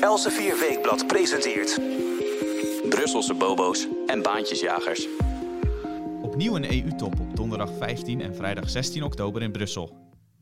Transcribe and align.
Elsevier 0.00 0.58
Weekblad 0.58 1.06
presenteert... 1.06 1.80
Brusselse 2.88 3.34
bobo's 3.34 3.86
en 4.06 4.22
baantjesjagers. 4.22 5.06
Opnieuw 6.22 6.56
een 6.56 6.72
EU-top 6.72 7.20
op 7.20 7.36
donderdag 7.36 7.70
15 7.78 8.20
en 8.20 8.34
vrijdag 8.34 8.70
16 8.70 9.02
oktober 9.02 9.42
in 9.42 9.52
Brussel. 9.52 9.96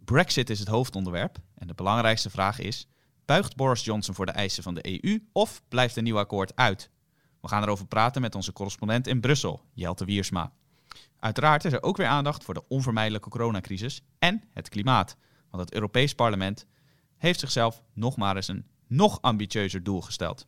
Brexit 0.04 0.50
is 0.50 0.58
het 0.58 0.68
hoofdonderwerp 0.68 1.38
en 1.54 1.66
de 1.66 1.74
belangrijkste 1.74 2.30
vraag 2.30 2.58
is: 2.58 2.88
buigt 3.24 3.56
Boris 3.56 3.84
Johnson 3.84 4.14
voor 4.14 4.26
de 4.26 4.32
eisen 4.32 4.62
van 4.62 4.74
de 4.74 5.02
EU 5.02 5.20
of 5.32 5.62
blijft 5.68 5.96
een 5.96 6.04
nieuw 6.04 6.18
akkoord 6.18 6.56
uit? 6.56 6.90
We 7.40 7.48
gaan 7.48 7.62
erover 7.62 7.86
praten 7.86 8.20
met 8.20 8.34
onze 8.34 8.52
correspondent 8.52 9.06
in 9.06 9.20
Brussel, 9.20 9.62
Jelte 9.72 10.04
Wiersma. 10.04 10.52
Uiteraard 11.18 11.64
is 11.64 11.72
er 11.72 11.82
ook 11.82 11.96
weer 11.96 12.06
aandacht 12.06 12.44
voor 12.44 12.54
de 12.54 12.68
onvermijdelijke 12.68 13.28
coronacrisis 13.28 14.02
en 14.18 14.42
het 14.52 14.68
klimaat. 14.68 15.16
Want 15.50 15.62
het 15.62 15.74
Europees 15.74 16.14
Parlement 16.14 16.66
heeft 17.16 17.40
zichzelf 17.40 17.82
nog 17.94 18.16
maar 18.16 18.36
eens 18.36 18.48
een 18.48 18.66
nog 18.88 19.18
ambitieuzer 19.22 19.82
doel 19.82 20.00
gesteld. 20.00 20.46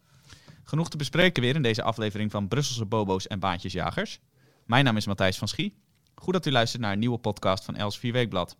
Genoeg 0.64 0.88
te 0.88 0.96
bespreken 0.96 1.42
weer 1.42 1.54
in 1.54 1.62
deze 1.62 1.82
aflevering 1.82 2.30
van 2.30 2.48
Brusselse 2.48 2.86
Bobo's 2.86 3.26
en 3.26 3.38
Baantjesjagers. 3.38 4.20
Mijn 4.66 4.84
naam 4.84 4.96
is 4.96 5.06
Matthijs 5.06 5.38
van 5.38 5.48
Schie. 5.48 5.74
Goed 6.14 6.32
dat 6.32 6.46
u 6.46 6.50
luistert 6.50 6.82
naar 6.82 6.92
een 6.92 6.98
nieuwe 6.98 7.18
podcast 7.18 7.64
van 7.64 7.76
Els 7.76 7.98
4 7.98 8.12
Weekblad. 8.12 8.56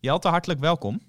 Jelte, 0.00 0.28
hartelijk 0.28 0.60
welkom. 0.60 1.00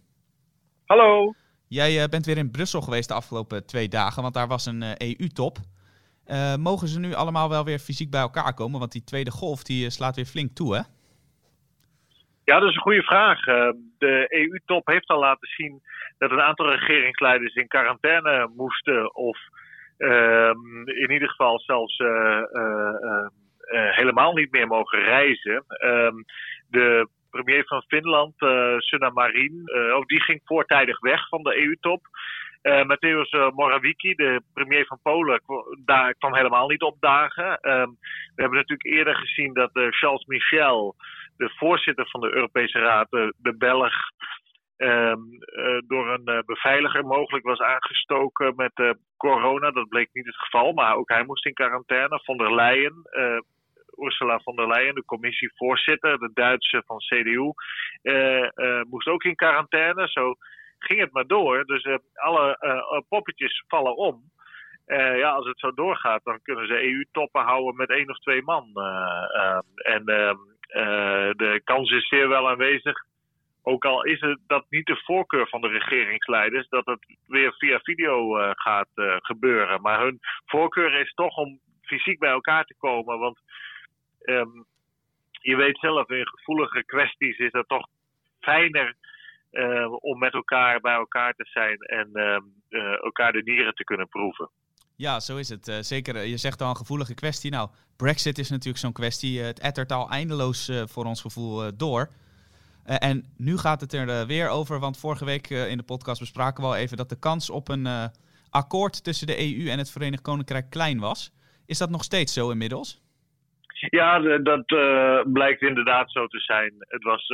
Hallo. 0.86 1.34
Jij 1.68 2.02
uh, 2.04 2.10
bent 2.10 2.26
weer 2.26 2.38
in 2.38 2.52
Brussel 2.52 2.82
geweest 2.82 3.08
de 3.08 3.14
afgelopen 3.14 3.66
twee 3.66 3.88
dagen, 3.88 4.22
want 4.22 4.34
daar 4.34 4.48
was 4.48 4.66
een 4.66 4.82
uh, 4.82 4.92
EU-top. 4.98 5.60
Uh, 6.26 6.56
mogen 6.56 6.88
ze 6.88 7.00
nu 7.00 7.14
allemaal 7.14 7.50
wel 7.50 7.64
weer 7.64 7.80
fysiek 7.80 8.10
bij 8.10 8.22
elkaar 8.22 8.54
komen? 8.54 8.80
Want 8.80 8.92
die 8.92 9.04
tweede 9.04 9.32
golf 9.32 9.64
die 9.64 9.90
slaat 9.90 10.16
weer 10.16 10.26
flink 10.26 10.56
toe, 10.56 10.76
hè? 10.76 10.82
Ja, 12.46 12.60
dat 12.60 12.70
is 12.70 12.76
een 12.76 12.82
goede 12.82 13.04
vraag. 13.04 13.44
de 13.98 14.26
EU-top 14.30 14.88
heeft 14.88 15.08
al 15.08 15.20
laten 15.20 15.48
zien 15.48 15.82
dat 16.18 16.32
een 16.32 16.42
aantal 16.42 16.70
regeringsleiders 16.70 17.54
in 17.56 17.68
quarantaine 17.68 18.52
moesten 18.56 19.16
of 19.16 19.38
ehm, 19.98 20.88
in 20.88 21.12
ieder 21.12 21.30
geval 21.30 21.60
zelfs 21.60 21.98
helemaal 23.70 24.34
niet 24.34 24.52
meer 24.52 24.68
mogen 24.68 25.00
reizen. 25.00 25.64
Ehm, 25.68 26.16
de 26.70 27.08
premier 27.36 27.66
van 27.66 27.84
Finland, 27.88 28.42
uh, 28.42 28.78
Sunna 28.78 29.10
Marin, 29.10 29.62
uh, 29.66 29.96
ook 29.96 30.08
die 30.08 30.22
ging 30.22 30.42
voortijdig 30.44 31.00
weg 31.00 31.28
van 31.28 31.44
de 31.44 31.58
EU-top. 31.62 32.02
Uh, 32.62 32.84
Mateusz 32.84 33.32
Morawiecki, 33.54 34.14
de 34.14 34.42
premier 34.54 34.86
van 34.86 35.00
Polen, 35.02 35.42
daar 35.86 36.14
kwam 36.14 36.36
helemaal 36.36 36.68
niet 36.68 36.82
opdagen. 36.82 37.50
Um, 37.62 37.98
we 38.36 38.42
hebben 38.42 38.58
natuurlijk 38.58 38.86
eerder 38.86 39.16
gezien 39.16 39.54
dat 39.54 39.70
Charles 39.74 40.26
Michel, 40.26 40.96
de 41.38 41.50
voorzitter 41.56 42.10
van 42.10 42.22
de 42.22 42.34
Europese 42.34 42.80
Raad, 42.80 43.10
de 43.38 43.56
Belg, 43.58 43.94
um, 44.78 45.40
door 45.88 46.14
een 46.14 46.44
beveiliger 46.46 47.06
mogelijk 47.06 47.46
was 47.46 47.60
aangestoken 47.60 48.54
met 48.56 48.96
corona. 49.18 49.72
Dat 49.72 49.88
bleek 49.88 50.10
niet 50.14 50.26
het 50.26 50.36
geval, 50.36 50.74
maar 50.74 50.96
ook 50.96 51.10
hij 51.10 51.24
moest 51.26 51.46
in 51.46 51.54
quarantaine. 51.54 52.20
Von 52.24 52.38
der 52.38 52.56
Leyen, 52.56 52.94
Ursula 53.98 54.40
von 54.40 54.56
der 54.56 54.68
Leyen, 54.68 54.96
de 54.96 55.06
commissievoorzitter, 55.06 56.18
de 56.18 56.32
Duitse 56.34 56.84
van 56.86 56.98
CDU, 56.98 57.52
moest 58.90 59.08
ook 59.08 59.24
in 59.24 59.36
quarantaine. 59.36 60.08
Zo 60.08 60.34
ging 60.80 61.00
het 61.00 61.12
maar 61.12 61.28
door. 61.28 61.66
Dus 61.66 61.88
alle 62.14 63.04
poppetjes 63.10 63.64
vallen 63.68 63.96
om. 63.96 64.22
ja, 65.18 65.32
als 65.32 65.48
het 65.48 65.60
zo 65.60 65.72
doorgaat, 65.72 66.24
dan 66.24 66.42
kunnen 66.42 66.68
ze 66.68 66.84
EU-toppen 66.84 67.44
houden 67.44 67.76
met 67.76 67.90
één 67.90 68.10
of 68.10 68.20
twee 68.20 68.44
man. 68.44 68.72
en 69.76 70.04
de 71.38 71.62
kans 71.64 71.92
is 71.92 72.08
zeer 72.08 72.28
wel 72.28 72.50
aanwezig 72.50 73.06
ook 73.68 73.86
al 73.86 74.04
is 74.04 74.22
het 74.22 74.40
dat 74.48 74.66
niet 74.70 74.86
de 74.86 75.02
voorkeur 75.04 75.48
van 75.48 75.62
de 75.62 75.68
regeringsleiders, 75.68 76.68
dat 76.68 76.86
het 76.86 77.18
weer 77.28 77.54
via 77.58 77.80
video 77.80 78.40
uh, 78.40 78.52
gaat 78.54 78.90
uh, 78.96 79.16
gebeuren. 79.18 79.82
Maar 79.82 80.02
hun 80.02 80.20
voorkeur 80.46 81.00
is 81.00 81.14
toch 81.14 81.38
om 81.38 81.60
fysiek 81.82 82.20
bij 82.20 82.30
elkaar 82.30 82.66
te 82.66 82.76
komen. 82.78 83.20
Want 83.20 83.40
um, 84.22 84.66
je 85.32 85.56
weet 85.56 85.80
zelf, 85.80 86.10
in 86.10 86.28
gevoelige 86.28 86.84
kwesties 86.86 87.38
is 87.38 87.52
het 87.52 87.68
toch 87.68 87.88
fijner 88.40 88.96
om 90.00 90.20
met 90.20 90.34
elkaar 90.34 90.80
bij 90.80 90.94
elkaar 90.94 91.34
te 91.34 91.46
zijn 91.46 91.78
en 91.78 92.10
uh, 92.14 93.04
elkaar 93.04 93.32
de 93.32 93.42
nieren 93.44 93.74
te 93.74 93.84
kunnen 93.84 94.08
proeven. 94.08 94.50
Ja, 94.98 95.20
zo 95.20 95.38
is 95.38 95.50
het. 95.50 95.68
Uh, 95.68 95.76
zeker, 95.80 96.26
je 96.26 96.38
zegt 96.38 96.62
al 96.62 96.70
een 96.70 96.76
gevoelige 96.76 97.14
kwestie. 97.14 97.52
Nou, 97.52 97.70
Brexit 97.98 98.38
is 98.38 98.50
natuurlijk 98.50 98.78
zo'n 98.78 98.94
kwestie. 98.94 99.42
het 99.42 99.60
ettert 99.60 99.92
al 99.92 100.10
eindeloos 100.10 100.72
voor 100.86 101.06
ons 101.06 101.22
gevoel 101.22 101.78
door. 101.78 102.10
en 102.86 103.26
nu 103.38 103.58
gaat 103.58 103.82
het 103.82 103.94
er 103.94 104.28
weer 104.28 104.50
over, 104.50 104.80
want 104.80 105.00
vorige 105.00 105.26
week 105.26 105.50
in 105.50 105.78
de 105.78 105.84
podcast 105.84 106.20
bespraken 106.20 106.64
we 106.64 106.70
al 106.70 106.76
even 106.76 106.98
dat 106.98 107.10
de 107.10 107.20
kans 107.20 107.50
op 107.50 107.70
een 107.70 107.88
akkoord 108.50 109.04
tussen 109.04 109.28
de 109.28 109.40
EU 109.40 109.70
en 109.70 109.78
het 109.78 109.92
Verenigd 109.92 110.22
Koninkrijk 110.22 110.70
klein 110.70 111.00
was. 111.00 111.32
Is 111.66 111.78
dat 111.78 111.90
nog 111.90 112.04
steeds 112.04 112.34
zo 112.34 112.50
inmiddels? 112.50 113.04
Ja, 113.90 114.20
dat 114.38 114.66
blijkt 115.34 115.62
inderdaad 115.62 116.12
zo 116.12 116.28
te 116.28 116.40
zijn. 116.40 116.74
Het 116.80 117.04
was 117.04 117.30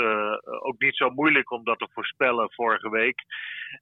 ook 0.61 0.79
niet 0.79 0.95
zo 0.95 1.09
moeilijk 1.09 1.51
om 1.51 1.63
dat 1.63 1.79
te 1.79 1.88
voorspellen 1.94 2.51
vorige 2.51 2.89
week. 2.89 3.23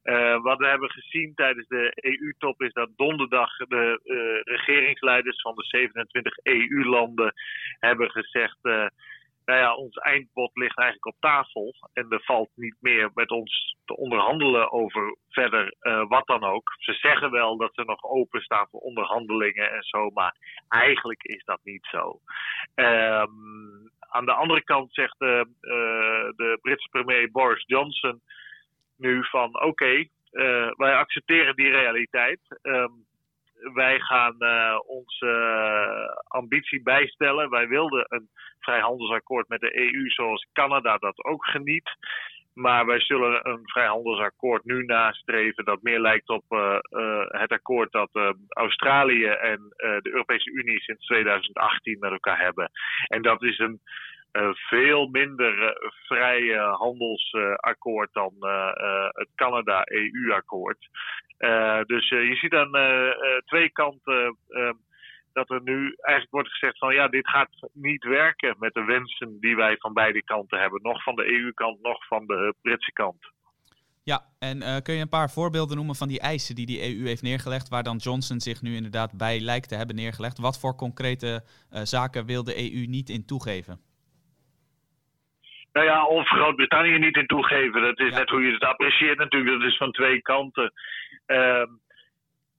Uh, 0.04 0.42
wat 0.42 0.58
we 0.58 0.66
hebben 0.66 0.90
gezien 0.90 1.34
tijdens 1.34 1.68
de 1.68 1.92
EU-top 1.94 2.62
is 2.62 2.72
dat 2.72 2.90
donderdag 2.96 3.56
de 3.56 4.00
regeringsleiders 4.44 5.40
van 5.40 5.54
de 5.54 5.64
27 5.64 6.38
EU-landen 6.42 7.32
hebben 7.78 8.10
gezegd 8.10 8.58
nou 9.44 9.62
ja, 9.62 9.74
ons 9.74 9.96
eindbod 9.96 10.50
ligt 10.54 10.78
eigenlijk 10.78 11.06
op 11.06 11.20
tafel. 11.20 11.74
En 11.92 12.06
er 12.10 12.22
valt 12.24 12.50
niet 12.54 12.76
meer 12.80 13.10
met 13.14 13.30
ons 13.30 13.76
te 13.84 13.96
onderhandelen 13.96 14.72
over 14.72 15.16
verder 15.28 15.74
wat 16.08 16.26
dan 16.26 16.44
ook. 16.44 16.74
Ze 16.78 16.92
zeggen 16.92 17.30
wel 17.30 17.56
dat 17.56 17.74
ze 17.74 17.82
nog 17.84 18.04
openstaan 18.04 18.66
voor 18.70 18.80
onderhandelingen 18.80 19.72
en 19.72 19.82
zo, 19.82 20.10
maar 20.10 20.36
eigenlijk 20.68 21.22
is 21.22 21.44
dat 21.44 21.60
niet 21.62 21.86
zo. 21.90 22.20
Um, 22.74 23.90
aan 23.98 24.24
de 24.24 24.32
andere 24.32 24.64
kant 24.64 24.94
zegt 24.94 25.18
de 25.18 26.58
Britse 26.62 26.88
premier 26.90 27.30
Boris 27.30 27.64
Johnson 27.66 28.22
nu 29.00 29.24
van 29.24 29.62
oké, 29.62 30.04
uh, 30.32 30.70
wij 30.76 30.94
accepteren 30.94 31.56
die 31.56 31.70
realiteit. 31.70 32.40
Um, 32.62 33.08
wij 33.74 34.00
gaan 34.00 34.36
uh, 34.38 34.78
onze 34.86 35.26
uh, 35.26 36.16
ambitie 36.28 36.82
bijstellen. 36.82 37.50
Wij 37.50 37.68
wilden 37.68 38.04
een 38.08 38.28
vrijhandelsakkoord 38.60 39.48
met 39.48 39.60
de 39.60 39.76
EU 39.76 40.08
zoals 40.08 40.46
Canada 40.52 40.96
dat 40.96 41.24
ook 41.24 41.46
geniet. 41.46 41.90
Maar 42.54 42.86
wij 42.86 43.00
zullen 43.00 43.48
een 43.48 43.60
vrijhandelsakkoord 43.64 44.64
nu 44.64 44.84
nastreven 44.84 45.64
dat 45.64 45.82
meer 45.82 46.00
lijkt 46.00 46.28
op 46.28 46.44
het 47.28 47.52
akkoord 47.52 47.92
dat 47.92 48.10
Australië 48.48 49.26
en 49.26 49.58
de 49.76 50.10
Europese 50.10 50.50
Unie 50.50 50.80
sinds 50.80 51.06
2018 51.06 51.98
met 51.98 52.10
elkaar 52.10 52.40
hebben. 52.40 52.70
En 53.06 53.22
dat 53.22 53.42
is 53.42 53.58
een 53.58 53.80
veel 54.52 55.08
minder 55.08 55.62
uh, 55.62 55.90
vrij 56.06 56.56
handelsakkoord 56.56 58.12
dan 58.12 58.34
uh, 58.40 59.08
het 59.08 59.28
Canada-EU-akkoord. 59.34 60.88
dus 61.86 62.08
je 62.08 62.36
ziet 62.40 62.54
aan 62.54 62.72
twee 63.44 63.70
kanten 63.70 64.36
dat 65.32 65.50
er 65.50 65.62
nu 65.62 65.94
eigenlijk 66.00 66.30
wordt 66.30 66.48
gezegd 66.48 66.78
van 66.78 66.94
ja, 66.94 67.08
dit 67.08 67.28
gaat 67.28 67.70
niet 67.72 68.04
werken 68.04 68.56
met 68.58 68.74
de 68.74 68.84
wensen 68.84 69.40
die 69.40 69.56
wij 69.56 69.76
van 69.76 69.92
beide 69.92 70.22
kanten 70.24 70.60
hebben. 70.60 70.82
Nog 70.82 71.02
van 71.02 71.14
de 71.14 71.26
EU-kant, 71.26 71.82
nog 71.82 72.06
van 72.06 72.26
de 72.26 72.54
Britse 72.62 72.92
kant. 72.92 73.32
Ja, 74.02 74.24
en 74.38 74.82
kun 74.82 74.94
je 74.94 75.00
een 75.00 75.08
paar 75.08 75.30
voorbeelden 75.30 75.76
noemen 75.76 75.94
van 75.94 76.08
die 76.08 76.20
eisen 76.20 76.54
die 76.54 76.66
die 76.66 76.96
EU 76.96 77.06
heeft 77.06 77.22
neergelegd, 77.22 77.68
waar 77.68 77.82
dan 77.82 77.96
Johnson 77.96 78.40
zich 78.40 78.62
nu 78.62 78.74
inderdaad 78.74 79.16
bij 79.16 79.40
lijkt 79.40 79.68
te 79.68 79.74
hebben 79.74 79.96
neergelegd? 79.96 80.38
Wat 80.38 80.60
voor 80.60 80.76
concrete 80.76 81.44
zaken 81.70 82.26
wil 82.26 82.44
de 82.44 82.72
EU 82.72 82.86
niet 82.86 83.08
in 83.08 83.26
toegeven? 83.26 83.89
Nou 85.80 85.92
ja, 85.92 86.06
of 86.06 86.28
Groot-Brittannië 86.28 86.98
niet 86.98 87.16
in 87.16 87.26
toegeven. 87.26 87.82
Dat 87.82 87.98
is 87.98 88.14
net 88.14 88.28
hoe 88.28 88.42
je 88.42 88.52
het 88.52 88.64
apprecieert 88.64 89.18
natuurlijk. 89.18 89.60
Dat 89.60 89.70
is 89.70 89.76
van 89.76 89.92
twee 89.92 90.22
kanten. 90.22 90.72
Uh, 91.26 91.64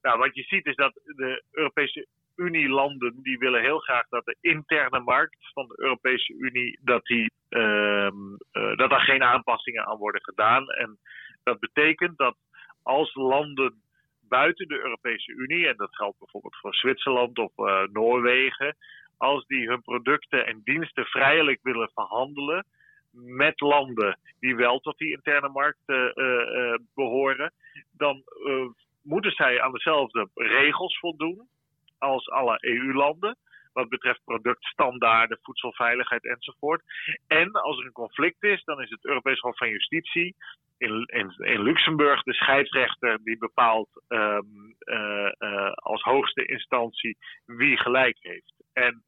nou, 0.02 0.18
wat 0.18 0.36
je 0.36 0.44
ziet 0.44 0.66
is 0.66 0.76
dat 0.76 0.94
de 1.04 1.44
Europese 1.52 2.08
Unie-landen 2.36 3.20
die 3.24 3.38
willen 3.38 3.62
heel 3.62 3.80
graag 3.80 4.08
dat 4.10 4.26
de 4.26 4.36
interne 4.42 5.00
markt 5.00 5.38
van 5.54 5.68
de 5.68 5.74
Europese 5.78 6.34
Unie 6.34 6.80
dat, 6.84 7.06
die, 7.06 7.32
uh, 7.50 8.10
uh, 8.54 8.76
dat 8.76 8.90
daar 8.90 9.02
geen 9.02 9.24
aanpassingen 9.24 9.86
aan 9.86 9.98
worden 9.98 10.24
gedaan. 10.24 10.70
En 10.70 10.98
dat 11.44 11.60
betekent 11.60 12.18
dat 12.18 12.36
als 12.84 13.16
landen 13.16 13.82
buiten 14.30 14.68
de 14.68 14.80
Europese 14.80 15.32
Unie, 15.32 15.68
en 15.68 15.78
dat 15.78 15.96
geldt 15.96 16.20
bijvoorbeeld 16.20 16.58
voor 16.58 16.74
Zwitserland 16.74 17.40
of 17.40 17.52
uh, 17.58 17.84
Noorwegen, 17.92 18.76
als 19.18 19.46
die 19.46 19.68
hun 19.68 19.82
producten 19.82 20.46
en 20.46 20.62
diensten 20.64 21.06
vrijelijk 21.06 21.60
willen 21.64 21.92
verhandelen, 21.94 22.66
met 23.12 23.60
landen 23.60 24.20
die 24.40 24.56
wel 24.56 24.80
tot 24.80 24.98
die 24.98 25.12
interne 25.12 25.50
markt 25.50 25.80
uh, 25.86 26.12
uh, 26.16 26.76
behoren, 26.96 27.54
dan 27.92 28.24
moeten 29.04 29.32
zij 29.32 29.62
aan 29.62 29.72
dezelfde 29.72 30.30
regels 30.34 31.00
voldoen 31.00 31.48
als 31.98 32.30
alle 32.30 32.58
EU-landen. 32.60 33.38
wat 33.74 33.90
betreft 33.90 34.24
productstandaarden, 34.26 35.40
voedselveiligheid 35.42 36.26
enzovoort. 36.26 36.84
En 37.28 37.52
als 37.52 37.80
er 37.80 37.86
een 37.86 37.92
conflict 37.92 38.44
is, 38.44 38.64
dan 38.64 38.82
is 38.82 38.90
het 38.90 39.06
Europees 39.06 39.40
Hof 39.40 39.58
van 39.58 39.70
Justitie 39.70 40.36
in, 40.78 41.06
in, 41.40 41.62
Luxemburg 41.62 42.24
de 42.24 42.34
scheidsrechter 42.34 43.20
die 43.24 43.38
bepaalt 43.38 43.90
uh, 44.08 44.40
als 45.74 46.02
hoogste 46.02 46.46
instantie 46.46 47.18
wie 47.46 47.78
gelijk 47.78 48.18
heeft. 48.22 48.54
En 48.74 49.04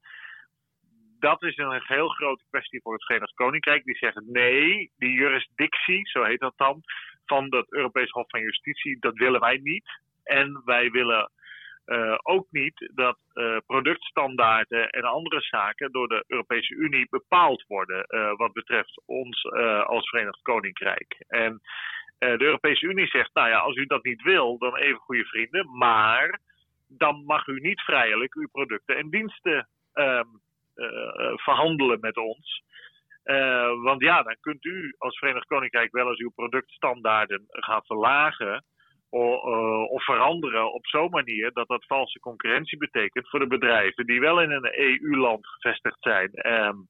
dat 1.23 1.43
is 1.43 1.57
een 1.57 1.81
heel 1.83 2.07
grote 2.07 2.43
kwestie 2.49 2.81
voor 2.81 2.93
het 2.93 3.05
Verenigd 3.05 3.33
Koninkrijk. 3.33 3.83
Die 3.83 3.97
zeggen 3.97 4.23
nee, 4.31 4.91
die 4.97 5.11
jurisdictie, 5.11 6.07
zo 6.07 6.23
heet 6.23 6.39
dat 6.39 6.53
dan, 6.55 6.81
van 7.25 7.55
het 7.55 7.73
Europees 7.73 8.09
Hof 8.09 8.29
van 8.29 8.41
Justitie, 8.41 8.99
dat 8.99 9.15
willen 9.15 9.39
wij 9.39 9.57
niet. 9.57 10.01
En 10.23 10.61
wij 10.65 10.91
willen 10.91 11.31
uh, 11.85 12.17
ook 12.21 12.47
niet 12.49 12.91
dat 12.95 13.17
uh, 13.33 13.57
productstandaarden 13.65 14.89
en 14.89 15.03
andere 15.03 15.41
zaken 15.41 15.91
door 15.91 16.07
de 16.07 16.23
Europese 16.27 16.73
Unie 16.73 17.07
bepaald 17.09 17.63
worden 17.67 18.05
uh, 18.07 18.31
wat 18.35 18.53
betreft 18.53 19.01
ons 19.05 19.45
als 19.85 20.09
Verenigd 20.09 20.41
Koninkrijk. 20.41 21.15
En 21.27 21.61
de 22.17 22.43
Europese 22.43 22.85
Unie 22.85 23.07
zegt, 23.07 23.33
nou 23.33 23.49
ja, 23.49 23.59
als 23.59 23.75
u 23.75 23.85
dat 23.85 24.03
niet 24.03 24.21
wil, 24.21 24.57
dan 24.57 24.75
even 24.75 24.99
goede 24.99 25.25
vrienden, 25.25 25.77
maar 25.77 26.39
dan 26.87 27.23
mag 27.25 27.47
u 27.47 27.59
niet 27.59 27.81
vrijelijk 27.81 28.35
uw 28.35 28.47
producten 28.51 28.97
en 28.97 29.09
diensten 29.09 29.67
um, 29.93 30.41
verhandelen 31.35 31.99
met 31.99 32.17
ons. 32.17 32.63
want 33.83 34.01
ja, 34.01 34.23
dan 34.23 34.37
kunt 34.39 34.65
u 34.65 34.95
als 34.97 35.17
Verenigd 35.17 35.45
Koninkrijk 35.45 35.91
wel 35.91 36.09
eens 36.09 36.19
uw 36.19 36.31
productstandaarden 36.35 37.45
gaan 37.49 37.85
verlagen 37.85 38.63
uh, 39.13 39.91
of 39.91 40.03
veranderen 40.03 40.73
op 40.73 40.87
zo'n 40.87 41.09
manier 41.09 41.51
dat 41.51 41.67
dat 41.67 41.85
valse 41.85 42.19
concurrentie 42.19 42.77
betekent 42.77 43.29
voor 43.29 43.39
de 43.39 43.47
bedrijven 43.47 44.05
die 44.05 44.19
wel 44.19 44.41
in 44.41 44.51
een 44.51 44.79
EU-land 44.79 45.47
gevestigd 45.47 45.97
zijn. 45.99 46.53
Um, 46.53 46.87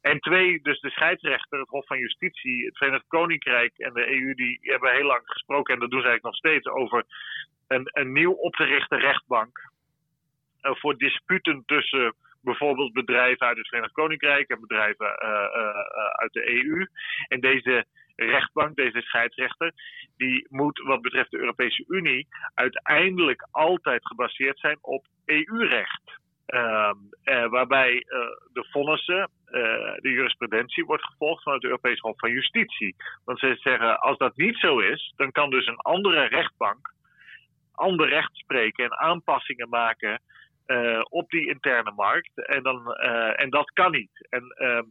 en 0.00 0.20
twee, 0.20 0.62
dus 0.62 0.80
de 0.80 0.90
scheidsrechter, 0.90 1.58
het 1.58 1.68
Hof 1.68 1.86
van 1.86 1.98
Justitie, 1.98 2.64
het 2.64 2.76
Verenigd 2.76 3.04
Koninkrijk 3.08 3.78
en 3.78 3.92
de 3.92 4.08
EU, 4.08 4.34
die 4.34 4.58
hebben 4.62 4.92
heel 4.92 5.06
lang 5.06 5.22
gesproken, 5.24 5.74
en 5.74 5.80
dat 5.80 5.90
doen 5.90 6.00
ze 6.00 6.06
eigenlijk 6.06 6.42
nog 6.42 6.52
steeds, 6.52 6.66
over 6.66 7.04
een, 7.68 7.88
een 7.92 8.12
nieuw 8.12 8.32
op 8.32 8.54
te 8.54 8.64
richten 8.64 8.98
rechtbank 8.98 9.58
voor 10.60 10.96
disputen 10.96 11.62
tussen 11.66 12.14
bijvoorbeeld 12.46 12.92
bedrijven 12.92 13.46
uit 13.46 13.56
het 13.56 13.68
Verenigd 13.68 13.92
Koninkrijk 13.92 14.48
en 14.48 14.60
bedrijven 14.60 15.06
uh, 15.06 15.38
uit 16.12 16.32
de 16.32 16.50
EU. 16.54 16.86
En 17.28 17.40
deze 17.40 17.84
rechtbank, 18.16 18.76
deze 18.76 19.00
scheidsrechter, 19.00 19.72
die 20.16 20.46
moet 20.48 20.78
wat 20.78 21.00
betreft 21.00 21.30
de 21.30 21.38
Europese 21.38 21.84
Unie 21.88 22.26
uiteindelijk 22.54 23.46
altijd 23.50 24.06
gebaseerd 24.06 24.58
zijn 24.58 24.78
op 24.80 25.06
EU-recht. 25.24 26.02
Uh, 26.46 26.90
waarbij 27.48 27.92
de 28.52 28.66
vonnissen, 28.70 29.30
de 30.00 30.10
jurisprudentie 30.10 30.84
wordt 30.84 31.04
gevolgd 31.04 31.42
van 31.42 31.52
het 31.52 31.64
Europees 31.64 32.00
Hof 32.00 32.18
van 32.18 32.30
Justitie. 32.30 32.96
Want 33.24 33.38
ze 33.38 33.56
zeggen, 33.60 34.00
als 34.00 34.18
dat 34.18 34.36
niet 34.36 34.56
zo 34.56 34.78
is, 34.78 35.12
dan 35.16 35.32
kan 35.32 35.50
dus 35.50 35.66
een 35.66 35.80
andere 35.80 36.24
rechtbank 36.24 36.94
ander 37.76 38.08
recht 38.08 38.36
spreken 38.36 38.84
en 38.84 38.98
aanpassingen 38.98 39.68
maken 39.68 40.20
op 41.08 41.30
die 41.30 41.48
interne 41.48 41.92
markt. 41.96 42.46
En, 42.46 42.62
dan, 42.62 42.94
en 43.36 43.50
dat 43.50 43.70
kan 43.70 43.90
niet. 43.90 44.26
En 44.28 44.42
ehm, 44.42 44.84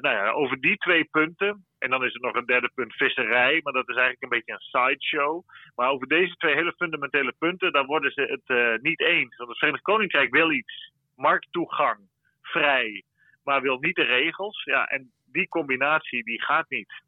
nou 0.00 0.14
ja, 0.14 0.30
over 0.30 0.60
die 0.60 0.76
twee 0.76 1.04
punten 1.04 1.64
en 1.78 1.90
dan 1.90 2.04
is 2.04 2.14
er 2.14 2.20
nog 2.20 2.34
een 2.34 2.46
derde 2.46 2.70
punt 2.74 2.94
visserij, 2.94 3.60
maar 3.62 3.72
dat 3.72 3.88
is 3.88 3.96
eigenlijk 3.96 4.22
een 4.22 4.38
beetje 4.38 4.52
een 4.52 4.80
sideshow. 4.80 5.42
Maar 5.74 5.90
over 5.90 6.06
deze 6.06 6.34
twee 6.34 6.54
hele 6.54 6.74
fundamentele 6.76 7.34
punten, 7.38 7.72
daar 7.72 7.86
worden 7.86 8.12
ze 8.12 8.40
het 8.46 8.82
niet 8.82 9.00
eens. 9.00 9.36
Want 9.36 9.48
het 9.48 9.58
Verenigd 9.58 9.82
Koninkrijk 9.82 10.30
wil 10.30 10.50
iets, 10.50 10.92
markttoegang, 11.14 11.98
vrij, 12.42 13.02
maar 13.44 13.62
wil 13.62 13.78
niet 13.78 13.96
de 13.96 14.02
regels. 14.02 14.64
Ja, 14.64 14.86
en 14.86 15.10
die 15.24 15.48
combinatie 15.48 16.24
die 16.24 16.42
gaat 16.42 16.70
niet. 16.70 17.04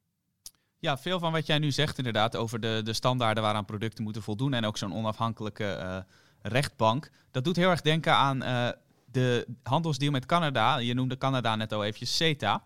Ja, 0.81 0.97
veel 0.97 1.19
van 1.19 1.33
wat 1.33 1.47
jij 1.47 1.59
nu 1.59 1.71
zegt 1.71 1.99
inderdaad 1.99 2.37
over 2.37 2.61
de, 2.61 2.81
de 2.85 2.93
standaarden 2.93 3.43
waaraan 3.43 3.65
producten 3.65 4.05
moeten 4.05 4.23
voldoen 4.23 4.55
en 4.55 4.65
ook 4.65 4.77
zo'n 4.77 4.95
onafhankelijke 4.95 6.05
rechtbank. 6.43 7.11
Dat 7.31 7.45
doet 7.45 7.57
heel 7.57 7.71
erg 7.71 7.81
denken 7.81 8.13
aan 8.13 8.43
uh, 8.43 8.69
de 9.13 9.47
handelsdeal 9.63 10.11
met 10.11 10.27
Canada. 10.27 10.79
Je 10.79 10.95
noemde 10.95 11.19
Canada 11.19 11.57
net 11.57 11.73
al 11.73 11.85
eventjes 11.85 12.17
CETA. 12.17 12.63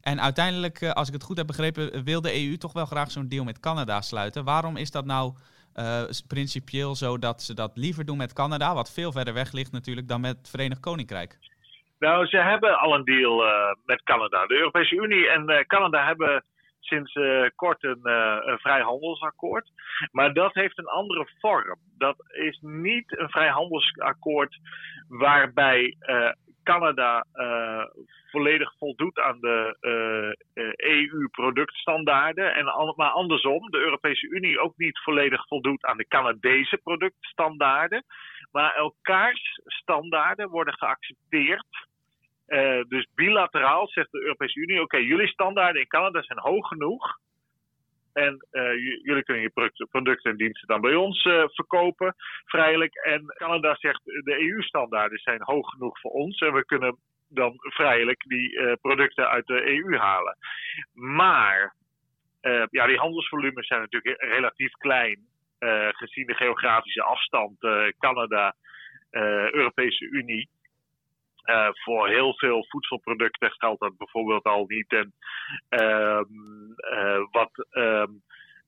En 0.00 0.20
uiteindelijk, 0.20 0.80
eh, 0.80 0.90
als 0.90 1.08
ik 1.08 1.14
het 1.14 1.22
goed 1.22 1.36
heb 1.36 1.46
begrepen, 1.46 2.04
wil 2.04 2.20
de 2.20 2.46
EU 2.46 2.56
toch 2.56 2.72
wel 2.72 2.86
graag 2.86 3.10
zo'n 3.10 3.28
deal 3.28 3.44
met 3.44 3.60
Canada 3.60 4.00
sluiten. 4.00 4.44
Waarom 4.44 4.76
is 4.76 4.90
dat 4.90 5.04
nou 5.04 5.34
uh, 5.74 6.02
principieel 6.28 6.94
zo 6.94 7.18
dat 7.18 7.42
ze 7.42 7.54
dat 7.54 7.70
liever 7.74 8.04
doen 8.04 8.16
met 8.16 8.32
Canada, 8.32 8.74
wat 8.74 8.92
veel 8.92 9.12
verder 9.12 9.34
weg 9.34 9.52
ligt 9.52 9.72
natuurlijk, 9.72 10.08
dan 10.08 10.20
met 10.20 10.36
het 10.36 10.50
Verenigd 10.50 10.80
Koninkrijk? 10.80 11.38
Nou, 11.98 12.26
ze 12.26 12.36
hebben 12.36 12.78
al 12.78 12.94
een 12.94 13.04
deal 13.04 13.42
met 13.84 14.02
Canada. 14.02 14.46
De 14.46 14.54
Europese 14.54 14.94
Unie 14.94 15.28
en 15.28 15.64
Canada 15.66 16.06
hebben 16.06 16.44
sinds 16.86 17.14
uh, 17.14 17.48
kort 17.54 17.84
een, 17.84 18.00
uh, 18.02 18.56
vrijhandelsakkoord. 18.56 19.70
Maar 20.12 20.32
dat 20.32 20.54
heeft 20.54 20.78
een 20.78 20.86
andere 20.86 21.28
vorm. 21.40 21.78
Dat 21.98 22.16
is 22.28 22.58
niet 22.60 23.18
een 23.18 23.30
vrijhandelsakkoord 23.30 24.58
waarbij 25.08 25.96
uh, 26.00 26.30
Canada 26.62 27.26
volledig 28.30 28.74
voldoet 28.78 29.18
aan 29.18 29.40
de 29.40 29.76
EU-productstandaarden. 30.76 32.44
E 32.44 32.48
en 32.48 32.64
maar 32.96 33.10
andersom, 33.10 33.70
de 33.70 33.78
Europese 33.78 34.28
Unie 34.28 34.60
ook 34.60 34.76
niet 34.76 34.98
volledig 34.98 35.46
voldoet 35.46 35.84
aan 35.84 35.96
de 35.96 36.08
Canadese 36.08 36.80
productstandaarden. 36.82 38.04
Maar 38.52 38.74
elkaars 38.74 39.60
standaarden 39.64 40.48
worden 40.48 40.74
geaccepteerd 40.74 41.66
uh, 42.46 42.82
dus 42.88 43.06
bilateraal 43.14 43.88
zegt 43.88 44.12
de 44.12 44.22
Europese 44.22 44.60
Unie: 44.60 44.80
oké, 44.80 44.96
jullie 44.96 45.28
standaarden 45.28 45.80
in 45.80 45.88
Canada 45.88 46.22
zijn 46.22 46.38
hoog 46.38 46.68
genoeg. 46.68 47.18
En 48.12 48.46
uh, 48.52 48.72
jullie 49.02 49.24
kunnen 49.24 49.42
je 49.42 49.76
producten 49.90 50.30
en 50.30 50.36
diensten 50.36 50.68
dan 50.68 50.80
bij 50.80 50.94
ons 50.94 51.24
uh, 51.24 51.44
verkopen, 51.46 52.14
vrijelijk. 52.44 52.94
En 52.94 53.24
Canada 53.26 53.74
zegt: 53.74 54.04
de 54.04 54.40
EU-standaarden 54.40 55.18
zijn 55.18 55.42
hoog 55.42 55.70
genoeg 55.70 56.00
voor 56.00 56.10
ons. 56.10 56.40
En 56.40 56.52
we 56.52 56.64
kunnen 56.64 56.96
dan 57.28 57.54
vrijelijk 57.58 58.22
die 58.26 58.76
producten 58.76 59.28
uit 59.28 59.46
de 59.46 59.66
EU 59.66 59.96
halen. 59.96 60.36
Maar 60.92 61.74
ja, 62.70 62.86
die 62.86 62.98
handelsvolumes 62.98 63.66
zijn 63.66 63.80
natuurlijk 63.80 64.22
relatief 64.22 64.72
klein. 64.72 65.18
gezien 65.90 66.26
de 66.26 66.34
geografische 66.34 67.02
afstand 67.02 67.58
Canada, 67.98 68.54
Europese 69.50 70.04
Unie. 70.04 70.48
Uh, 71.44 71.68
voor 71.72 72.08
heel 72.08 72.34
veel 72.34 72.66
voedselproducten 72.68 73.50
geldt 73.50 73.80
dat 73.80 73.96
bijvoorbeeld 73.96 74.44
al 74.44 74.64
niet. 74.66 74.92
En 74.92 75.12
uh, 75.70 76.20
uh, 76.92 77.24
wat 77.30 77.66
ehm, 77.70 78.12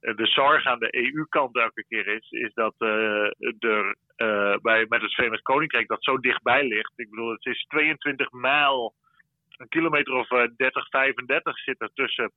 de 0.01 0.27
zorg 0.27 0.67
aan 0.67 0.79
de 0.79 0.97
EU-kant 0.97 1.57
elke 1.57 1.85
keer 1.89 2.07
is, 2.07 2.31
is 2.31 2.55
dat 2.55 2.75
er 2.79 3.97
bij, 4.63 4.87
met 4.89 5.03
het 5.03 5.15
Verenigd 5.15 5.43
Koninkrijk 5.43 5.89
dat 5.89 6.05
zo 6.05 6.19
dichtbij 6.19 6.65
ligt. 6.65 6.93
Ik 6.97 7.11
bedoel, 7.11 7.31
het 7.31 7.47
is 7.47 7.65
22 7.69 8.33
mijl, 8.33 8.95
een 9.57 9.69
kilometer 9.69 10.15
of 10.15 10.29
30, 10.57 10.89
35 10.89 11.59
zit 11.59 11.81
er 11.81 11.91
tussen 11.95 12.33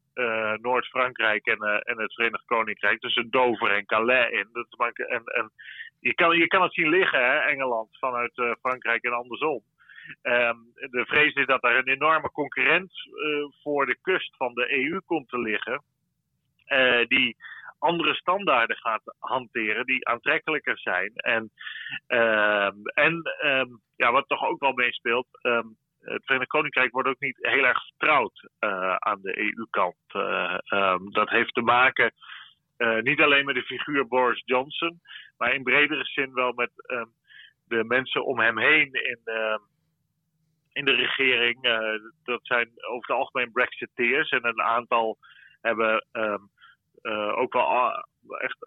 Noord-Frankrijk 0.62 1.46
en, 1.46 1.60
en 1.84 2.00
het 2.00 2.13
Verenigd 2.13 2.46
Koninkrijk. 2.46 3.00
Tussen 3.00 3.29
Dover 3.29 3.72
en 3.72 3.86
Calais 3.86 4.31
in. 4.31 4.48
Dat 4.51 4.93
en, 4.93 5.24
en 5.24 5.51
je, 6.00 6.13
kan, 6.13 6.38
je 6.38 6.48
kan 6.48 6.62
het 6.62 6.74
zien 6.74 6.89
liggen, 6.89 7.25
hè, 7.25 7.38
Engeland, 7.38 7.98
vanuit 8.00 8.58
Frankrijk 8.62 9.03
en 9.03 9.13
andersom. 9.13 9.63
Um, 10.21 10.71
de 10.73 11.05
vrees 11.05 11.33
is 11.33 11.45
dat 11.45 11.63
er 11.63 11.77
een 11.77 11.87
enorme 11.87 12.31
concurrent 12.31 12.91
uh, 13.05 13.45
voor 13.61 13.85
de 13.85 13.97
kust 14.01 14.35
van 14.35 14.53
de 14.53 14.73
EU 14.73 14.99
komt 15.05 15.29
te 15.29 15.39
liggen. 15.39 15.83
Uh, 16.67 17.05
die 17.07 17.37
andere 17.79 18.13
standaarden 18.13 18.77
gaat 18.77 19.15
hanteren 19.19 19.85
die 19.85 20.07
aantrekkelijker 20.07 20.79
zijn. 20.79 21.11
En, 21.15 21.51
uh, 22.07 22.69
en 22.93 23.21
um, 23.43 23.81
ja, 23.95 24.11
wat 24.11 24.27
toch 24.27 24.43
ook 24.43 24.59
wel 24.59 24.73
meespeelt. 24.73 25.27
Het 25.99 26.25
Verenigd 26.25 26.49
Koninkrijk 26.49 26.91
wordt 26.91 27.09
ook 27.09 27.19
niet 27.19 27.37
heel 27.41 27.65
erg 27.65 27.85
vertrouwd 27.85 28.49
uh, 28.59 28.95
aan 28.95 29.21
de 29.21 29.39
EU-kant. 29.39 29.95
dat 31.13 31.29
heeft 31.29 31.53
te 31.53 31.61
maken 31.61 32.13
niet 33.01 33.21
alleen 33.21 33.45
met 33.45 33.55
de 33.55 33.63
figuur 33.63 34.07
Boris 34.07 34.41
Johnson, 34.45 35.01
maar 35.37 35.53
in 35.53 35.63
bredere 35.63 36.05
zin 36.05 36.33
wel 36.33 36.53
met 36.53 36.71
de 37.67 37.83
mensen 37.83 38.25
om 38.25 38.39
hem 38.39 38.57
heen 38.57 38.93
in 38.93 39.19
in 40.71 40.85
de 40.85 40.95
regering. 40.95 41.65
Uh, 41.65 42.11
dat 42.23 42.39
zijn 42.43 42.69
over 42.89 43.07
het 43.07 43.17
algemeen 43.17 43.51
Brexiteers 43.51 44.29
en 44.29 44.45
een 44.45 44.61
aantal 44.61 45.17
hebben 45.61 46.05
um, 46.11 46.49
ook 47.36 47.53
wel 47.53 47.91
echt 48.38 48.58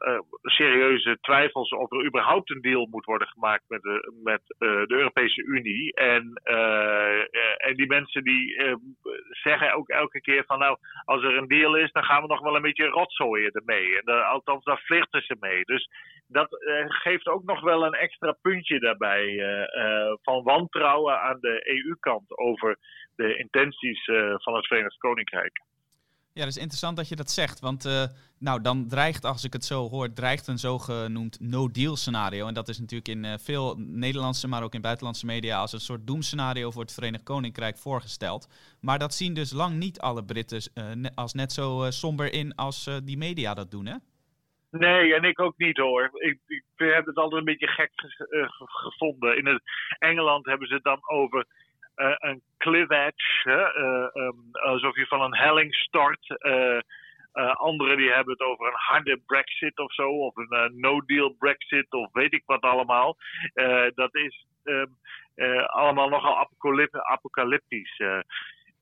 serieuze 0.43 1.19
twijfels 1.21 1.71
of 1.71 1.93
er 1.93 2.05
überhaupt 2.05 2.51
een 2.51 2.61
deal 2.61 2.87
moet 2.91 3.05
worden 3.05 3.29
gemaakt 3.29 3.65
met 3.69 3.83
de, 3.83 4.12
met, 4.23 4.41
de 4.59 4.85
Europese 4.89 5.43
Unie. 5.43 5.95
En, 5.95 6.33
en 7.57 7.77
die 7.77 7.87
mensen 7.87 8.25
die 8.25 8.57
zeggen 9.43 9.75
ook 9.75 9.89
elke 9.89 10.21
keer 10.21 10.45
van 10.47 10.59
nou, 10.59 10.77
als 11.05 11.23
er 11.23 11.37
een 11.37 11.49
deal 11.49 11.77
is, 11.77 11.93
dan 11.93 12.05
gaan 12.05 12.23
we 12.23 12.29
nog 12.29 12.41
wel 12.41 12.57
een 12.57 12.62
beetje 12.62 12.87
rotzooien 12.87 13.53
ermee. 13.53 14.01
En 14.03 14.27
althans, 14.27 14.65
daar 14.65 14.83
flirten 14.85 15.23
ze 15.23 15.37
mee. 15.41 15.65
Dus 15.65 15.89
dat 16.29 16.49
geeft 16.89 17.27
ook 17.27 17.45
nog 17.45 17.61
wel 17.61 17.85
een 17.85 17.95
extra 17.95 18.37
puntje 18.43 18.81
daarbij 18.81 19.37
van 20.23 20.43
wantrouwen 20.43 21.21
aan 21.21 21.39
de 21.41 21.69
EU-kant 21.69 22.39
over 22.39 22.79
de 23.17 23.37
intenties 23.37 24.05
van 24.35 24.55
het 24.55 24.67
Verenigd 24.67 24.99
Koninkrijk. 24.99 25.61
Ja, 26.35 26.41
dat 26.41 26.51
is 26.51 26.57
interessant 26.57 26.97
dat 26.97 27.09
je 27.09 27.17
dat 27.17 27.31
zegt. 27.31 27.61
Want 27.61 27.87
uh, 27.87 28.05
nou, 28.39 28.61
dan 28.61 28.89
dreigt, 28.89 29.25
als 29.25 29.45
ik 29.45 29.53
het 29.53 29.65
zo 29.65 29.89
hoor, 29.89 30.12
dreigt 30.12 30.47
een 30.47 30.59
zogenoemd 30.59 31.41
no-deal 31.41 31.97
scenario. 31.97 32.47
En 32.47 32.55
dat 32.55 32.69
is 32.69 32.79
natuurlijk 32.79 33.09
in 33.09 33.25
uh, 33.25 33.33
veel 33.39 33.75
Nederlandse, 33.79 34.49
maar 34.49 34.62
ook 34.62 34.75
in 34.75 34.81
buitenlandse 34.81 35.27
media 35.27 35.59
als 35.59 35.73
een 35.73 35.81
soort 35.81 36.07
doemscenario 36.07 36.71
voor 36.71 36.83
het 36.83 36.93
Verenigd 36.93 37.25
Koninkrijk 37.25 37.77
voorgesteld. 37.77 38.49
Maar 38.81 38.99
dat 38.99 39.15
zien 39.15 39.35
dus 39.35 39.53
lang 39.53 39.77
niet 39.77 40.01
alle 40.01 40.25
Britten 40.25 40.61
uh, 40.75 41.07
als 41.15 41.33
net 41.33 41.53
zo 41.53 41.91
somber 41.91 42.33
in 42.33 42.55
als 42.55 42.91
die 43.05 43.17
media 43.17 43.55
dat 43.55 43.71
doen, 43.71 43.87
hè? 43.87 43.97
Nee, 44.71 45.15
en 45.15 45.25
ik 45.25 45.41
ook 45.41 45.57
niet 45.57 45.77
hoor. 45.77 46.11
Ik, 46.12 46.39
ik 46.47 46.65
heb 46.77 47.07
het 47.07 47.17
altijd 47.17 47.39
een 47.41 47.53
beetje 47.53 47.67
gek 47.67 47.93
gevonden. 48.57 49.37
In 49.37 49.47
het 49.47 49.62
Engeland 49.99 50.47
hebben 50.47 50.69
ze 50.69 50.75
het 50.75 50.85
dan 50.85 51.01
over 51.03 51.47
een 51.94 52.42
cliff 52.58 52.90
edge, 52.90 53.44
uh, 53.44 54.25
um, 54.25 54.49
alsof 54.52 54.96
je 54.96 55.06
van 55.06 55.20
een 55.20 55.37
helling 55.37 55.75
stort. 55.75 56.26
Uh, 56.28 56.78
anderen 57.52 57.96
die 57.96 58.12
hebben 58.12 58.32
het 58.32 58.42
over 58.42 58.66
een 58.66 58.72
harde 58.75 59.20
brexit 59.26 59.78
of 59.78 59.92
zo, 59.92 60.08
of 60.08 60.37
een 60.37 60.80
no-deal 60.80 61.34
brexit, 61.38 61.92
of 61.92 62.12
weet 62.12 62.32
ik 62.32 62.42
wat 62.46 62.61
allemaal. 62.61 63.16
dat 63.94 64.14
is 64.14 64.46
um, 64.64 64.96
allemaal 65.66 66.08
nogal 66.08 66.49
apocalyptisch. 67.02 68.00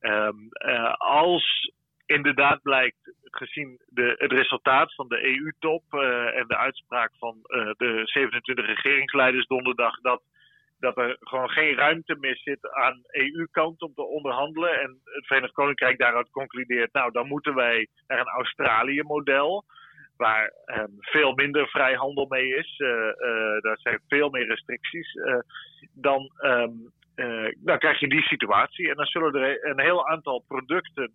Um, 0.00 0.48
als 0.96 1.72
inderdaad 2.06 2.62
blijkt, 2.62 3.14
gezien 3.22 3.80
de, 3.86 4.14
het 4.18 4.32
resultaat 4.32 4.94
van 4.94 5.08
de 5.08 5.24
EU-top 5.24 5.82
en 6.34 6.44
de 6.46 6.56
uitspraak 6.56 7.12
van 7.18 7.36
de 7.76 8.00
27 8.04 8.66
regeringsleiders 8.66 9.46
donderdag, 9.46 10.00
dat 10.00 10.22
dat 10.80 10.96
er 10.96 11.16
gewoon 11.20 11.50
geen 11.50 11.74
ruimte 11.74 12.16
meer 12.20 12.36
zit 12.36 12.70
aan 12.70 13.02
EU-kant 13.10 13.82
om 13.82 13.94
te 13.94 14.02
onderhandelen. 14.02 14.80
En 14.80 15.00
het 15.04 15.26
Verenigd 15.26 15.52
Koninkrijk 15.52 15.98
daaruit 15.98 16.30
concludeert, 16.30 16.92
nou 16.92 17.12
dan 17.12 17.26
moeten 17.26 17.54
wij 17.54 17.88
naar 18.06 18.20
een 18.20 18.26
Australië-model. 18.26 19.64
Waar 20.16 20.52
um, 20.66 20.96
veel 20.98 21.34
minder 21.34 21.68
vrijhandel 21.68 22.26
mee 22.28 22.56
is. 22.56 22.78
Uh, 22.78 22.88
uh, 22.88 23.60
daar 23.60 23.78
zijn 23.78 24.00
veel 24.08 24.30
meer 24.30 24.46
restricties. 24.46 25.12
Dan, 25.92 26.30
um, 26.44 26.92
dan 27.56 27.78
krijg 27.78 28.00
je 28.00 28.08
die 28.08 28.22
situatie. 28.22 28.88
En 28.90 28.96
dan 28.96 29.06
zullen 29.06 29.34
er 29.34 29.70
een 29.70 29.80
heel 29.80 30.08
aantal 30.08 30.44
producten 30.48 31.12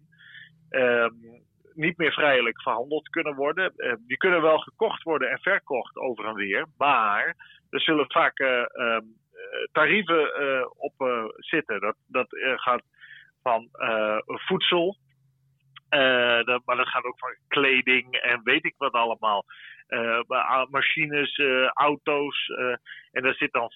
um, 0.69 1.43
niet 1.73 1.97
meer 1.97 2.11
vrijelijk 2.11 2.61
verhandeld 2.61 3.09
kunnen 3.09 3.35
worden. 3.35 3.73
die 4.07 4.17
kunnen 4.17 4.41
wel 4.41 4.57
gekocht 4.57 5.03
worden 5.03 5.29
en 5.29 5.39
verkocht 5.39 5.95
over 5.95 6.25
en 6.25 6.35
weer. 6.35 6.65
Maar 6.77 7.35
er 7.69 7.81
zullen 7.81 8.11
vaak 8.11 8.39
eh, 8.39 8.97
tarieven 9.71 10.33
eh, 10.33 10.65
op 10.77 10.93
eh, 10.97 11.23
zitten. 11.35 11.79
Dat, 11.79 11.95
dat 12.07 12.27
gaat 12.55 12.83
van 13.41 13.69
voedsel, 14.25 14.97
maar 16.65 16.75
dat 16.75 16.87
gaat 16.87 17.03
ook 17.03 17.19
van 17.19 17.35
kleding 17.47 18.15
en 18.15 18.41
weet 18.43 18.65
ik 18.65 18.73
wat 18.77 18.93
allemaal. 18.93 19.45
Uh, 19.87 20.19
machines, 20.69 21.41
auto's. 21.73 22.47
En 23.11 23.23
daar 23.23 23.33
zit 23.33 23.51
dan 23.51 23.69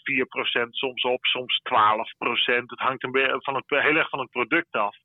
4% 0.65 0.69
soms 0.69 1.03
op, 1.03 1.25
soms 1.25 1.61
12%. 1.63 2.65
Het 2.65 2.79
hangt 2.79 3.07
van 3.43 3.55
het, 3.55 3.63
heel 3.67 3.95
erg 3.95 4.09
van 4.09 4.19
het 4.19 4.29
product 4.29 4.71
af. 4.71 4.95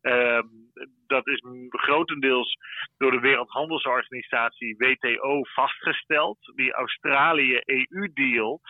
Ehm, 0.00 0.46
dat 1.06 1.26
is 1.26 1.42
grotendeels 1.68 2.56
door 2.96 3.10
de 3.10 3.20
Wereldhandelsorganisatie 3.20 4.76
WTO 4.76 5.42
vastgesteld. 5.42 6.38
Die 6.54 6.72
Australië-EU-deal 6.72 8.60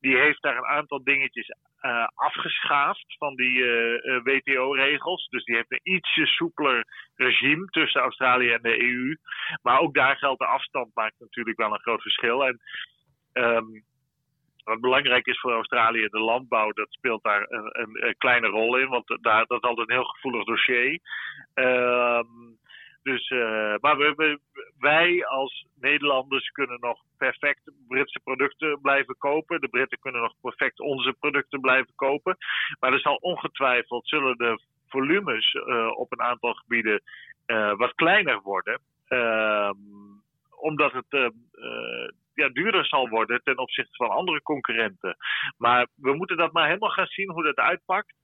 die 0.00 0.16
heeft 0.16 0.42
daar 0.42 0.56
een 0.56 0.66
aantal 0.66 1.04
dingetjes 1.04 1.48
uh, 1.82 2.06
afgeschaafd 2.14 3.16
van 3.18 3.34
die 3.34 3.64
eh, 3.64 4.16
eh, 4.16 4.22
WTO-regels. 4.22 5.28
Dus 5.28 5.44
die 5.44 5.54
heeft 5.54 5.72
een 5.72 5.94
ietsje 5.94 6.26
soepeler 6.26 6.84
regime 7.14 7.66
tussen 7.66 8.00
Australië 8.00 8.50
en 8.50 8.62
de 8.62 8.82
EU. 8.82 9.16
Maar 9.62 9.80
ook 9.80 9.94
daar 9.94 10.16
geldt 10.16 10.38
de 10.38 10.46
afstand 10.46 10.94
maakt 10.94 11.14
natuurlijk 11.18 11.56
wel 11.56 11.72
een 11.72 11.80
groot 11.80 12.02
verschil. 12.02 12.46
En 12.46 12.60
um, 13.32 13.84
wat 14.64 14.80
belangrijk 14.80 15.26
is 15.26 15.40
voor 15.40 15.52
Australië, 15.52 16.06
de 16.08 16.20
landbouw, 16.20 16.72
dat 16.72 16.92
speelt 16.92 17.22
daar 17.22 17.46
een, 17.48 18.14
kleine 18.18 18.46
rol 18.46 18.76
in. 18.76 18.88
Want 18.88 19.18
daar, 19.20 19.46
dat 19.46 19.62
is 19.62 19.68
altijd 19.68 19.88
een 19.88 19.94
heel 19.94 20.04
gevoelig 20.04 20.44
dossier. 20.44 21.00
Um, 21.54 22.58
dus, 23.08 23.30
uh, 23.30 23.74
maar 23.80 23.96
we, 23.96 24.38
wij 24.78 25.26
als 25.26 25.66
Nederlanders 25.80 26.48
kunnen 26.48 26.80
nog 26.80 27.00
perfect 27.18 27.60
Britse 27.88 28.20
producten 28.24 28.80
blijven 28.80 29.16
kopen. 29.18 29.60
De 29.60 29.68
Britten 29.68 29.98
kunnen 29.98 30.20
nog 30.20 30.34
perfect 30.40 30.80
onze 30.80 31.14
producten 31.20 31.60
blijven 31.60 31.94
kopen. 31.94 32.36
Maar 32.80 32.92
er 32.92 33.00
zal 33.00 33.14
ongetwijfeld 33.14 34.08
zullen 34.08 34.36
de 34.36 34.60
volumes 34.88 35.54
uh, 35.54 35.90
op 35.98 36.12
een 36.12 36.22
aantal 36.22 36.52
gebieden 36.52 37.02
uh, 37.46 37.76
wat 37.76 37.94
kleiner 37.94 38.40
worden. 38.42 38.80
Ehm, 39.08 39.76
omdat 40.60 40.92
het 40.92 41.32
ja, 42.34 42.48
duurder 42.48 42.86
zal 42.86 43.08
worden 43.08 43.40
ten 43.44 43.58
opzichte 43.58 43.96
van 43.96 44.08
andere 44.08 44.42
concurrenten. 44.42 45.16
Maar 45.58 45.86
we 45.94 46.14
moeten 46.14 46.36
dat 46.36 46.52
maar 46.52 46.66
helemaal 46.66 46.90
gaan 46.90 47.06
zien 47.06 47.30
hoe 47.30 47.42
dat 47.42 47.56
uitpakt. 47.56 48.14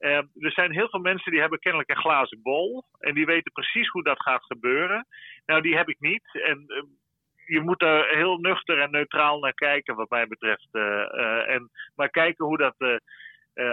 Uh, 0.00 0.16
er 0.16 0.52
zijn 0.52 0.72
heel 0.72 0.88
veel 0.88 1.00
mensen 1.00 1.30
die 1.30 1.40
hebben 1.40 1.58
kennelijk 1.58 1.90
een 1.90 1.96
glazen 1.96 2.42
bol. 2.42 2.84
En 2.98 3.14
die 3.14 3.26
weten 3.26 3.52
precies 3.52 3.88
hoe 3.88 4.02
dat 4.02 4.22
gaat 4.22 4.44
gebeuren. 4.44 5.06
Nou, 5.46 5.60
die 5.60 5.76
heb 5.76 5.88
ik 5.88 6.00
niet. 6.00 6.24
En 6.32 6.64
uh, 6.66 6.82
je 7.46 7.60
moet 7.60 7.82
er 7.82 8.16
heel 8.16 8.38
nuchter 8.38 8.78
en 8.80 8.90
neutraal 8.90 9.38
naar 9.38 9.54
kijken, 9.54 9.94
wat 9.94 10.10
mij 10.10 10.26
betreft. 10.26 10.68
Uh, 10.72 11.48
en 11.48 11.70
maar 11.94 12.10
kijken 12.10 12.44
hoe 12.44 12.56
dat 12.56 13.00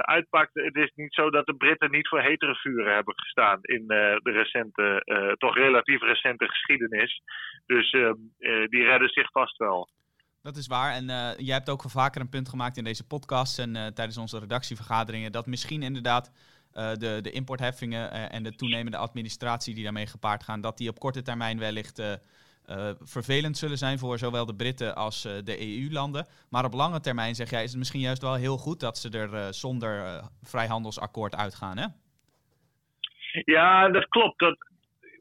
uitpakt. 0.01 0.53
Het 0.53 0.75
is 0.75 0.91
niet 0.95 1.13
zo 1.13 1.29
dat 1.29 1.45
de 1.45 1.55
Britten 1.55 1.91
niet 1.91 2.07
voor 2.07 2.21
hetere 2.21 2.55
vuren 2.55 2.93
hebben 2.93 3.13
gestaan 3.19 3.59
in 3.61 3.87
de 3.87 4.19
recente, 4.23 5.01
toch 5.37 5.55
relatief 5.55 6.01
recente 6.01 6.47
geschiedenis. 6.47 7.21
Dus 7.65 7.91
ehm, 7.91 8.15
die 8.67 8.83
redden 8.83 9.09
zich 9.09 9.31
vast 9.31 9.57
wel. 9.57 9.89
Dat 10.47 10.57
is 10.57 10.67
waar. 10.67 10.93
En 10.93 11.03
uh, 11.03 11.29
jij 11.37 11.55
hebt 11.55 11.69
ook 11.69 11.83
al 11.83 11.89
vaker 11.89 12.21
een 12.21 12.29
punt 12.29 12.49
gemaakt 12.49 12.77
in 12.77 12.83
deze 12.83 13.07
podcast 13.07 13.59
en 13.59 13.75
uh, 13.75 13.85
tijdens 13.85 14.17
onze 14.17 14.39
redactievergaderingen. 14.39 15.31
Dat 15.31 15.45
misschien 15.45 15.83
inderdaad 15.83 16.31
uh, 16.73 16.93
de, 16.93 17.19
de 17.21 17.31
importheffingen 17.31 18.11
en 18.31 18.43
de 18.43 18.55
toenemende 18.55 18.97
administratie 18.97 19.75
die 19.75 19.83
daarmee 19.83 20.07
gepaard 20.07 20.43
gaan, 20.43 20.61
dat 20.61 20.77
die 20.77 20.89
op 20.89 20.99
korte 20.99 21.21
termijn 21.21 21.59
wellicht 21.59 22.01
vervelend 23.01 23.57
zullen 23.57 23.77
zijn 23.77 23.99
voor 23.99 24.17
zowel 24.17 24.45
de 24.45 24.55
Britten 24.55 24.95
als 24.95 25.21
de 25.21 25.59
EU-landen. 25.59 26.27
Maar 26.49 26.65
op 26.65 26.73
lange 26.73 26.99
termijn, 26.99 27.35
zeg 27.35 27.49
jij, 27.49 27.63
is 27.63 27.69
het 27.69 27.77
misschien 27.77 28.01
juist 28.01 28.21
wel 28.21 28.35
heel 28.35 28.57
goed 28.57 28.79
dat 28.79 28.97
ze 28.97 29.09
er 29.09 29.53
zonder 29.53 30.21
vrijhandelsakkoord 30.41 31.35
uitgaan, 31.35 31.77
hè? 31.77 31.87
Ja, 33.31 33.89
dat 33.89 34.07
klopt. 34.07 34.39
Dat, 34.39 34.57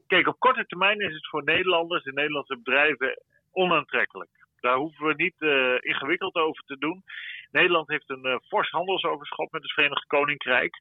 kijk, 0.07 0.27
op 0.27 0.39
korte 0.39 0.65
termijn 0.65 0.99
is 0.99 1.13
het 1.13 1.27
voor 1.27 1.43
Nederlanders 1.43 2.03
en 2.03 2.13
Nederlandse 2.13 2.57
bedrijven 2.57 3.21
onaantrekkelijk. 3.51 4.36
Daar 4.61 4.75
hoeven 4.75 5.05
we 5.05 5.13
niet 5.15 5.35
uh, 5.37 5.75
ingewikkeld 5.79 6.35
over 6.35 6.63
te 6.63 6.77
doen. 6.77 7.03
Nederland 7.51 7.87
heeft 7.87 8.09
een 8.09 8.25
uh, 8.25 8.35
fors 8.47 8.69
handelsoverschot 8.69 9.51
met 9.51 9.61
het 9.61 9.71
Verenigd 9.71 10.05
Koninkrijk. 10.05 10.79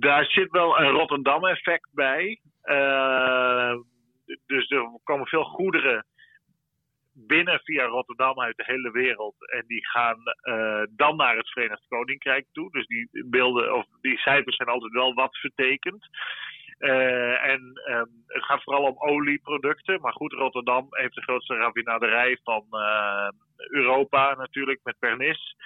Daar 0.00 0.24
zit 0.24 0.50
wel 0.50 0.80
een 0.80 0.90
Rotterdam-effect 0.90 1.88
bij. 1.92 2.40
Uh, 2.64 3.74
dus 4.46 4.70
er 4.70 5.00
komen 5.04 5.26
veel 5.26 5.44
goederen 5.44 6.06
binnen 7.14 7.60
via 7.64 7.84
Rotterdam 7.84 8.40
uit 8.40 8.56
de 8.56 8.64
hele 8.66 8.90
wereld. 8.90 9.50
En 9.50 9.64
die 9.66 9.88
gaan 9.88 10.18
dan 10.90 11.16
naar 11.16 11.36
het 11.36 11.50
Verenigd 11.50 11.84
Koninkrijk 11.88 12.46
toe. 12.52 12.70
Dus 12.70 12.86
die 12.86 13.08
beelden 13.26 13.74
of 13.74 13.86
die 14.00 14.18
cijfers 14.18 14.56
zijn 14.56 14.68
altijd 14.68 14.92
wel 14.92 15.14
wat 15.14 15.38
vertekend. 15.38 16.08
Uh, 16.82 17.44
en 17.44 17.80
um, 17.90 18.08
het 18.26 18.44
gaat 18.44 18.62
vooral 18.62 18.82
om 18.82 18.98
olieproducten. 18.98 20.00
Maar 20.00 20.12
goed, 20.12 20.32
Rotterdam 20.32 20.86
heeft 20.90 21.14
de 21.14 21.22
grootste 21.22 21.54
raffinaderij 21.54 22.38
van 22.42 22.66
uh, 22.70 23.28
Europa 23.56 24.34
natuurlijk 24.34 24.80
met 24.82 24.98
Pernis. 24.98 25.56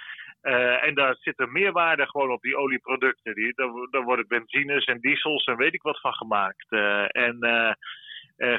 Uh, 0.41 0.83
en 0.83 0.95
daar 0.95 1.15
zit 1.19 1.39
er 1.39 1.51
meerwaarde 1.51 2.07
gewoon 2.07 2.31
op 2.31 2.41
die 2.41 2.57
olieproducten. 2.57 3.35
Die, 3.35 3.53
daar, 3.89 4.03
worden 4.03 4.27
benzines 4.27 4.85
en 4.85 4.99
diesels 4.99 5.43
en 5.43 5.57
weet 5.57 5.73
ik 5.73 5.81
wat 5.81 6.01
van 6.01 6.13
gemaakt. 6.13 6.71
en 7.07 7.37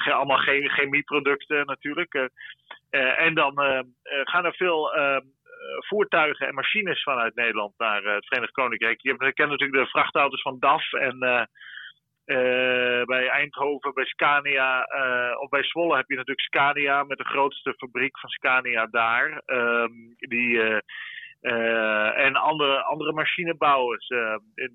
allemaal 0.04 0.38
geen 0.38 0.70
chemieproducten 0.70 1.66
natuurlijk. 1.66 2.30
en 2.90 3.34
dan 3.34 3.54
gaan 4.24 4.44
er 4.44 4.54
veel 4.54 4.94
ehm, 4.94 5.24
voertuigen 5.78 6.46
en 6.46 6.54
machines 6.54 7.02
vanuit 7.02 7.34
Nederland 7.34 7.74
naar 7.76 8.02
het 8.02 8.26
Verenigd 8.26 8.52
Koninkrijk. 8.52 9.00
Je 9.00 9.16
kent 9.16 9.50
natuurlijk 9.50 9.84
de 9.84 9.90
vrachtauto's 9.90 10.42
van 10.42 10.58
DAF 10.58 10.92
en 10.92 11.48
bij 13.04 13.28
Eindhoven, 13.28 13.94
bij 13.94 14.04
Scania 14.04 14.82
of 15.40 15.48
bij 15.48 15.62
Zwolle 15.62 15.96
heb 15.96 16.08
je 16.08 16.16
natuurlijk 16.16 16.46
Scania 16.46 17.02
met 17.02 17.18
de 17.18 17.24
grootste 17.24 17.74
fabriek 17.76 18.18
van 18.18 18.30
Scania 18.30 18.86
daar. 18.86 19.42
Ehm, 19.46 19.92
die, 20.18 20.60
en 22.14 22.34
andere, 22.34 22.82
andere 22.82 23.12
machinebouwers. 23.12 24.08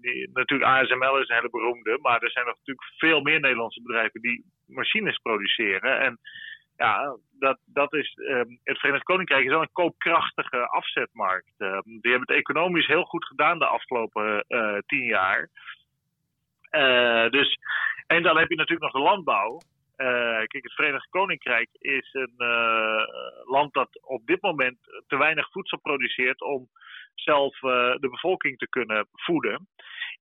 Die, 0.01 0.29
natuurlijk 0.33 0.69
ASML 0.69 1.19
is 1.19 1.29
een 1.29 1.35
hele 1.35 1.49
beroemde, 1.49 1.97
maar 2.01 2.21
er 2.21 2.31
zijn 2.31 2.45
nog 2.45 2.55
natuurlijk 2.55 2.87
veel 2.97 3.21
meer 3.21 3.39
Nederlandse 3.39 3.81
bedrijven 3.81 4.21
die 4.21 4.45
machines 4.67 5.17
produceren. 5.17 5.99
En 5.99 6.19
ja, 6.77 7.17
dat, 7.39 7.57
dat 7.65 7.93
is, 7.93 8.17
um, 8.17 8.59
het 8.63 8.79
Verenigd 8.79 9.03
Koninkrijk 9.03 9.43
is 9.43 9.51
wel 9.51 9.61
een 9.61 9.71
koopkrachtige 9.71 10.67
afzetmarkt. 10.67 11.53
Um, 11.57 11.81
die 11.83 12.11
hebben 12.11 12.27
het 12.27 12.37
economisch 12.37 12.87
heel 12.87 13.03
goed 13.03 13.25
gedaan 13.25 13.59
de 13.59 13.65
afgelopen 13.65 14.45
uh, 14.47 14.77
tien 14.85 15.05
jaar. 15.05 15.49
Uh, 16.75 17.29
dus, 17.29 17.57
en 18.07 18.23
dan 18.23 18.37
heb 18.37 18.49
je 18.49 18.55
natuurlijk 18.55 18.93
nog 18.93 19.03
de 19.03 19.09
landbouw. 19.09 19.61
Uh, 19.97 20.37
kijk, 20.37 20.63
het 20.63 20.73
Verenigd 20.73 21.09
Koninkrijk 21.09 21.69
is 21.71 22.13
een 22.13 22.35
land 23.45 23.73
dat 23.73 24.01
op 24.01 24.25
dit 24.25 24.41
moment 24.41 24.77
te 25.07 25.17
weinig 25.17 25.51
voedsel 25.51 25.79
produceert 25.79 26.41
om 26.41 26.67
zelf 27.15 27.59
de 27.59 28.07
bevolking 28.11 28.57
te 28.57 28.69
kunnen 28.69 29.07
voeden. 29.11 29.67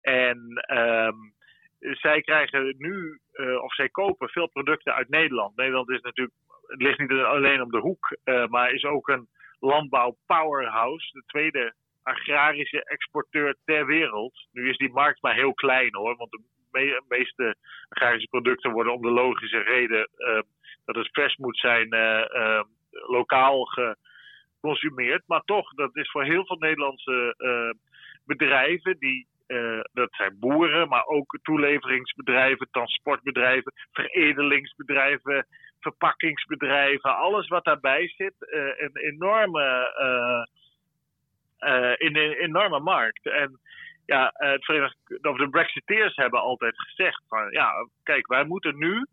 En 0.01 0.65
um, 0.79 1.35
zij 1.79 2.21
krijgen 2.21 2.75
nu, 2.79 3.21
of 3.61 3.75
zij 3.75 3.89
kopen 3.89 4.29
veel 4.29 4.49
producten 4.49 4.95
uit 4.95 5.09
Nederland. 5.09 5.57
Nederland 5.57 5.91
is 5.91 6.01
natuurlijk, 6.01 6.37
het 6.67 6.83
ligt 6.83 6.99
niet 6.99 7.11
alleen 7.13 7.63
om 7.63 7.71
de 7.71 7.79
hoek, 7.79 8.17
maar 8.49 8.73
is 8.73 8.85
ook 8.85 9.09
een 9.09 9.29
landbouw 9.59 10.17
powerhouse. 10.27 11.13
De 11.13 11.23
tweede 11.27 11.75
agrarische 12.09 12.85
exporteur 12.85 13.55
ter 13.65 13.87
wereld. 13.87 14.47
Nu 14.53 14.69
is 14.69 14.77
die 14.77 14.93
markt 14.93 15.23
maar 15.23 15.35
heel 15.35 15.55
klein 15.55 15.95
hoor, 15.95 16.17
want 16.17 16.31
de 16.31 16.41
me 16.73 17.03
meeste 17.09 17.57
agrarische 17.89 18.29
producten 18.29 18.73
worden 18.73 18.93
om 18.93 19.03
de 19.03 19.11
logische 19.11 19.59
reden 19.59 20.09
uh, 20.19 20.41
dat 20.85 20.95
het 20.95 21.09
vers 21.13 21.37
moet 21.37 21.59
zijn, 21.59 21.89
lokaal 22.91 23.65
geconsumeerd. 23.65 25.23
Maar 25.27 25.43
toch, 25.45 25.75
dat 25.75 25.97
is 25.97 26.11
voor 26.11 26.25
heel 26.25 26.47
veel 26.47 26.57
Nederlandse 26.57 27.35
bedrijven 28.25 28.99
die 28.99 29.27
uh, 29.49 29.81
dat 29.93 30.09
zijn 30.15 30.39
boeren, 30.39 30.89
maar 30.89 31.05
ook 31.07 31.39
toeleveringsbedrijven, 31.43 32.69
transportbedrijven, 32.71 33.73
veredelingsbedrijven, 33.93 35.47
verpakkingsbedrijven. 35.81 37.17
Alles 37.17 37.49
wat 37.49 37.65
daarbij 37.65 38.09
zit. 38.09 38.35
Uh, 38.39 38.81
een 38.81 38.97
enorme, 38.97 39.93
in 41.97 42.17
een 42.17 42.33
enorme 42.33 42.81
markt. 42.81 43.27
En 43.27 43.61
ja, 44.07 44.33
of 45.23 45.37
de 45.37 45.49
Brexiteers 45.51 46.17
hebben 46.17 46.41
altijd 46.41 46.81
gezegd 46.81 47.23
van 47.29 47.51
ja, 47.51 47.89
kijk, 48.03 48.27
wij 48.27 48.45
moeten 48.45 48.79
nu 48.79 49.07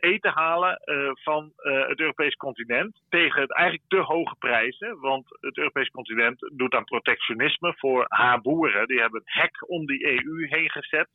eten 0.00 0.30
halen 0.32 0.82
uh, 0.84 1.10
van 1.14 1.52
het 1.88 2.00
Europees 2.00 2.34
continent 2.34 3.02
tegen 3.08 3.40
het 3.40 3.52
eigenlijk 3.52 3.88
te 3.88 3.98
hoge 3.98 4.34
prijzen. 4.38 5.00
Want 5.00 5.26
het 5.40 5.56
Europees 5.56 5.88
continent 5.88 6.50
doet 6.52 6.74
aan 6.74 6.84
protectionisme 6.84 7.74
voor 7.76 8.04
haar 8.08 8.40
boeren. 8.40 8.86
Die 8.86 9.00
hebben 9.00 9.22
een 9.24 9.42
hek 9.42 9.70
om 9.70 9.86
die 9.86 10.06
EU 10.06 10.46
heen 10.48 10.70
gezet. 10.70 11.08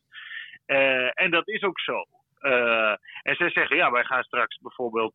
En 1.14 1.30
dat 1.30 1.48
is 1.48 1.62
ook 1.62 1.80
zo. 1.80 2.04
en 3.22 3.36
zij 3.36 3.50
zeggen, 3.50 3.76
ja, 3.76 3.90
wij 3.90 4.04
gaan 4.04 4.22
straks 4.22 4.58
bijvoorbeeld 4.58 5.14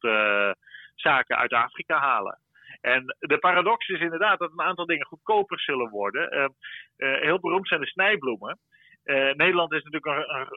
zaken 0.96 1.38
uit 1.38 1.54
Afrika 1.54 2.00
halen. 2.00 2.40
En 2.82 3.16
de 3.20 3.38
paradox 3.38 3.88
is 3.88 4.00
inderdaad 4.00 4.40
dat 4.40 4.52
een 4.52 4.62
aantal 4.62 4.86
dingen 4.86 5.06
goedkoper 5.06 5.60
zullen 5.60 5.90
worden. 5.90 6.54
heel 6.98 7.40
beroemd 7.40 7.68
zijn 7.68 7.82
de 7.82 7.88
snijbloemen. 7.88 8.60
Uh, 9.06 9.34
Nederland 9.34 9.74
is 9.74 9.84
natuurlijk 9.84 10.30
een, 10.30 10.48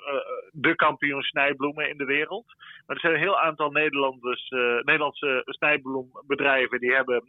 de 0.52 0.74
kampioen 0.74 1.22
snijbloemen 1.22 1.88
in 1.88 1.96
de 1.96 2.04
wereld. 2.04 2.44
Maar 2.86 2.96
er 2.96 3.00
zijn 3.02 3.14
een 3.14 3.20
heel 3.20 3.40
aantal 3.40 3.70
Nederlanders, 3.70 4.50
uh, 4.50 4.60
Nederlandse 4.60 5.42
snijbloembedrijven 5.44 6.80
die 6.80 6.94
hebben 6.94 7.22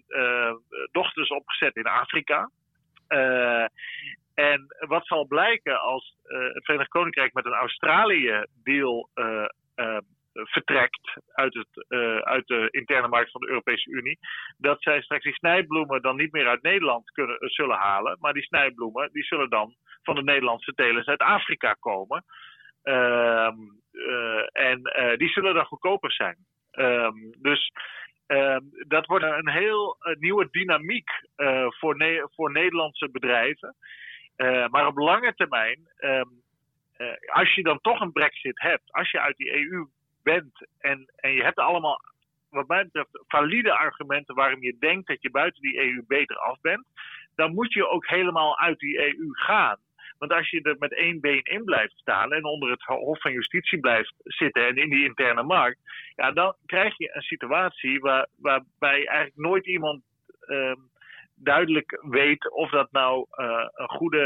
dochters 0.92 1.30
opgezet 1.30 1.76
in 1.76 1.86
Afrika. 1.86 2.50
en 4.34 4.66
wat 4.88 5.08
zal 5.08 5.26
blijken 5.26 5.80
als 5.82 6.18
het 6.24 6.66
Verenigd 6.66 6.90
Koninkrijk 6.90 7.34
met 7.34 7.46
een 7.46 7.54
Australië-deal 7.54 9.10
vertrekt 10.56 11.18
uit, 11.34 11.54
het, 11.54 11.86
uit 12.24 12.48
de 12.48 12.68
interne 12.72 13.08
markt 13.08 13.32
van 13.32 13.42
de 13.42 13.48
Europese 13.48 13.90
Unie, 13.90 14.20
dat 14.58 14.82
zij 14.82 15.02
straks 15.02 15.24
die 15.24 15.34
snijbloemen 15.34 16.02
dan 16.02 16.16
niet 16.16 16.32
meer 16.32 16.48
uit 16.48 16.62
Nederland 16.62 17.12
kunnen, 17.12 17.38
zullen 17.40 17.78
halen, 17.78 18.18
maar 18.20 18.34
die 18.34 18.44
snijbloemen 18.44 19.10
die 19.12 19.24
zullen 19.24 19.50
dan 19.50 19.76
van 20.04 20.16
de 20.16 20.24
Nederlandse 20.24 20.74
telers 20.74 21.08
uit 21.08 21.20
Afrika 21.20 21.74
komen. 21.74 22.24
Um, 22.84 23.82
uh, 23.92 24.44
en 24.52 24.82
die 25.18 25.30
zullen 25.30 25.54
dan 25.54 25.66
goedkoper 25.66 26.12
zijn. 26.12 26.38
Um, 26.72 27.34
dus 27.38 27.72
um, 28.28 28.70
dat 28.88 29.06
wordt 29.06 29.26
een 29.26 29.50
heel 29.50 29.98
nieuwe 30.20 30.48
dynamiek 30.52 31.10
voor, 31.68 32.28
voor 32.36 32.52
Nederlandse 32.52 33.10
bedrijven. 33.12 33.76
maar 34.70 34.88
op 34.88 34.98
lange 34.98 35.34
termijn, 35.34 35.80
als 37.26 37.54
je 37.54 37.64
dan 37.64 37.80
toch 37.82 38.00
een 38.00 38.12
brexit 38.12 38.62
hebt, 38.62 38.92
als 38.92 39.12
je 39.12 39.20
uit 39.20 39.38
die 39.38 39.54
EU 39.54 39.86
bent 40.26 40.68
en, 40.80 41.12
en 41.16 41.32
je 41.32 41.44
hebt 41.44 41.60
allemaal, 41.60 42.00
wat 42.50 42.68
mij 42.68 42.84
betreft, 42.84 43.24
valide 43.28 43.74
argumenten 43.74 44.36
waarom 44.36 44.62
je 44.64 44.78
denkt 44.80 45.08
dat 45.08 45.22
je 45.22 45.30
buiten 45.32 45.62
die 45.62 45.80
EU 45.82 46.04
beter 46.08 46.38
af 46.38 46.62
bent, 46.62 46.86
dan 47.36 47.54
moet 47.54 47.74
je 47.74 47.88
ook 47.88 48.08
helemaal 48.08 48.60
uit 48.60 48.80
die 48.80 49.00
EU 49.00 49.30
gaan. 49.32 49.78
Want 50.18 50.32
als 50.32 50.50
je 50.50 50.62
er 50.62 50.76
met 50.80 50.94
één 50.94 51.20
been 51.20 51.44
in 51.44 51.64
blijft 51.64 51.98
staan 51.98 52.34
en 52.34 52.46
onder 52.46 52.70
het 52.70 52.84
Hof 52.84 53.22
van 53.22 53.32
Justitie 53.32 53.80
blijft 53.80 54.14
zitten 54.24 54.68
en 54.68 54.76
in 54.76 54.90
die 54.90 55.06
interne 55.06 55.44
markt, 55.44 55.80
ja, 56.16 56.32
dan 56.32 56.56
krijg 56.66 56.98
je 56.98 57.16
een 57.16 57.22
situatie 57.22 58.00
waar, 58.00 58.28
waarbij 58.38 59.06
eigenlijk 59.08 59.38
nooit 59.38 59.66
iemand 59.68 60.04
uh, 60.48 60.76
duidelijk 61.36 62.00
weet 62.02 62.52
of 62.52 62.70
dat 62.70 62.92
nou 62.92 63.26
uh, 63.32 63.68
een 63.74 63.90
goede 63.90 64.24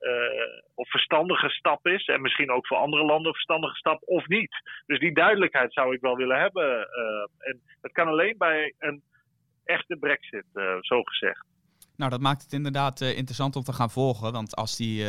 uh, 0.00 0.62
of 0.74 0.90
verstandige 0.90 1.48
stap 1.48 1.86
is. 1.86 2.06
En 2.06 2.20
misschien 2.20 2.50
ook 2.50 2.66
voor 2.66 2.76
andere 2.76 3.04
landen 3.04 3.26
een 3.26 3.32
verstandige 3.32 3.74
stap 3.74 4.02
of 4.04 4.26
niet. 4.26 4.62
Dus 4.86 4.98
die 4.98 5.14
duidelijkheid 5.14 5.72
zou 5.72 5.94
ik 5.94 6.00
wel 6.00 6.16
willen 6.16 6.40
hebben. 6.40 6.88
en 7.38 7.60
dat 7.80 7.92
kan 7.92 8.08
alleen 8.08 8.34
bij 8.38 8.74
een 8.78 9.02
echte 9.64 9.96
brexit, 9.96 10.44
zo 10.80 11.02
gezegd. 11.02 11.44
Nou, 11.96 12.10
dat 12.10 12.20
maakt 12.20 12.42
het 12.42 12.52
inderdaad 12.52 13.00
interessant 13.00 13.56
om 13.56 13.62
te 13.62 13.72
gaan 13.72 13.90
volgen. 13.90 14.32
Want 14.32 14.56
als 14.56 14.76
die 14.76 15.04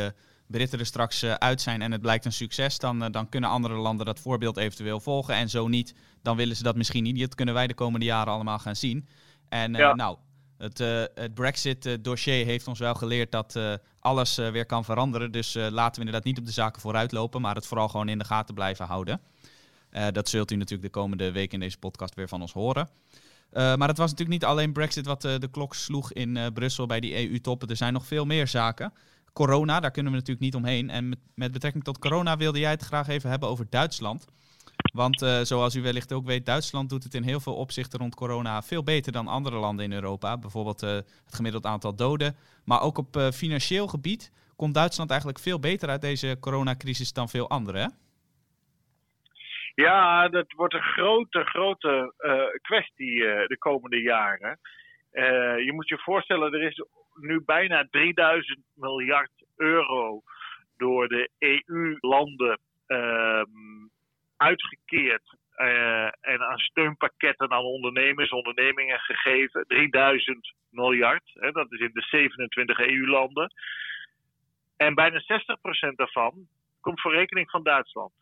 Britten 0.46 0.78
er 0.78 0.86
straks 0.86 1.24
uit 1.24 1.60
zijn 1.60 1.82
en 1.82 1.92
het 1.92 2.00
blijkt 2.00 2.24
een 2.24 2.32
succes, 2.32 2.78
dan, 2.78 2.98
dan 3.12 3.28
kunnen 3.28 3.50
andere 3.50 3.74
landen 3.74 4.06
dat 4.06 4.20
voorbeeld 4.20 4.56
eventueel 4.56 5.00
volgen. 5.00 5.34
En 5.34 5.48
zo 5.48 5.68
niet, 5.68 5.94
dan 6.22 6.36
willen 6.36 6.56
ze 6.56 6.62
dat 6.62 6.76
misschien 6.76 7.02
niet. 7.02 7.20
Dat 7.20 7.34
kunnen 7.34 7.54
wij 7.54 7.66
de 7.66 7.74
komende 7.74 8.06
jaren 8.06 8.32
allemaal 8.32 8.58
gaan 8.58 8.76
zien. 8.76 9.08
En 9.48 9.72
ja. 9.72 9.94
nou, 9.94 10.18
het, 10.58 10.78
het 11.14 11.34
Brexit-dossier 11.34 12.44
heeft 12.44 12.68
ons 12.68 12.78
wel 12.78 12.94
geleerd 12.94 13.32
dat 13.32 13.58
alles 14.00 14.36
weer 14.36 14.66
kan 14.66 14.84
veranderen. 14.84 15.32
Dus 15.32 15.54
laten 15.54 15.94
we 15.94 15.98
inderdaad 15.98 16.24
niet 16.24 16.38
op 16.38 16.46
de 16.46 16.52
zaken 16.52 16.80
vooruitlopen, 16.80 17.40
maar 17.40 17.54
het 17.54 17.66
vooral 17.66 17.88
gewoon 17.88 18.08
in 18.08 18.18
de 18.18 18.24
gaten 18.24 18.54
blijven 18.54 18.86
houden. 18.86 19.20
dat 20.12 20.28
zult 20.28 20.50
u 20.50 20.56
natuurlijk 20.56 20.92
de 20.92 21.00
komende 21.00 21.32
week 21.32 21.52
in 21.52 21.60
deze 21.60 21.78
podcast 21.78 22.14
weer 22.14 22.28
van 22.28 22.40
ons 22.40 22.52
horen. 22.52 22.88
Maar 23.52 23.88
het 23.88 23.98
was 23.98 24.10
natuurlijk 24.10 24.40
niet 24.40 24.44
alleen 24.44 24.72
Brexit 24.72 25.06
wat 25.06 25.22
de 25.22 25.48
klok 25.50 25.74
sloeg 25.74 26.12
in 26.12 26.38
Brussel 26.54 26.86
bij 26.86 27.00
die 27.00 27.28
EU-toppen. 27.28 27.68
Er 27.68 27.76
zijn 27.76 27.92
nog 27.92 28.06
veel 28.06 28.24
meer 28.24 28.48
zaken. 28.48 28.92
Corona, 29.32 29.80
daar 29.80 29.90
kunnen 29.90 30.12
we 30.12 30.18
natuurlijk 30.18 30.44
niet 30.44 30.54
omheen. 30.54 30.90
En 30.90 31.08
met, 31.08 31.18
met 31.34 31.52
betrekking 31.52 31.84
tot 31.84 31.98
corona 31.98 32.36
wilde 32.36 32.58
jij 32.58 32.70
het 32.70 32.82
graag 32.82 33.08
even 33.08 33.30
hebben 33.30 33.48
over 33.48 33.66
Duitsland. 33.70 34.26
Want 34.92 35.18
zoals 35.42 35.74
u 35.74 35.82
wellicht 35.82 36.12
ook 36.12 36.26
weet, 36.26 36.46
Duitsland 36.46 36.90
doet 36.90 37.04
het 37.04 37.14
in 37.14 37.22
heel 37.22 37.40
veel 37.40 37.54
opzichten 37.56 37.98
rond 37.98 38.14
corona 38.14 38.62
veel 38.62 38.82
beter 38.82 39.12
dan 39.12 39.26
andere 39.26 39.56
landen 39.56 39.84
in 39.84 39.92
Europa. 39.92 40.38
Bijvoorbeeld 40.38 40.80
het 40.80 41.34
gemiddeld 41.34 41.66
aantal 41.66 41.96
doden. 41.96 42.36
Maar 42.64 42.82
ook 42.82 42.98
op 42.98 43.16
financieel 43.32 43.86
gebied 43.86 44.32
komt 44.56 44.74
Duitsland 44.74 45.10
eigenlijk 45.10 45.40
veel 45.40 45.58
beter 45.60 45.88
uit 45.88 46.00
deze 46.00 46.36
coronacrisis 46.40 47.12
dan 47.12 47.28
veel 47.28 47.50
anderen. 47.50 47.94
Ja, 49.74 50.28
dat 50.28 50.52
wordt 50.52 50.74
een 50.74 50.82
grote, 50.82 51.44
grote 51.44 52.14
kwestie 52.62 53.18
de 53.46 53.56
komende 53.58 54.00
jaren. 54.00 54.58
Je 55.64 55.70
moet 55.74 55.88
je 55.88 55.98
voorstellen, 55.98 56.52
er 56.52 56.62
is 56.62 56.84
nu 57.14 57.42
bijna 57.44 57.86
3000 57.90 58.58
miljard 58.74 59.30
euro 59.56 60.22
door 60.76 61.08
de 61.08 61.30
EU-landen 61.38 62.60
uitgekeerd 64.36 65.36
en 66.20 66.40
aan 66.40 66.58
steunpakketten 66.58 67.50
aan 67.50 67.62
ondernemers, 67.62 68.30
ondernemingen 68.30 68.98
gegeven. 68.98 69.64
3000 69.66 70.54
miljard, 70.70 71.30
hè, 71.34 71.50
dat 71.50 71.72
is 71.72 71.80
in 71.80 71.90
de 71.92 72.02
27 72.02 72.78
EU-landen. 72.78 73.52
En 74.76 74.94
bijna 74.94 75.20
60% 75.20 75.96
daarvan 75.96 76.48
komt 76.80 77.00
voor 77.00 77.14
rekening 77.14 77.50
van 77.50 77.62
Duitsland. 77.62 78.12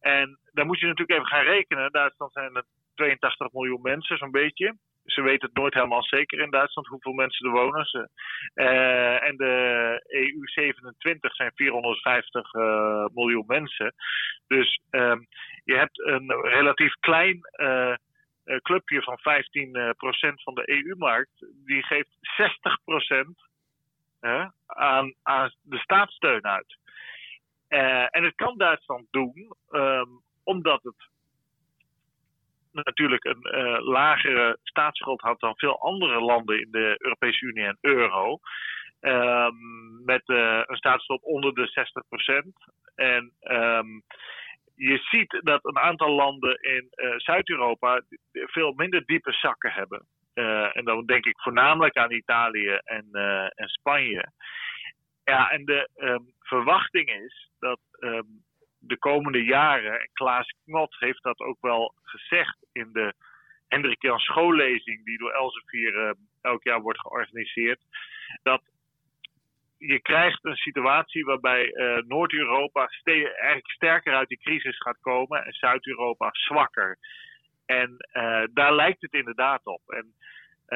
En 0.00 0.38
dan 0.52 0.66
moet 0.66 0.78
je 0.78 0.86
natuurlijk 0.86 1.18
even 1.18 1.30
gaan 1.30 1.44
rekenen. 1.44 1.92
Duitsland 1.92 2.32
zijn 2.32 2.56
er 2.56 2.64
82 2.94 3.52
miljoen 3.52 3.82
mensen, 3.82 4.16
zo'n 4.16 4.30
beetje. 4.30 4.76
Ze 5.04 5.22
weten 5.22 5.48
het 5.48 5.56
nooit 5.56 5.74
helemaal 5.74 6.02
zeker 6.02 6.40
in 6.40 6.50
Duitsland 6.50 6.86
hoeveel 6.86 7.12
mensen 7.12 7.46
er 7.46 7.52
wonen. 7.52 7.84
Ze, 7.84 8.08
uh, 8.54 9.26
en 9.26 9.36
de 9.36 10.04
EU 10.08 10.40
27 10.44 11.34
zijn 11.34 11.52
450 11.54 12.54
uh, 12.54 13.06
miljoen 13.14 13.44
mensen. 13.46 13.94
Dus 14.46 14.80
um, 14.90 15.26
je 15.64 15.74
hebt 15.76 16.06
een 16.06 16.30
relatief 16.42 16.94
klein 17.00 17.38
uh, 17.56 17.94
clubje 18.62 19.02
van 19.02 19.18
15% 19.18 19.22
van 20.42 20.54
de 20.54 20.70
EU-markt. 20.70 21.46
Die 21.66 21.82
geeft 21.82 22.16
60% 24.20 24.26
aan, 24.66 25.14
de 25.62 25.78
staatssteun 25.78 26.44
uit. 26.44 26.78
en 28.10 28.24
het 28.24 28.34
kan 28.34 28.58
Duitsland 28.58 29.06
doen, 29.10 29.54
um, 29.70 30.22
omdat 30.44 30.82
het 30.82 31.08
natuurlijk 32.82 33.24
een 33.24 33.58
uh, 33.58 33.86
lagere 33.86 34.58
staatsschuld 34.62 35.20
had 35.20 35.40
dan 35.40 35.56
veel 35.56 35.80
andere 35.80 36.20
landen 36.20 36.60
in 36.60 36.70
de 36.70 36.94
Europese 36.98 37.44
Unie 37.44 37.64
en 37.64 37.78
euro. 37.80 38.38
Um, 39.00 40.04
met 40.04 40.28
uh, 40.28 40.62
een 40.66 40.76
staatsschuld 40.76 41.22
onder 41.22 41.54
de 41.54 41.86
60%. 42.46 42.48
En 42.94 43.32
um, 43.42 44.02
je 44.74 44.98
ziet 44.98 45.40
dat 45.42 45.64
een 45.64 45.78
aantal 45.78 46.10
landen 46.10 46.58
in 46.62 46.88
uh, 46.94 47.14
Zuid-Europa 47.16 48.02
veel 48.32 48.72
minder 48.72 49.04
diepe 49.04 49.32
zakken 49.32 49.72
hebben. 49.72 50.06
en 50.72 50.84
dan 50.84 51.06
denk 51.06 51.24
ik 51.24 51.40
voornamelijk 51.40 51.96
aan 51.96 52.12
Italië 52.12 52.78
en, 52.84 53.08
Spanje. 53.56 54.32
Ja, 55.24 55.50
en 55.50 55.64
de 55.64 55.88
um, 55.96 56.32
verwachting 56.38 57.10
is 57.10 57.50
dat 57.58 57.80
de 58.86 58.98
komende 58.98 59.44
jaren, 59.44 60.00
en 60.00 60.10
Klaas 60.12 60.54
Knot 60.64 60.96
heeft 60.98 61.22
dat 61.22 61.38
ook 61.38 61.60
wel 61.60 61.94
gezegd 62.02 62.56
in 62.72 62.92
de 62.92 63.14
Hendrik 63.68 64.02
Jan 64.02 64.18
schoollezing 64.18 65.04
die 65.04 65.18
door 65.18 65.32
Elsevier 65.32 65.94
uh, 65.94 66.10
elk 66.40 66.62
jaar 66.62 66.80
wordt 66.80 67.00
georganiseerd, 67.00 67.80
dat 68.42 68.62
je 69.78 70.00
krijgt 70.00 70.44
een 70.44 70.56
situatie 70.56 71.24
waarbij 71.24 71.74
uh, 71.74 72.06
Noord-Europa 72.06 72.88
eigenlijk 73.04 73.70
sterker 73.70 74.14
uit 74.14 74.28
die 74.28 74.38
crisis 74.38 74.78
gaat 74.78 75.00
komen 75.00 75.44
en 75.44 75.52
Zuid-Europa 75.52 76.28
zwakker. 76.32 76.98
En 77.66 77.90
uh, 78.12 78.42
daar 78.52 78.74
lijkt 78.74 79.02
het 79.02 79.12
inderdaad 79.12 79.66
op. 79.66 79.80
En, 79.86 80.14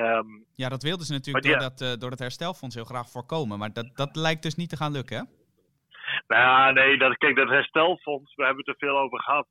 um, 0.03 0.45
ja, 0.55 0.69
dat 0.69 0.83
wilden 0.83 1.07
ze 1.07 1.13
natuurlijk 1.13 1.47
door, 1.47 1.59
dat, 1.59 2.01
door 2.01 2.11
het 2.11 2.19
herstelfonds 2.19 2.75
heel 2.75 2.85
graag 2.85 3.11
voorkomen. 3.11 3.59
Maar 3.59 3.73
dat, 3.73 3.97
dat 3.97 4.17
lijkt 4.17 4.43
dus 4.43 4.55
niet 4.55 4.69
te 4.69 4.77
gaan 4.77 4.93
lukken, 4.93 5.17
hè? 5.17 5.38
Nou 6.27 6.73
nee, 6.73 6.99
dat, 6.99 7.17
kijk, 7.17 7.37
dat 7.37 7.49
herstelfonds, 7.49 8.35
we 8.35 8.45
hebben 8.45 8.65
het 8.65 8.75
er 8.75 8.89
veel 8.89 8.99
over 8.99 9.21
gehad. 9.23 9.47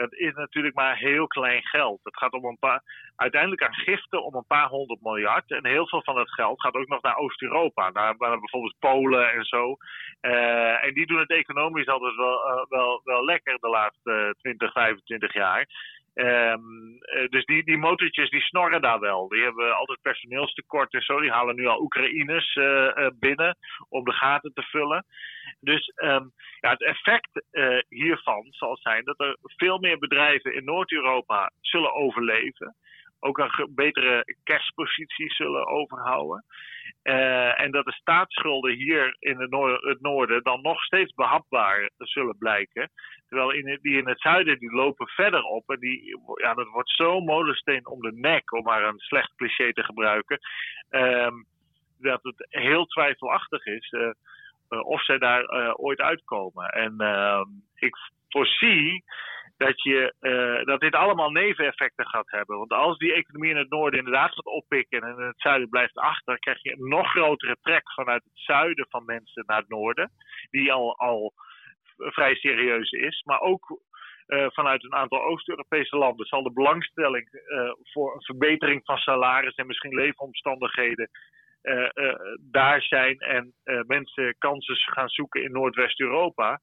Dat 0.00 0.12
is 0.12 0.34
natuurlijk 0.34 0.74
maar 0.74 0.96
heel 0.96 1.26
klein 1.26 1.62
geld. 1.62 2.00
Het 2.02 2.16
gaat 2.16 2.32
om 2.32 2.44
een 2.44 2.58
paar, 2.58 2.82
uiteindelijk 3.16 3.62
aan 3.62 3.74
giften 3.74 4.24
om 4.24 4.34
een 4.34 4.46
paar 4.46 4.68
honderd 4.68 5.00
miljard. 5.00 5.50
En 5.50 5.66
heel 5.66 5.88
veel 5.88 6.02
van 6.02 6.14
dat 6.14 6.30
geld 6.30 6.60
gaat 6.60 6.74
ook 6.74 6.88
nog 6.88 7.02
naar 7.02 7.16
Oost-Europa. 7.16 7.90
Naar, 7.90 8.14
naar, 8.18 8.38
bijvoorbeeld 8.38 8.78
Polen 8.78 9.32
en 9.32 9.44
zo. 9.44 9.76
Uh, 10.22 10.84
en 10.84 10.94
die 10.94 11.06
doen 11.06 11.18
het 11.18 11.30
economisch 11.30 11.86
altijd 11.86 12.16
wel, 12.16 12.48
uh, 12.48 12.64
wel, 12.68 13.00
wel 13.04 13.24
lekker 13.24 13.58
de 13.58 13.68
laatste 13.68 14.34
20, 14.38 14.72
25 14.72 15.32
jaar. 15.32 15.66
Um, 16.14 16.98
dus 17.28 17.44
die, 17.44 17.64
die 17.64 17.78
motortjes 17.78 18.30
die 18.30 18.40
snorren 18.40 18.80
daar 18.80 19.00
wel. 19.00 19.28
Die 19.28 19.42
hebben 19.42 19.76
altijd 19.76 20.02
personeelstekort 20.02 20.92
en 20.92 21.02
zo. 21.02 21.20
Die 21.20 21.30
halen 21.30 21.56
nu 21.56 21.66
al 21.66 21.80
Oekraïners 21.80 22.58
binnen 23.18 23.56
om 23.88 24.04
de 24.04 24.12
gaten 24.12 24.52
te 24.54 24.62
vullen. 24.62 25.04
Dus 25.60 25.92
um, 25.96 26.32
ja, 26.60 26.70
het 26.70 26.82
effect 26.82 27.44
uh, 27.52 27.78
hiervan 27.88 28.46
zal 28.50 28.76
zijn 28.76 29.04
dat 29.04 29.20
er 29.20 29.36
veel 29.40 29.78
meer 29.78 29.98
bedrijven 29.98 30.54
in 30.54 30.64
Noord-Europa 30.64 31.50
zullen 31.60 31.94
overleven. 31.94 32.76
Ook 33.22 33.38
een 33.38 33.74
betere 33.74 34.36
cashpositie 34.44 35.34
zullen 35.34 35.66
overhouden. 35.66 36.44
Uh, 37.02 37.60
en 37.60 37.70
dat 37.70 37.84
de 37.84 37.92
staatsschulden 37.92 38.72
hier 38.72 39.16
in 39.18 39.40
het, 39.40 39.50
noorden, 40.00 40.34
het 40.34 40.44
dan 40.44 40.62
nog 40.62 40.82
steeds 40.82 41.14
behapbaar 41.14 41.90
zullen 41.96 42.38
blijken. 42.38 42.90
Terwijl 43.28 43.50
in 43.50 43.78
die 43.82 43.98
in 43.98 44.08
het 44.08 44.20
zuiden 44.20 44.58
die 44.58 44.72
lopen 44.72 45.06
verder 45.06 45.42
op. 45.42 45.70
En 45.70 45.80
die, 45.80 46.18
ja, 46.34 46.54
dat 46.54 46.68
wordt 46.68 46.90
zo 46.90 47.20
molensteen 47.20 47.86
om 47.86 48.00
de 48.00 48.12
nek, 48.12 48.52
om 48.52 48.62
maar 48.62 48.82
een 48.82 48.98
slecht 48.98 49.34
cliché 49.36 49.72
te 49.72 49.84
gebruiken. 49.84 50.38
Um, 50.90 51.46
dat 51.98 52.22
het 52.22 52.46
heel 52.48 52.86
twijfelachtig 52.86 53.66
is 53.66 53.90
uh, 53.90 54.10
of 54.78 55.04
zij 55.04 55.18
daar 55.18 55.42
uh, 55.42 55.72
ooit 55.76 56.00
uitkomen. 56.00 56.68
En 56.68 56.94
ehm, 56.98 57.48
ik 57.74 57.96
voorzie 58.28 59.04
dat, 59.56 59.82
je, 59.82 60.14
uh, 60.20 60.64
dat 60.64 60.80
dit 60.80 60.94
allemaal 60.94 61.30
neveneffecten 61.30 62.06
gaat 62.06 62.30
hebben. 62.30 62.58
Want 62.58 62.72
als 62.72 62.98
die 62.98 63.14
economie 63.14 63.50
in 63.50 63.56
het 63.56 63.70
noorden 63.70 63.98
inderdaad 63.98 64.34
gaat 64.34 64.44
oppikken 64.44 65.00
en 65.00 65.18
in 65.18 65.26
het 65.26 65.40
zuiden 65.40 65.68
blijft 65.68 65.96
achter, 65.96 66.38
krijg 66.38 66.62
je 66.62 66.72
een 66.72 66.88
nog 66.88 67.10
grotere 67.10 67.56
trek 67.62 67.92
vanuit 67.92 68.24
het 68.24 68.32
zuiden 68.34 68.86
van 68.88 69.04
mensen 69.04 69.44
naar 69.46 69.58
het 69.58 69.68
noorden. 69.68 70.10
Die 70.50 70.72
al, 70.72 70.98
al 70.98 71.32
vrij 71.96 72.34
serieus 72.34 72.90
is. 72.90 73.22
Maar 73.24 73.40
ook 73.40 73.80
vanuit 74.46 74.84
een 74.84 74.94
aantal 74.94 75.22
Oost-Europese 75.22 75.96
landen 75.96 76.26
zal 76.26 76.42
de 76.42 76.52
belangstelling 76.52 77.28
voor 77.82 78.14
een 78.14 78.22
verbetering 78.22 78.80
van 78.84 78.96
salaris 78.96 79.54
en 79.54 79.66
misschien 79.66 79.94
leefomstandigheden 79.94 81.10
daar 82.40 82.82
zijn 82.82 83.18
en 83.18 83.52
uh, 83.64 83.80
mensen 83.86 84.34
kansen 84.38 84.76
gaan 84.76 85.08
zoeken 85.08 85.42
in 85.42 85.52
Noordwest-Europa. 85.52 86.60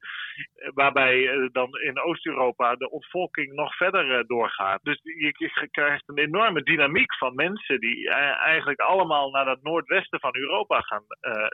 waarbij 0.73 1.49
dan 1.51 1.79
in 1.79 1.99
Oost-Europa 1.99 2.75
de 2.75 2.89
ontvolking 2.89 3.53
nog 3.53 3.75
verder 3.75 4.27
doorgaat. 4.27 4.79
Dus 4.83 4.99
je, 5.03 5.67
krijgt 5.71 6.09
een 6.09 6.17
enorme 6.17 6.63
dynamiek 6.63 7.17
van 7.17 7.35
mensen 7.35 7.79
die 7.79 8.09
eigenlijk 8.09 8.79
allemaal 8.79 9.29
naar 9.31 9.47
het 9.47 9.63
noordwesten 9.63 10.19
van 10.19 10.35
Europa 10.35 10.81
gaan 10.81 11.05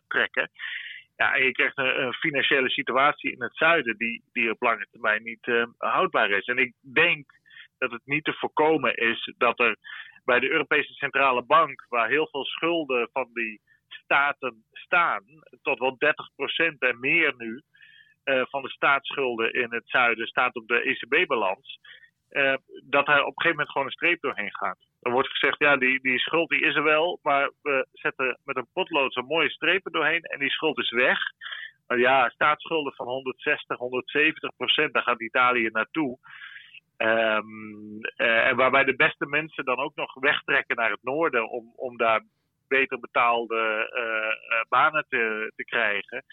trekken. 0.08 0.50
Ja, 1.16 1.36
en 1.36 1.44
je 1.44 1.52
krijgt 1.52 1.78
een, 1.78 2.14
financiële 2.14 2.70
situatie 2.70 3.32
in 3.32 3.42
het 3.42 3.56
zuiden 3.56 3.98
die, 3.98 4.24
die 4.32 4.52
op 4.52 4.62
lange 4.62 4.88
termijn 4.92 5.24
niet 5.24 5.68
houdbaar 5.78 6.30
is. 6.30 6.46
En 6.46 6.58
ik 6.58 6.74
denk 6.94 7.26
dat 7.78 7.92
het 7.92 8.06
niet 8.06 8.24
te 8.24 8.34
voorkomen 8.34 8.96
is 8.96 9.34
dat 9.38 9.60
er 9.60 9.78
bij 10.26 10.40
de 10.40 10.50
Europese 10.50 10.94
Centrale 10.94 11.44
Bank, 11.44 11.86
waar 11.90 12.10
heel 12.10 12.28
veel 12.32 12.46
schulden 12.46 13.10
van 13.12 13.30
die 13.34 13.62
staten 13.88 14.64
staan, 14.72 15.24
tot 15.62 15.80
wel 15.80 15.98
30% 15.98 16.78
en 16.80 17.00
meer 17.00 17.34
nu, 17.38 17.62
uh, 18.26 18.42
van 18.50 18.62
de 18.62 18.70
staatsschulden 18.70 19.54
in 19.54 19.74
het 19.74 19.84
zuiden 19.86 20.28
staat 20.28 20.56
op 20.56 20.68
de 20.68 20.82
ECB-balans. 20.82 21.80
Uh, 22.32 22.54
dat 22.84 23.08
er 23.08 23.20
op 23.20 23.28
een 23.28 23.42
gegeven 23.42 23.50
moment 23.50 23.70
gewoon 23.72 23.88
een 23.88 23.94
streep 23.94 24.22
doorheen 24.22 24.56
gaat. 24.56 24.78
Er 25.02 25.12
wordt 25.12 25.30
gezegd, 25.30 25.60
ja, 25.60 25.78
die, 25.78 26.02
die 26.02 26.20
schuld 26.20 26.50
die 26.50 26.62
is 26.62 26.76
er 26.76 26.84
wel, 26.84 27.20
maar 27.22 27.52
we 27.62 27.88
zetten 27.92 28.40
met 28.44 28.58
een 28.58 28.68
potlood 28.74 29.14
zo'n 29.14 29.26
mooie 29.26 29.50
strepen 29.50 29.92
doorheen 29.92 30.22
en 30.22 30.40
die 30.40 30.50
schuld 30.50 30.80
is 30.80 30.92
weg. 30.92 31.20
Maar 31.88 32.00
ja, 32.00 32.30
staatsschulden 32.30 32.94
van 32.94 33.08
160, 33.08 33.78
170 33.78 34.56
procent, 34.56 34.94
daar 34.94 35.04
gaat 35.04 35.22
Italië 35.22 35.70
naartoe. 35.72 36.18
Um, 36.98 38.00
uh, 38.18 38.48
en 38.48 38.56
waarbij 38.56 38.84
de 38.84 38.96
beste 38.96 39.26
mensen 39.26 39.66
dan 39.66 39.78
ook 39.78 39.96
nog 39.96 40.14
wegtrekken 40.14 40.76
naar 40.76 40.92
het 40.92 41.04
noorden 41.04 41.50
om, 41.50 41.74
om 41.76 41.98
daar 41.98 42.24
beter 42.68 43.00
betaalde 43.00 43.90
uh, 43.96 44.04
uh, 44.04 44.64
banen 44.70 45.06
te, 45.10 45.52
te 45.56 45.64
krijgen. 45.64 46.26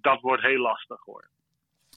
dat 0.00 0.20
wordt 0.20 0.42
heel 0.42 0.60
lastig 0.60 1.04
hoor. 1.04 1.28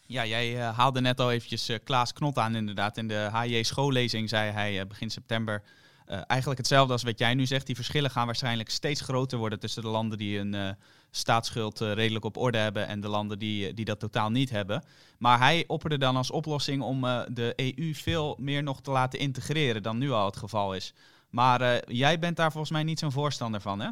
Ja, 0.07 0.25
jij 0.25 0.55
haalde 0.55 1.01
net 1.01 1.19
al 1.19 1.31
eventjes 1.31 1.79
Klaas 1.83 2.13
Knot 2.13 2.37
aan 2.37 2.55
inderdaad. 2.55 2.97
In 2.97 3.07
de 3.07 3.29
HJ 3.31 3.63
schoollezing 3.63 4.29
zei 4.29 4.51
hij 4.51 4.87
begin 4.87 5.09
september 5.09 5.63
eigenlijk 6.05 6.59
hetzelfde 6.59 6.93
als 6.93 7.03
wat 7.03 7.19
jij 7.19 7.33
nu 7.33 7.45
zegt. 7.45 7.65
Die 7.65 7.75
verschillen 7.75 8.09
gaan 8.09 8.25
waarschijnlijk 8.25 8.69
steeds 8.69 9.01
groter 9.01 9.37
worden 9.37 9.59
tussen 9.59 9.81
de 9.81 9.87
landen 9.87 10.17
die 10.17 10.39
een 10.39 10.75
staatsschuld 11.11 11.79
redelijk 11.79 12.25
op 12.25 12.37
orde 12.37 12.57
hebben 12.57 12.87
en 12.87 13.01
de 13.01 13.07
landen 13.07 13.39
die, 13.39 13.73
die 13.73 13.85
dat 13.85 13.99
totaal 13.99 14.29
niet 14.29 14.49
hebben. 14.49 14.83
Maar 15.19 15.39
hij 15.39 15.63
opperde 15.67 15.97
dan 15.97 16.15
als 16.15 16.31
oplossing 16.31 16.81
om 16.81 17.01
de 17.27 17.53
EU 17.55 17.93
veel 17.93 18.37
meer 18.39 18.63
nog 18.63 18.81
te 18.81 18.91
laten 18.91 19.19
integreren 19.19 19.83
dan 19.83 19.97
nu 19.97 20.11
al 20.11 20.25
het 20.25 20.37
geval 20.37 20.75
is. 20.75 20.95
Maar 21.31 21.91
jij 21.93 22.19
bent 22.19 22.37
daar 22.37 22.51
volgens 22.51 22.71
mij 22.71 22.83
niet 22.83 22.99
zo'n 22.99 23.11
voorstander 23.11 23.61
van, 23.61 23.79
hè? 23.79 23.89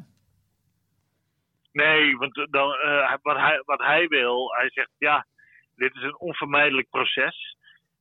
Nee, 1.71 2.17
want 2.17 2.47
dan, 2.49 2.67
wat, 3.21 3.37
hij, 3.37 3.61
wat 3.65 3.79
hij 3.79 4.07
wil, 4.07 4.53
hij 4.57 4.69
zegt 4.69 4.91
ja 4.97 5.25
dit 5.81 5.95
is 5.95 6.01
een 6.01 6.19
onvermijdelijk 6.19 6.89
proces. 6.89 7.55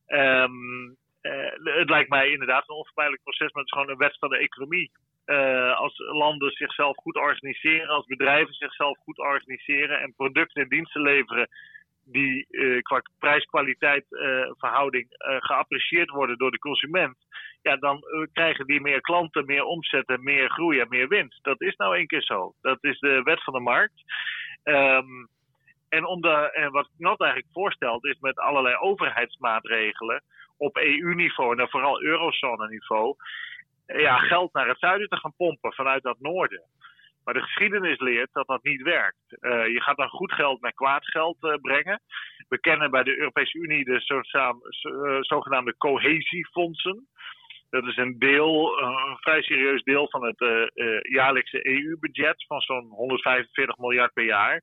Um, 0.07 0.97
uh, 1.21 1.75
het 1.79 1.89
lijkt 1.89 2.09
mij 2.09 2.29
inderdaad 2.29 2.69
een 2.69 2.75
onvermijdelijk 2.75 3.23
proces, 3.23 3.51
maar 3.51 3.63
het 3.63 3.71
is 3.71 3.77
gewoon 3.77 3.89
een 3.89 4.07
wet 4.07 4.17
van 4.19 4.29
de 4.29 4.37
economie. 4.37 4.91
Uh, 5.25 5.77
als 5.77 5.97
landen 5.97 6.51
zichzelf 6.51 6.97
goed 6.97 7.15
organiseren, 7.15 7.87
als 7.87 8.05
bedrijven 8.05 8.53
zichzelf 8.53 8.97
goed 8.97 9.17
organiseren 9.17 9.99
en 9.99 10.13
producten 10.15 10.61
en 10.61 10.69
diensten 10.69 11.01
leveren 11.01 11.47
die 12.05 12.45
uh, 12.49 12.81
qua 12.81 13.01
prijs-kwaliteit 13.19 14.05
verhouding 14.57 15.05
geapprecieerd 15.39 16.09
worden 16.09 16.37
door 16.37 16.51
de 16.51 16.59
consument, 16.59 17.17
ja, 17.61 17.75
dan 17.75 18.03
krijgen 18.33 18.65
die 18.65 18.81
meer 18.81 19.01
klanten, 19.01 19.45
meer 19.45 19.63
omzetten, 19.63 20.23
meer 20.23 20.49
groei 20.49 20.79
en 20.79 20.89
meer 20.89 21.07
winst. 21.07 21.43
Dat 21.43 21.61
is 21.61 21.75
nou 21.75 21.95
één 21.95 22.07
keer 22.07 22.21
zo. 22.21 22.53
Dat 22.61 22.83
is 22.83 22.99
de 22.99 23.21
wet 23.23 23.43
van 23.43 23.53
de 23.53 23.59
markt. 23.59 24.03
Um, 24.63 25.29
en, 25.89 26.05
om 26.05 26.21
de, 26.21 26.51
en 26.51 26.71
wat 26.71 26.89
Knot 26.97 27.21
eigenlijk 27.21 27.51
voorstelt, 27.53 28.05
is 28.05 28.19
met 28.19 28.37
allerlei 28.37 28.75
overheidsmaatregelen 28.75 30.23
op 30.61 30.77
EU-niveau 30.77 31.59
en 31.59 31.69
vooral 31.69 32.01
eurozone-niveau. 32.01 33.15
ja, 33.85 34.17
geld 34.17 34.53
naar 34.53 34.67
het 34.67 34.79
zuiden 34.79 35.07
te 35.07 35.17
gaan 35.17 35.33
pompen 35.37 35.73
vanuit 35.73 36.03
dat 36.03 36.19
noorden. 36.19 36.63
Maar 37.23 37.33
de 37.33 37.41
geschiedenis 37.41 37.99
leert 37.99 38.29
dat 38.33 38.47
dat 38.47 38.63
niet 38.63 38.81
werkt. 38.81 39.25
je 39.75 39.81
gaat 39.81 39.97
dan 39.97 40.09
goed 40.09 40.31
geld 40.31 40.61
naar 40.61 40.73
kwaad 40.73 41.05
geld 41.05 41.37
brengen. 41.61 42.01
We 42.49 42.59
kennen 42.59 42.91
bij 42.91 43.03
de 43.03 43.17
Europese 43.17 43.57
Unie 43.57 43.85
de 43.85 43.99
zogenaamde 45.21 45.77
cohesiefondsen. 45.77 47.07
Dat 47.69 47.85
is 47.87 47.97
een 47.97 48.19
deel, 48.19 48.81
een 48.81 49.17
vrij 49.19 49.41
serieus 49.41 49.83
deel 49.83 50.09
van 50.09 50.23
het 50.25 50.71
jaarlijkse 51.01 51.67
EU-budget 51.67 52.45
van 52.47 52.61
zo'n 52.61 52.87
145 52.89 53.77
miljard 53.77 54.13
per 54.13 54.25
jaar. 54.25 54.61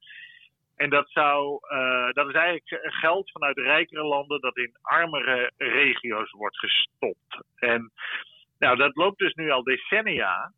En 0.78 0.90
dat, 0.90 1.10
zou, 1.10 1.58
uh, 1.72 2.12
dat 2.12 2.28
is 2.28 2.34
eigenlijk 2.34 2.94
geld 2.94 3.30
vanuit 3.30 3.58
rijkere 3.58 4.04
landen 4.04 4.40
dat 4.40 4.56
in 4.56 4.76
armere 4.82 5.50
regio's 5.56 6.30
wordt 6.30 6.58
gestopt. 6.58 7.40
En 7.56 7.92
nou, 8.58 8.76
dat 8.76 8.96
loopt 8.96 9.18
dus 9.18 9.34
nu 9.34 9.50
al 9.50 9.62
decennia. 9.62 10.52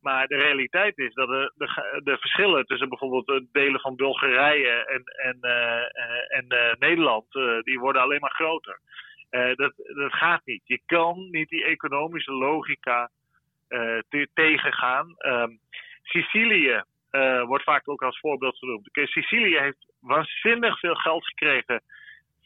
Maar 0.00 0.26
de 0.26 0.36
realiteit 0.36 0.98
is 0.98 1.14
dat 1.14 1.28
de, 1.28 1.52
de, 1.54 2.00
de 2.04 2.18
verschillen 2.18 2.66
tussen 2.66 2.88
bijvoorbeeld 2.88 3.44
delen 3.52 3.80
van 3.80 3.96
Bulgarije 3.96 4.86
en, 4.86 5.02
en, 5.02 5.38
uh, 5.40 6.36
en 6.36 6.44
uh, 6.48 6.74
Nederland, 6.78 7.32
die 7.60 7.78
worden 7.78 8.02
alleen 8.02 8.20
maar 8.20 8.34
groter. 8.34 8.80
dat, 9.30 9.72
dat 9.76 10.12
gaat 10.12 10.40
niet. 10.44 10.62
Je 10.64 10.80
kan 10.86 11.30
niet 11.30 11.48
die 11.48 11.64
economische 11.64 12.32
logica 12.32 13.10
tegengaan. 14.34 15.14
Um, 15.18 15.58
Sicilië 16.02 16.82
uh, 17.10 17.42
wordt 17.44 17.64
vaak 17.64 17.88
ook 17.88 18.02
als 18.02 18.18
voorbeeld 18.18 18.58
genoemd. 18.58 18.88
Sicilië 18.92 19.58
heeft 19.58 19.92
waanzinnig 20.00 20.78
veel 20.78 20.94
geld 20.94 21.26
gekregen 21.26 21.82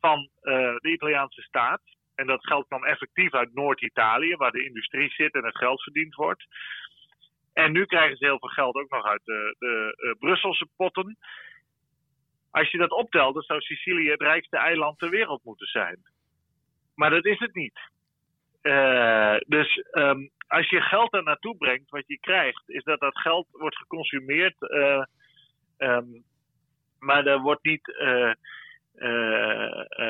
van 0.01 0.18
uh, 0.42 0.77
de 0.77 0.90
Italiaanse 0.92 1.42
staat. 1.42 1.81
En 2.14 2.27
dat 2.27 2.46
geld 2.46 2.66
kwam 2.66 2.85
effectief 2.85 3.35
uit 3.35 3.55
Noord-Italië, 3.55 4.37
waar 4.37 4.51
de 4.51 4.64
industrie 4.64 5.11
zit 5.11 5.35
en 5.35 5.44
het 5.44 5.57
geld 5.57 5.83
verdiend 5.83 6.14
wordt. 6.14 6.44
En 7.53 7.73
nu 7.73 7.85
krijgen 7.85 8.16
ze 8.16 8.25
heel 8.25 8.38
veel 8.38 8.49
geld 8.49 8.75
ook 8.75 8.90
nog 8.90 9.05
uit 9.07 9.25
de, 9.25 9.57
de 9.59 9.96
uh, 9.96 10.12
Brusselse 10.18 10.68
potten. 10.77 11.18
Als 12.51 12.70
je 12.70 12.79
dat 12.79 12.90
optelt, 12.90 13.35
dan 13.35 13.42
zou 13.42 13.61
Sicilië 13.61 14.11
het 14.11 14.20
rijkste 14.20 14.57
eiland 14.57 14.99
ter 14.99 15.11
wereld 15.11 15.44
moeten 15.44 15.66
zijn. 15.66 15.99
Maar 16.94 17.11
dat 17.11 17.25
is 17.25 17.38
het 17.38 17.55
niet. 17.55 17.81
Dus 19.46 19.85
um, 19.92 20.31
als 20.51 20.68
je 20.68 20.81
geld 20.81 21.14
er 21.14 21.23
naartoe 21.23 21.57
brengt, 21.57 21.90
wat 21.90 22.07
je 22.07 22.18
krijgt, 22.20 22.62
is 22.66 22.85
dat 22.85 23.01
dat 23.01 23.18
geld 23.18 23.46
wordt 23.51 23.77
geconsumeerd. 23.77 24.55
Uh, 24.59 25.05
um, 25.79 26.25
maar 26.99 27.27
er 27.27 27.40
wordt 27.40 27.64
niet 27.64 27.88
uh, 27.88 28.33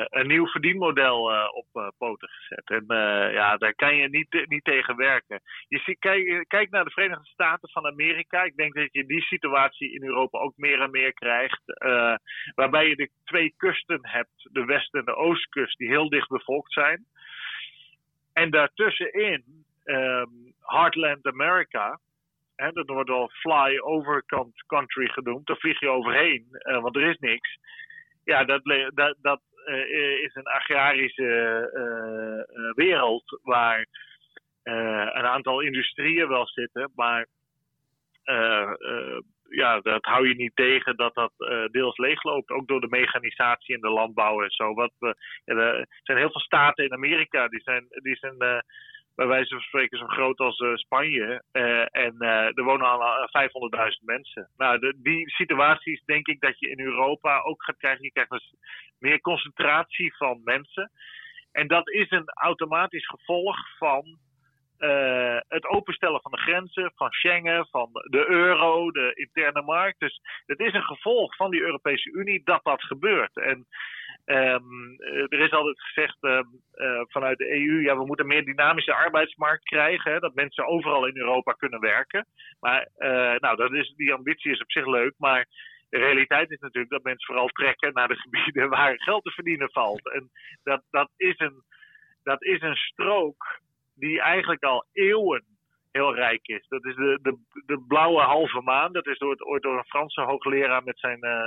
een 0.09 0.27
nieuw 0.27 0.47
verdienmodel 0.47 1.49
op 1.51 1.93
poten 1.97 2.29
gezet. 2.29 2.69
En 2.69 2.85
ja, 3.33 3.57
daar 3.57 3.73
kan 3.75 3.95
je 3.95 4.09
niet, 4.09 4.45
niet 4.47 4.63
tegen 4.63 4.95
werken. 4.95 5.41
Je 5.67 5.95
kijk, 5.99 6.45
kijk 6.47 6.69
naar 6.69 6.83
de 6.83 6.91
Verenigde 6.91 7.25
Staten 7.25 7.69
van 7.69 7.85
Amerika. 7.85 8.43
Ik 8.43 8.55
denk 8.55 8.73
dat 8.73 8.87
je 8.91 9.05
die 9.05 9.21
situatie 9.21 9.93
in 9.93 10.03
Europa 10.03 10.39
ook 10.39 10.57
meer 10.57 10.81
en 10.81 10.91
meer 10.91 11.13
krijgt. 11.13 11.61
waarbij 12.55 12.87
je 12.87 12.95
de 12.95 13.09
twee 13.23 13.53
kusten 13.57 13.99
hebt, 14.01 14.49
de 14.51 14.65
west- 14.65 14.93
en 14.93 15.05
de 15.05 15.15
oostkust, 15.15 15.77
die 15.77 15.87
heel 15.87 16.09
dicht 16.09 16.29
bevolkt 16.29 16.73
zijn. 16.73 17.05
En 18.33 18.49
daartussenin 18.49 19.43
um, 19.85 20.53
Heartland 20.61 21.25
America. 21.25 21.99
Hè, 22.55 22.71
dat 22.71 22.87
wordt 22.87 23.09
wel 23.09 23.29
fly-over 23.29 24.23
country 24.67 25.07
genoemd. 25.07 25.47
Daar 25.47 25.57
vlieg 25.57 25.79
je 25.79 25.89
overheen, 25.89 26.47
uh, 26.51 26.81
want 26.81 26.95
er 26.95 27.09
is 27.09 27.17
niks. 27.19 27.57
Ja, 28.23 28.43
dat, 28.43 28.61
dat, 28.93 29.15
dat 29.21 29.41
uh, 29.65 30.23
is 30.23 30.35
een 30.35 30.47
agrarische 30.47 31.71
uh, 31.73 32.73
wereld 32.73 33.39
waar 33.43 33.85
een 34.63 35.25
aantal 35.25 35.59
industrieën 35.59 36.27
wel 36.27 36.47
zitten, 36.47 36.91
maar 36.95 37.27
ja, 39.51 39.79
dat 39.79 40.05
hou 40.05 40.27
je 40.27 40.35
niet 40.35 40.55
tegen 40.55 40.95
dat 40.95 41.15
dat 41.15 41.31
uh, 41.37 41.65
deels 41.65 41.97
leegloopt. 41.97 42.49
Ook 42.49 42.67
door 42.67 42.81
de 42.81 42.87
mechanisatie 42.89 43.75
in 43.75 43.81
de 43.81 43.89
landbouw 43.89 44.41
en 44.41 44.49
zo. 44.49 44.73
Wat 44.73 44.91
er 45.45 45.87
zijn 46.03 46.17
heel 46.17 46.31
veel 46.31 46.41
staten 46.41 46.85
in 46.85 46.93
Amerika 46.93 47.47
die 47.47 47.61
zijn, 47.61 47.85
die 47.89 48.15
zijn 48.15 48.35
uh, 48.39 48.59
bij 49.15 49.27
wijze 49.27 49.53
van 49.53 49.63
spreken 49.63 49.97
zo 49.97 50.05
groot 50.05 50.39
als 50.39 50.59
uh, 50.59 50.75
Spanje. 50.75 51.43
En 51.91 52.15
er 52.55 52.63
wonen 52.63 52.87
al 52.87 53.29
500.000 53.99 54.05
mensen. 54.05 54.49
Nou, 54.57 54.79
de, 54.79 54.93
die 54.97 55.29
situaties 55.29 56.03
denk 56.05 56.27
ik 56.27 56.39
dat 56.39 56.59
je 56.59 56.69
in 56.69 56.79
Europa 56.79 57.39
ook 57.39 57.63
gaat 57.63 57.77
krijgen. 57.77 58.03
Je 58.03 58.11
krijgt 58.11 58.31
dus 58.31 58.53
meer 58.99 59.21
concentratie 59.21 60.15
van 60.15 60.41
mensen. 60.43 60.91
En 61.51 61.67
dat 61.67 61.89
is 61.89 62.11
een 62.11 62.29
automatisch 62.29 63.07
gevolg 63.07 63.57
van 63.77 64.19
het 65.47 65.65
openstellen 65.65 66.21
van 66.21 66.31
de 66.31 66.37
grenzen, 66.37 66.91
van 66.95 67.11
Schengen, 67.11 67.67
van 67.67 67.89
de 67.91 68.25
euro, 68.29 68.91
de 68.91 69.11
interne 69.13 69.61
markt. 69.61 69.99
Dus 69.99 70.21
het 70.45 70.59
is 70.59 70.73
een 70.73 70.83
gevolg 70.83 71.35
van 71.35 71.51
die 71.51 71.61
Europese 71.61 72.11
Unie 72.11 72.41
dat 72.43 72.63
dat 72.63 72.83
gebeurt. 72.83 73.37
En 73.37 73.67
Um, 74.25 74.95
er 75.29 75.39
is 75.39 75.51
altijd 75.51 75.81
gezegd 75.81 76.17
uh, 76.21 76.39
uh, 76.75 77.01
vanuit 77.07 77.37
de 77.37 77.51
EU, 77.51 77.81
ja, 77.81 77.97
we 77.97 78.05
moeten 78.05 78.25
een 78.25 78.31
meer 78.31 78.45
dynamische 78.45 78.93
arbeidsmarkt 78.93 79.63
krijgen, 79.63 80.11
hè, 80.11 80.19
dat 80.19 80.33
mensen 80.33 80.67
overal 80.67 81.07
in 81.07 81.17
Europa 81.17 81.51
kunnen 81.51 81.79
werken. 81.79 82.25
Maar 82.59 82.87
nou, 83.39 83.55
dat 83.55 83.73
is, 83.73 83.93
die 83.95 84.13
ambitie 84.13 84.51
is 84.51 84.61
op 84.61 84.71
zich 84.71 84.85
leuk, 84.85 85.13
maar 85.17 85.47
de 85.89 85.97
realiteit 85.97 86.51
is 86.51 86.59
natuurlijk 86.59 86.91
dat 86.91 87.03
mensen 87.03 87.25
vooral 87.25 87.47
trekken 87.47 87.93
naar 87.93 88.07
de 88.07 88.21
gebieden 88.25 88.69
waar 88.69 89.01
geld 89.01 89.23
te 89.23 89.31
verdienen 89.31 89.71
valt. 89.71 90.11
En 90.11 90.29
dat, 90.63 90.81
dat, 90.89 91.09
is, 91.17 91.39
een, 91.39 91.63
dat 92.23 92.43
is 92.43 92.61
een 92.61 92.75
strook 92.75 93.59
die 94.01 94.21
eigenlijk 94.21 94.63
al 94.63 94.85
eeuwen 94.93 95.43
heel 95.91 96.15
rijk 96.15 96.47
is. 96.47 96.67
Dat 96.67 96.85
is 96.85 96.95
de, 96.95 97.19
de, 97.21 97.37
de 97.65 97.83
blauwe 97.87 98.21
halve 98.21 98.61
maan. 98.61 98.93
Dat 98.93 99.07
is 99.07 99.17
door, 99.17 99.35
ooit 99.37 99.63
door 99.63 99.77
een 99.77 99.93
Franse 99.93 100.21
hoogleraar 100.21 100.83
met 100.83 100.99
zijn 100.99 101.25
uh, 101.25 101.43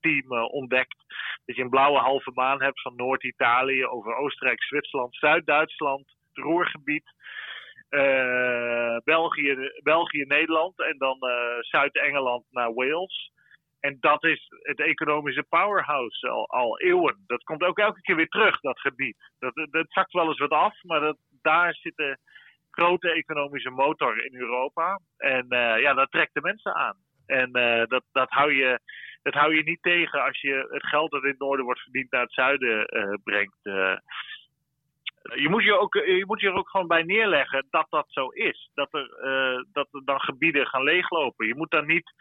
team 0.00 0.32
uh, 0.32 0.52
ontdekt. 0.52 0.96
Dat 1.44 1.56
je 1.56 1.62
een 1.62 1.70
blauwe 1.70 1.98
halve 1.98 2.30
maan 2.34 2.62
hebt 2.62 2.82
van 2.82 2.96
Noord-Italië 2.96 3.86
over 3.86 4.14
Oostenrijk, 4.14 4.62
Zwitserland, 4.62 5.14
Zuid-Duitsland, 5.14 6.16
het 6.32 6.44
Roergebied. 6.44 7.16
België, 9.04 9.70
België, 9.82 10.24
Nederland 10.24 10.80
en 10.80 10.98
dan 10.98 11.18
Zuid-Engeland 11.60 12.44
naar 12.50 12.74
Wales. 12.74 13.32
En 13.80 13.96
dat 14.00 14.24
is 14.24 14.46
het 14.62 14.80
economische 14.80 15.44
powerhouse 15.48 16.28
al, 16.28 16.48
al, 16.48 16.80
eeuwen. 16.80 17.24
Dat 17.26 17.42
komt 17.42 17.62
ook 17.62 17.78
elke 17.78 18.00
keer 18.00 18.16
weer 18.16 18.28
terug, 18.28 18.60
dat 18.60 18.80
gebied. 18.80 19.16
Dat, 19.38 19.68
dat 19.70 19.86
zakt 19.88 20.12
wel 20.12 20.28
eens 20.28 20.38
wat 20.38 20.50
af, 20.50 20.82
maar 20.82 21.00
dat, 21.00 21.16
daar 21.42 21.74
zitten 21.74 22.18
grote 22.70 23.10
economische 23.10 23.70
motor 23.70 24.24
in 24.24 24.34
Europa. 24.34 25.00
En 25.16 25.46
uh, 25.48 25.80
ja, 25.80 25.94
dat 25.94 26.10
trekt 26.10 26.34
de 26.34 26.40
mensen 26.40 26.74
aan. 26.74 26.96
En 27.26 27.56
uh, 27.56 27.84
dat, 27.86 28.04
dat, 28.12 28.30
hou 28.30 28.52
je, 28.52 28.80
dat 29.22 29.34
hou 29.34 29.56
je 29.56 29.62
niet 29.62 29.82
tegen 29.82 30.24
als 30.24 30.40
je 30.40 30.68
het 30.70 30.86
geld 30.86 31.10
dat 31.10 31.22
in 31.22 31.28
het 31.28 31.38
noorden 31.38 31.64
wordt 31.64 31.80
verdiend 31.80 32.10
naar 32.10 32.22
het 32.22 32.32
zuiden 32.32 32.96
uh, 32.96 33.14
brengt. 33.24 33.58
je, 35.22 35.48
moet 35.48 35.64
je, 35.64 35.78
ook, 35.78 35.94
je 35.94 36.24
moet 36.26 36.40
je 36.40 36.46
er 36.46 36.54
ook 36.54 36.70
gewoon 36.70 36.86
bij 36.86 37.02
neerleggen 37.02 37.66
dat 37.70 37.86
dat 37.90 38.06
zo 38.08 38.28
is. 38.28 38.70
Dat 38.74 38.94
er, 38.94 39.08
dat 39.72 39.88
er 39.92 40.04
dan 40.04 40.20
gebieden 40.20 40.66
gaan 40.66 40.82
leeglopen. 40.82 41.46
Je 41.46 41.56
moet 41.56 41.70
dan 41.70 41.86
niet 41.86 42.12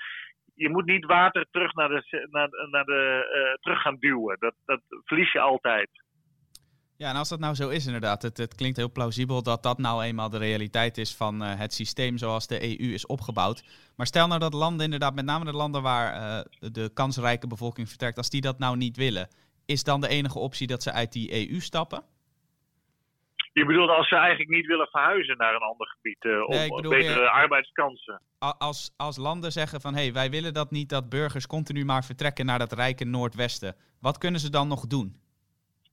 je 0.58 0.70
moet 0.70 0.86
niet 0.86 1.06
water 1.06 1.48
terug 1.52 1.74
naar 1.74 1.90
de, 1.90 2.28
naar, 2.32 2.50
naar 2.72 2.86
de, 2.86 3.02
uh, 3.36 3.54
terug 3.62 3.82
gaan 3.82 3.98
duwen. 4.00 4.38
Dat, 4.40 4.54
dat 4.66 4.82
verlies 5.04 5.32
je 5.32 5.40
altijd. 5.40 5.90
Ja, 6.98 7.10
en 7.10 7.16
als 7.16 7.30
dat 7.30 7.40
nou 7.40 7.56
zo 7.56 7.70
is 7.70 7.86
inderdaad, 7.86 8.22
het, 8.22 8.38
het 8.38 8.56
klinkt 8.56 8.78
heel 8.78 8.92
plausibel 8.92 9.44
dat 9.44 9.64
dat 9.64 9.78
nou 9.78 10.04
eenmaal 10.04 10.30
de 10.30 10.38
realiteit 10.38 10.98
is 10.98 11.16
van 11.16 11.44
uh, 11.44 11.60
het 11.60 11.74
systeem 11.74 12.18
zoals 12.18 12.48
de 12.48 12.80
EU 12.80 12.94
is 12.94 13.06
opgebouwd. 13.06 13.64
Maar 13.96 14.06
stel 14.06 14.28
nou 14.28 14.40
dat 14.40 14.54
landen 14.54 14.86
inderdaad, 14.86 15.16
met 15.16 15.26
name 15.26 15.46
de 15.46 15.54
landen 15.54 15.82
waar 15.82 16.16
uh, 16.16 16.72
de 16.72 16.92
kansrijke 16.94 17.48
bevolking 17.48 17.88
vertrekt, 17.88 18.18
als 18.18 18.30
die 18.30 18.42
dat 18.42 18.60
nou 18.60 18.78
niet 18.78 18.98
willen, 18.98 19.28
is 19.66 19.84
dan 19.84 20.02
de 20.02 20.08
enige 20.08 20.40
optie 20.40 20.68
dat 20.68 20.84
ze 20.84 20.92
uit 20.92 21.12
die 21.12 21.50
EU 21.50 21.60
stappen? 21.60 22.04
Je 23.60 23.66
bedoelt 23.66 23.90
als 23.90 24.08
ze 24.08 24.16
eigenlijk 24.16 24.50
niet 24.50 24.66
willen 24.66 24.88
verhuizen 24.88 25.38
naar 25.38 25.54
een 25.54 25.62
ander 25.62 25.88
gebied 25.88 26.24
uh, 26.24 26.48
nee, 26.48 26.70
om 26.70 26.82
betere 26.82 27.20
weer, 27.20 27.30
arbeidskansen? 27.30 28.22
Als, 28.40 28.94
als 28.98 29.18
landen 29.18 29.52
zeggen 29.52 29.82
van 29.82 29.94
hé, 29.94 30.02
hey, 30.02 30.14
wij 30.14 30.30
willen 30.30 30.54
dat 30.54 30.72
niet 30.72 30.90
dat 30.90 31.10
burgers 31.10 31.48
continu 31.48 31.86
maar 31.86 32.04
vertrekken 32.04 32.46
naar 32.46 32.60
dat 32.60 32.74
rijke 32.74 33.06
Noordwesten. 33.06 33.76
Wat 34.02 34.18
kunnen 34.18 34.40
ze 34.40 34.50
dan 34.50 34.68
nog 34.68 34.88
doen? 34.88 35.26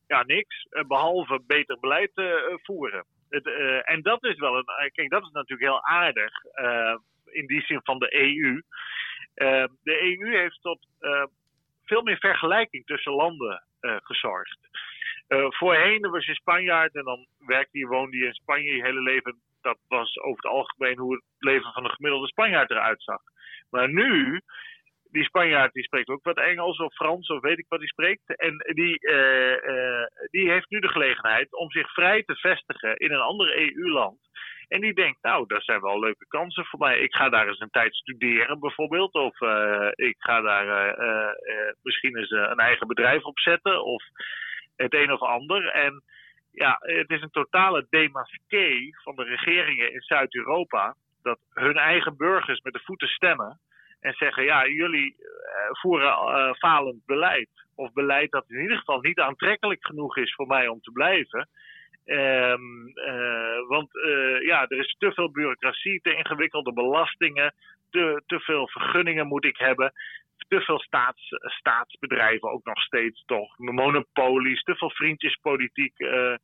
ja, 0.07 0.23
niks. 0.27 0.67
Eh, 0.71 0.85
behalve 0.85 1.43
beter 1.47 1.81
beleid 1.81 2.11
uh, 2.15 2.33
voeren. 2.63 3.05
Het, 3.29 3.47
uh, 3.47 3.91
en 3.91 4.03
dat 4.03 4.25
is 4.25 4.39
wel 4.39 4.57
een. 4.57 4.91
Kijk, 4.93 5.11
dat 5.11 5.23
is 5.23 5.31
natuurlijk 5.33 5.71
heel 5.71 5.85
aardig. 5.85 6.33
In 7.25 7.47
die 7.47 7.63
zin 7.63 7.81
van 7.83 7.99
de 7.99 8.15
EU. 8.15 8.63
de 9.83 10.03
EU 10.03 10.37
heeft 10.37 10.59
tot 10.63 10.87
veel 11.85 12.03
meer 12.03 12.19
vergelijking 12.19 12.87
tussen 12.87 13.13
landen 13.13 13.63
gezorgd. 13.81 14.59
Voorheen 15.29 16.11
was 16.11 16.27
je 16.27 16.35
Spanjaard 16.35 16.95
en 16.95 17.05
dan 17.05 17.27
werkte 17.39 17.79
je, 17.79 17.87
woonde 17.87 18.17
je 18.17 18.27
in 18.27 18.35
Spanje 18.35 18.77
je 18.77 18.83
hele 18.83 19.03
leven. 19.03 19.41
Dat 19.63 19.79
was 19.89 20.19
over 20.19 20.37
het 20.37 20.53
algemeen 20.53 20.99
hoe 20.99 21.15
het 21.15 21.23
leven 21.39 21.73
van 21.73 21.85
een 21.85 21.91
gemiddelde 21.91 22.27
Spanjaard 22.27 22.71
eruit 22.71 23.03
zag. 23.03 23.21
Maar 23.71 23.89
nu 23.89 24.41
die 25.11 25.25
Spanjaard 25.25 25.73
die 25.73 25.83
spreekt 25.83 26.09
ook 26.09 26.25
wat 26.25 26.37
Engels 26.37 26.79
of 26.79 26.95
Frans 26.95 27.29
of 27.29 27.41
weet 27.41 27.59
ik 27.59 27.67
wat 27.69 27.79
hij 27.79 27.89
spreekt. 27.89 28.37
En 28.37 28.57
die, 28.57 28.99
die 30.31 30.51
heeft 30.51 30.71
nu 30.71 30.81
de 30.81 30.89
gelegenheid 30.89 31.55
om 31.55 31.71
zich 31.71 31.93
vrij 31.93 32.23
te 32.23 32.37
vestigen 32.37 32.97
in 32.97 33.13
een 33.13 33.21
ander 33.21 33.59
EU-land. 33.59 34.19
En 34.69 34.81
die 34.81 34.95
denkt, 34.95 35.23
nou, 35.23 35.47
dat 35.47 35.65
zijn 35.65 35.81
wel 35.81 36.01
leuke 36.01 36.27
kansen 36.29 36.65
voor 36.65 36.79
mij. 36.79 36.99
Ik 36.99 37.15
ga 37.15 37.29
daar 37.29 37.49
eens 37.49 37.61
een 37.61 37.71
tijd 37.71 37.95
studeren 37.95 38.61
bijvoorbeeld. 38.61 39.13
Of 39.13 39.41
ik 39.95 40.17
ga 40.19 40.41
daar 40.41 40.97
misschien 41.83 42.17
eens 42.17 42.31
een 42.31 42.59
eigen 42.59 42.87
bedrijf 42.87 43.25
opzetten. 43.25 43.85
Of 43.85 44.03
het 44.77 44.95
een 44.95 45.13
of 45.13 45.21
ander. 45.21 45.67
En 45.67 46.03
ja, 46.51 46.77
het 46.81 47.11
is 47.11 47.23
een 47.23 47.31
totale 47.31 47.87
demasqué 47.91 48.91
van 49.03 49.17
de 49.17 49.23
regeringen 49.25 49.93
in 49.93 50.01
Zuid-Europa. 50.01 50.95
Dat 51.23 51.39
hun 51.53 51.77
eigen 51.77 52.17
burgers 52.17 52.61
met 52.61 52.73
de 52.73 52.83
voeten 52.85 53.09
stemmen. 53.09 53.61
En 54.01 54.13
zeggen, 54.13 54.45
ja, 54.45 54.67
jullie 54.67 55.17
uh, 55.19 55.27
voeren 55.71 56.09
uh, 56.09 56.53
falend 56.53 57.07
beleid. 57.07 57.49
Of 57.75 57.93
beleid 57.93 58.31
dat 58.31 58.45
in 58.49 58.61
ieder 58.61 58.77
geval 58.77 59.01
niet 59.01 59.21
aantrekkelijk 59.21 59.87
genoeg 59.87 60.17
is 60.17 60.35
voor 60.35 60.47
mij 60.47 60.69
om 60.69 60.81
te 60.81 60.91
blijven. 60.91 61.49
Um, 62.07 62.89
uh, 62.95 63.69
want 63.69 63.91
ja, 64.41 64.67
er 64.69 64.79
is 64.79 64.97
te 64.99 65.13
veel 65.13 65.31
bureaucratie, 65.31 66.01
te 66.01 66.17
ingewikkelde 66.17 66.73
belastingen, 66.73 67.55
te, 67.91 68.23
te 68.27 68.41
veel 68.41 68.69
vergunningen 68.69 69.27
moet 69.27 69.45
ik 69.45 69.57
hebben 69.57 69.93
te 70.49 70.61
veel 70.61 70.79
staats, 70.79 71.29
staatsbedrijven 71.31 72.51
ook 72.51 72.65
nog 72.65 72.83
steeds 72.83 73.25
toch. 73.25 73.59
Monopolies, 73.59 74.63
te 74.63 74.77
veel 74.77 74.91
vriendjespolitiek, 74.91 75.99
uh, 75.99 76.35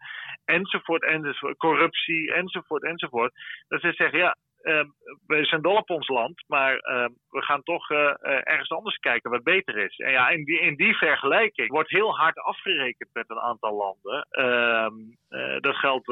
enzovoort, 0.44 1.02
enzovoort. 1.02 1.56
Corruptie, 1.56 2.32
enzovoort, 2.32 2.82
enzovoort. 2.82 3.32
Dat 3.68 3.80
ze 3.80 3.92
zeggen, 3.92 4.18
ja, 4.18 4.36
uh, 4.62 4.84
we 5.26 5.44
zijn 5.44 5.62
dol 5.62 5.76
op 5.76 5.90
ons 5.90 6.08
land, 6.08 6.44
maar 6.46 6.74
uh, 6.74 7.06
we 7.28 7.42
gaan 7.42 7.62
toch 7.62 7.90
uh, 7.90 8.12
ergens 8.22 8.70
anders 8.70 8.96
kijken 8.96 9.30
wat 9.30 9.42
beter 9.42 9.76
is. 9.76 9.96
En 9.96 10.10
ja, 10.10 10.28
in 10.28 10.44
die, 10.44 10.60
in 10.60 10.76
die 10.76 10.96
vergelijking 10.96 11.70
wordt 11.70 11.90
heel 11.90 12.16
hard 12.16 12.38
afgerekend 12.38 13.10
met 13.12 13.30
een 13.30 13.40
aantal 13.40 13.76
landen. 13.76 14.26
Ehm, 14.30 14.94
dat 15.60 15.76
geldt 15.76 16.08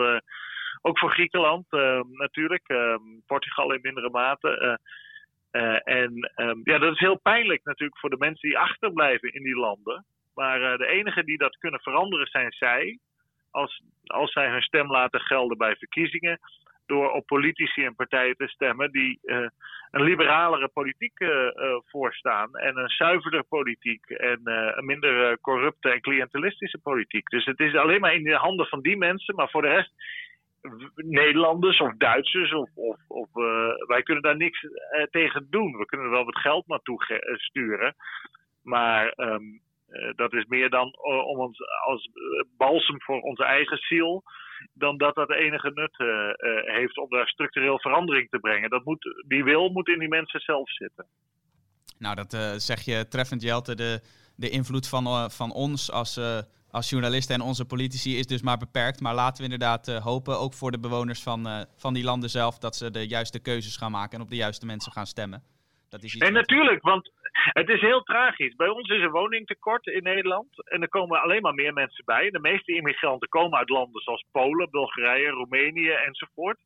ook 0.80 0.98
voor 0.98 1.10
Griekenland 1.10 1.66
natuurlijk, 2.10 2.68
ehm, 2.68 3.00
Portugal 3.26 3.72
in 3.72 3.80
mindere 3.82 4.10
mate. 4.10 4.80
Uh, 5.52 5.78
en 5.84 6.30
um, 6.36 6.60
ja, 6.64 6.78
dat 6.78 6.92
is 6.92 6.98
heel 6.98 7.20
pijnlijk 7.20 7.64
natuurlijk 7.64 7.98
voor 7.98 8.10
de 8.10 8.16
mensen 8.18 8.48
die 8.48 8.58
achterblijven 8.58 9.32
in 9.32 9.42
die 9.42 9.56
landen. 9.56 10.04
Maar 10.34 10.60
uh, 10.60 10.76
de 10.76 10.86
enigen 10.86 11.24
die 11.24 11.38
dat 11.38 11.56
kunnen 11.56 11.80
veranderen 11.80 12.26
zijn 12.26 12.52
zij. 12.52 12.98
Als, 13.50 13.82
als 14.04 14.32
zij 14.32 14.48
hun 14.50 14.62
stem 14.62 14.90
laten 14.90 15.20
gelden 15.20 15.58
bij 15.58 15.76
verkiezingen. 15.76 16.38
Door 16.86 17.10
op 17.10 17.26
politici 17.26 17.84
en 17.84 17.94
partijen 17.94 18.36
te 18.36 18.48
stemmen 18.48 18.92
die 18.92 19.18
uh, 19.22 19.46
een 19.90 20.02
liberalere 20.02 20.68
politiek 20.68 21.24
voorstaan. 21.84 22.54
En 22.54 22.76
een 22.76 22.88
zuiverder 22.88 23.44
politiek. 23.44 24.10
En 24.10 24.40
een 24.44 24.84
minder 24.84 25.40
corrupte 25.40 25.90
en 25.90 26.00
cliëntelistische 26.00 26.78
politiek. 26.78 27.28
Dus 27.28 27.44
het 27.44 27.60
is 27.60 27.74
alleen 27.74 28.00
maar 28.00 28.14
in 28.14 28.22
de 28.22 28.34
handen 28.34 28.66
van 28.66 28.80
die 28.80 28.96
mensen. 28.96 29.34
Maar 29.34 29.50
voor 29.50 29.62
de 29.62 29.68
rest 29.68 29.92
Nederlanders 30.94 31.80
of 31.80 31.96
Duitsers 31.96 32.52
of, 32.52 32.70
of, 33.06 33.28
uh, 33.34 33.44
wij 33.86 34.02
kunnen 34.02 34.22
daar 34.22 34.36
niks 34.36 34.62
uh, 34.62 34.70
tegen 35.10 35.46
doen. 35.50 35.76
We 35.76 35.84
kunnen 35.84 36.06
er 36.06 36.12
wel 36.12 36.24
wat 36.24 36.38
geld 36.38 36.66
naartoe 36.66 37.04
uh, 37.08 37.36
sturen, 37.36 37.94
maar 38.62 39.12
um, 39.16 39.60
dat 40.16 40.32
is 40.32 40.44
meer 40.44 40.70
dan 40.70 40.96
om 41.26 41.38
ons 41.38 41.58
als 41.86 42.10
balsem 42.56 43.02
voor 43.02 43.20
onze 43.20 43.44
eigen 43.44 43.76
ziel, 43.76 44.22
dan 44.72 44.96
dat 44.96 45.14
dat 45.14 45.30
enige 45.30 45.70
nut 45.74 45.96
heeft 46.66 46.98
om 46.98 47.08
daar 47.08 47.28
structureel 47.28 47.80
verandering 47.80 48.28
te 48.28 48.38
brengen. 48.38 48.70
Dat 48.70 48.84
moet, 48.84 49.24
die 49.26 49.44
wil 49.44 49.68
moet 49.68 49.88
in 49.88 49.98
die 49.98 50.08
mensen 50.08 50.40
zelf 50.40 50.70
zitten. 50.72 51.06
Nou, 51.98 52.14
dat 52.14 52.62
zeg 52.62 52.80
je 52.80 53.08
treffend, 53.08 53.42
Jelte. 53.42 53.74
De, 53.74 54.00
de 54.36 54.50
invloed 54.50 54.88
van, 54.88 55.30
van 55.30 55.52
ons 55.52 55.92
als 55.92 56.20
als 56.70 56.90
journalisten 56.90 57.34
en 57.34 57.40
onze 57.40 57.66
politici 57.66 58.18
is 58.18 58.26
dus 58.26 58.42
maar 58.42 58.58
beperkt. 58.58 59.00
Maar 59.00 59.14
laten 59.14 59.36
we 59.36 59.42
inderdaad 59.42 59.88
uh, 59.88 60.04
hopen, 60.04 60.38
ook 60.38 60.54
voor 60.54 60.70
de 60.70 60.80
bewoners 60.80 61.22
van, 61.22 61.46
uh, 61.46 61.60
van 61.76 61.94
die 61.94 62.04
landen 62.04 62.30
zelf, 62.30 62.58
dat 62.58 62.76
ze 62.76 62.90
de 62.90 63.06
juiste 63.06 63.40
keuzes 63.42 63.76
gaan 63.76 63.90
maken 63.90 64.18
en 64.18 64.24
op 64.24 64.30
de 64.30 64.36
juiste 64.36 64.66
mensen 64.66 64.92
gaan 64.92 65.06
stemmen. 65.06 65.42
Dat 65.88 66.02
is 66.02 66.14
iets 66.14 66.26
en 66.26 66.32
natuurlijk, 66.32 66.82
want 66.82 67.10
het 67.32 67.68
is 67.68 67.80
heel 67.80 68.02
tragisch. 68.02 68.54
Bij 68.56 68.68
ons 68.68 68.88
is 68.88 69.00
er 69.00 69.10
woningtekort 69.10 69.86
in 69.86 70.02
Nederland 70.02 70.68
en 70.68 70.82
er 70.82 70.88
komen 70.88 71.22
alleen 71.22 71.42
maar 71.42 71.54
meer 71.54 71.72
mensen 71.72 72.04
bij. 72.04 72.30
De 72.30 72.40
meeste 72.40 72.74
immigranten 72.74 73.28
komen 73.28 73.58
uit 73.58 73.68
landen 73.68 74.02
zoals 74.02 74.24
Polen, 74.32 74.70
Bulgarije, 74.70 75.28
Roemenië 75.28 75.90
enzovoort. 75.90 76.58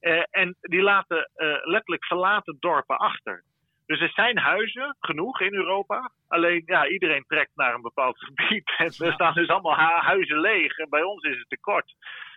Uh, 0.00 0.22
en 0.30 0.56
die 0.60 0.82
laten 0.82 1.30
letterlijk 1.64 2.04
verlaten 2.04 2.56
dorpen 2.60 2.96
achter. 2.96 3.44
Dus 3.88 4.00
er 4.00 4.10
zijn 4.10 4.38
huizen 4.38 4.96
genoeg 5.00 5.40
in 5.40 5.54
Europa. 5.54 6.10
Alleen 6.28 6.62
ja, 6.66 6.88
iedereen 6.88 7.24
trekt 7.26 7.50
naar 7.54 7.74
een 7.74 7.82
bepaald 7.82 8.18
gebied. 8.24 8.74
En 8.76 9.06
er 9.06 9.12
staan 9.12 9.34
dus 9.34 9.48
allemaal 9.48 9.76
huizen 10.00 10.40
leeg. 10.40 10.78
En 10.78 10.88
bij 10.88 11.02
ons 11.02 11.22
is 11.22 11.38
het 11.38 11.48
tekort. 11.48 11.94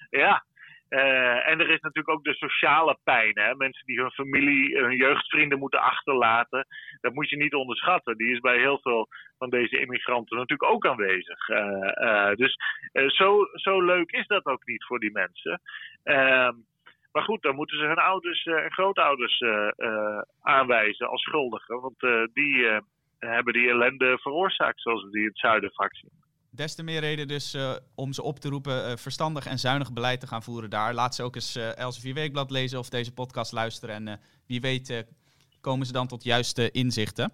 Ja. 0.10 0.44
Uh, 0.90 1.48
en 1.50 1.60
er 1.60 1.70
is 1.70 1.80
natuurlijk 1.80 2.10
ook 2.10 2.24
de 2.24 2.34
sociale 2.34 2.98
pijn. 3.04 3.32
Hè? 3.34 3.56
Mensen 3.56 3.86
die 3.86 4.00
hun 4.00 4.12
familie, 4.12 4.78
hun 4.78 4.96
jeugdvrienden 4.96 5.60
moeten 5.60 5.82
achterlaten. 5.82 6.68
Dat 7.02 7.14
moet 7.14 7.30
je 7.30 7.38
niet 7.38 7.54
onderschatten. 7.54 8.18
Die 8.18 8.32
is 8.32 8.40
bij 8.40 8.58
heel 8.58 8.80
veel 8.82 9.08
van 9.38 9.50
deze 9.50 9.80
immigranten 9.80 10.38
natuurlijk 10.38 10.72
ook 10.72 10.86
aanwezig. 10.86 11.50
Uh, 11.50 11.58
uh, 12.02 12.36
dus 12.36 12.58
zo, 12.94 13.46
zo 13.54 13.82
leuk 13.82 14.12
is 14.12 14.28
dat 14.28 14.46
ook 14.46 14.66
niet 14.66 14.86
voor 14.86 15.00
die 15.00 15.12
mensen. 15.12 15.62
Maar 17.12 17.24
goed, 17.24 17.42
dan 17.42 17.56
moeten 17.56 17.78
ze 17.78 17.86
hun 17.86 17.98
ouders 17.98 18.44
eh, 18.44 18.54
en 18.54 18.72
grootouders 18.72 19.40
eh, 19.40 19.68
eh, 19.76 20.22
aanwijzen 20.42 21.10
als 21.10 21.22
schuldigen. 21.22 21.82
Want 21.82 22.00
die 22.34 22.82
hebben 23.20 23.54
die 23.54 23.70
ellende 23.70 24.18
veroorzaakt, 24.22 24.82
zoals 24.82 25.04
we 25.04 25.10
die 25.10 25.22
in 25.22 25.28
het 25.28 25.40
zuiden 25.40 25.72
vaak 25.74 25.96
zien. 25.96 26.12
Des 26.50 26.76
te 26.76 26.84
meer 26.84 27.00
reden 27.00 27.28
dus 27.28 27.58
om 27.96 28.14
ze 28.14 28.24
op 28.24 28.40
te 28.40 28.50
roepen 28.50 28.98
verstandig 28.98 29.46
en 29.46 29.60
zuinig 29.60 29.94
beleid 29.94 30.20
te 30.20 30.28
gaan 30.28 30.44
voeren 30.44 30.70
daar. 30.70 30.94
Laat 30.94 31.16
ze 31.16 31.24
ook 31.24 31.36
eens 31.36 31.58
uh, 31.58 31.78
Elsevier 31.78 32.14
Weekblad 32.14 32.52
lezen 32.52 32.80
of 32.80 32.90
deze 32.90 33.14
podcast 33.14 33.52
luisteren. 33.52 34.08
En 34.08 34.20
wie 34.48 34.62
weet 34.62 35.06
komen 35.62 35.86
ze 35.86 35.92
dan 35.92 36.08
tot 36.08 36.24
juiste 36.24 36.72
inzichten. 36.72 37.34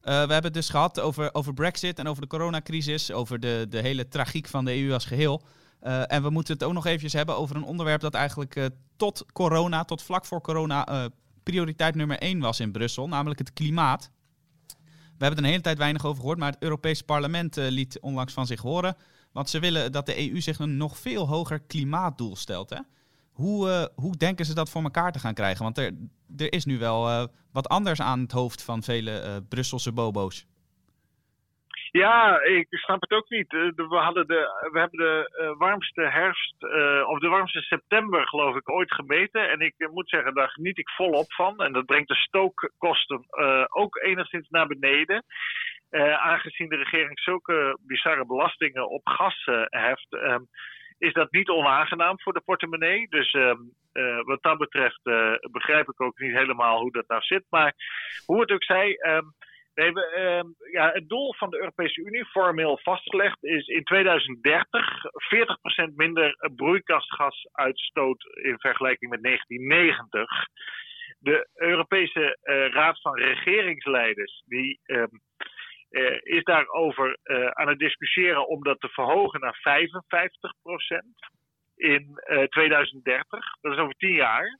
we 0.00 0.10
hebben 0.10 0.42
het 0.42 0.54
dus 0.54 0.68
gehad 0.68 1.00
over, 1.00 1.34
over 1.34 1.54
Brexit 1.54 1.98
en 1.98 2.06
over 2.06 2.22
de 2.22 2.28
coronacrisis, 2.28 3.12
over 3.12 3.40
de, 3.40 3.66
de 3.68 3.80
hele 3.80 4.08
tragiek 4.08 4.46
van 4.46 4.64
de 4.64 4.82
EU 4.82 4.92
als 4.92 5.04
geheel. 5.04 5.42
Uh, 5.84 6.12
en 6.12 6.22
we 6.22 6.30
moeten 6.30 6.54
het 6.54 6.62
ook 6.62 6.72
nog 6.72 6.86
eventjes 6.86 7.12
hebben 7.12 7.36
over 7.36 7.56
een 7.56 7.64
onderwerp 7.64 8.00
dat 8.00 8.14
eigenlijk 8.14 8.56
uh, 8.56 8.64
tot 8.96 9.24
corona, 9.32 9.84
tot 9.84 10.02
vlak 10.02 10.24
voor 10.24 10.40
corona, 10.40 10.88
uh, 10.88 11.04
prioriteit 11.42 11.94
nummer 11.94 12.18
één 12.18 12.40
was 12.40 12.60
in 12.60 12.72
Brussel, 12.72 13.08
namelijk 13.08 13.38
het 13.38 13.52
klimaat. 13.52 14.10
We 14.86 15.24
hebben 15.24 15.38
er 15.38 15.44
een 15.44 15.50
hele 15.50 15.62
tijd 15.62 15.78
weinig 15.78 16.04
over 16.04 16.20
gehoord, 16.20 16.38
maar 16.38 16.52
het 16.52 16.62
Europese 16.62 17.04
parlement 17.04 17.56
liet 17.56 18.00
onlangs 18.00 18.32
van 18.32 18.46
zich 18.46 18.60
horen. 18.60 18.96
Want 19.32 19.50
ze 19.50 19.58
willen 19.58 19.92
dat 19.92 20.06
de 20.06 20.30
EU 20.30 20.40
zich 20.40 20.58
een 20.58 20.76
nog 20.76 20.98
veel 20.98 21.28
hoger 21.28 21.60
klimaatdoel 21.60 22.36
stelt. 22.36 22.70
Hè? 22.70 22.78
Hoe, 23.32 23.90
hoe 23.94 24.16
denken 24.16 24.46
ze 24.46 24.54
dat 24.54 24.70
voor 24.70 24.82
elkaar 24.82 25.12
te 25.12 25.18
gaan 25.18 25.34
krijgen? 25.34 25.64
Want 25.64 25.78
er, 25.78 25.94
er 26.36 26.52
is 26.52 26.64
nu 26.64 26.78
wel 26.78 27.28
wat 27.52 27.68
anders 27.68 28.00
aan 28.00 28.20
het 28.20 28.32
hoofd 28.32 28.62
van 28.62 28.82
vele 28.82 29.42
Brusselse 29.48 29.92
bobo's. 29.92 30.46
Ja, 31.96 32.42
ik 32.42 32.66
snap 32.70 33.00
het 33.00 33.10
ook 33.10 33.28
niet. 33.28 33.52
Eh, 33.52 33.70
we, 33.74 33.96
hadden 33.96 34.26
de, 34.26 34.68
we 34.72 34.78
hebben 34.78 34.98
de 34.98 35.38
uh, 35.40 35.58
warmste 35.58 36.00
herfst, 36.00 36.62
uh, 36.62 37.08
of 37.08 37.18
de 37.18 37.28
warmste 37.28 37.60
september 37.60 38.28
geloof 38.28 38.56
ik 38.56 38.70
ooit 38.70 38.94
gemeten. 38.94 39.50
En 39.50 39.60
ik 39.60 39.74
moet 39.92 40.08
zeggen, 40.08 40.34
daar 40.34 40.48
geniet 40.48 40.78
ik 40.78 40.88
volop 40.88 41.32
van. 41.32 41.58
En 41.58 41.72
dat 41.72 41.84
brengt 41.84 42.08
de 42.08 42.14
stookkosten 42.14 43.24
ook 43.68 43.96
enigszins 44.02 44.48
naar 44.48 44.66
beneden. 44.66 45.24
aangezien 46.16 46.68
de 46.68 46.76
regering 46.76 47.20
zulke 47.20 47.78
bizarre 47.86 48.26
belastingen 48.26 48.90
op 48.90 49.08
gas 49.08 49.44
heft, 49.68 50.14
ehm, 50.14 50.42
is 50.98 51.12
dat 51.12 51.32
niet 51.32 51.48
onaangenaam 51.48 52.20
voor 52.20 52.32
de 52.32 52.42
portemonnee. 52.44 53.08
Dus 53.08 53.32
ehm, 53.32 53.60
wat 54.24 54.42
dat 54.42 54.58
betreft 54.58 55.02
begrijp 55.50 55.88
ik 55.88 56.00
ook 56.00 56.18
niet 56.18 56.34
helemaal 56.34 56.80
hoe 56.80 56.92
dat 56.92 57.08
nou 57.08 57.22
zit. 57.22 57.44
Maar 57.50 57.74
hoe 58.26 58.40
het 58.40 58.50
ook 58.50 58.64
zij... 58.64 58.94
Ehm, 58.94 59.24
Nee, 59.74 59.90
uh, 59.90 60.40
ja, 60.72 60.90
het 60.92 61.08
doel 61.08 61.34
van 61.34 61.50
de 61.50 61.58
Europese 61.58 62.00
Unie, 62.00 62.24
formeel 62.24 62.78
vastgelegd, 62.82 63.44
is 63.44 63.66
in 63.66 63.84
2030 63.84 65.04
40% 65.90 65.94
minder 65.94 66.50
broeikasgasuitstoot 66.56 68.24
in 68.42 68.58
vergelijking 68.58 69.10
met 69.10 69.22
1990. 69.22 70.28
De 71.18 71.48
Europese 71.54 72.38
uh, 72.42 72.68
Raad 72.68 73.00
van 73.00 73.16
Regeringsleiders 73.18 74.42
die, 74.46 74.80
uh, 74.86 75.04
is 76.22 76.42
daarover 76.42 77.18
eh, 77.22 77.46
aan 77.46 77.68
het 77.68 77.78
discussiëren 77.78 78.48
om 78.48 78.62
dat 78.62 78.80
te 78.80 78.88
verhogen 78.88 79.40
naar 79.40 79.58
55% 79.58 81.40
in 81.76 82.20
2030. 82.48 83.56
Dat 83.60 83.72
is 83.72 83.78
over 83.78 83.94
10 83.94 84.12
jaar. 84.12 84.58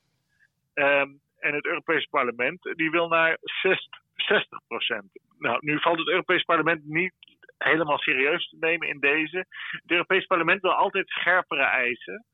Ehm, 0.75 1.09
en 1.39 1.55
het 1.55 1.67
Europese 1.67 2.09
parlement 2.11 2.63
die 2.63 2.91
wil 2.91 3.09
naar 3.09 3.39
60 3.41 4.04
60% 4.25 5.05
Nou, 5.39 5.59
nu 5.61 5.81
valt 5.81 5.99
het 5.99 6.09
Europees 6.09 6.43
Parlement 6.43 6.85
niet 6.85 7.13
helemaal 7.59 7.99
serieus 7.99 8.49
te 8.49 8.57
nemen 8.61 8.89
in 8.89 9.01
deze. 9.01 9.47
Het 9.71 9.91
Europees 9.91 10.27
Parlement 10.27 10.61
wil 10.61 10.75
altijd 10.75 11.09
scherpere 11.09 11.63
eisen. 11.63 12.25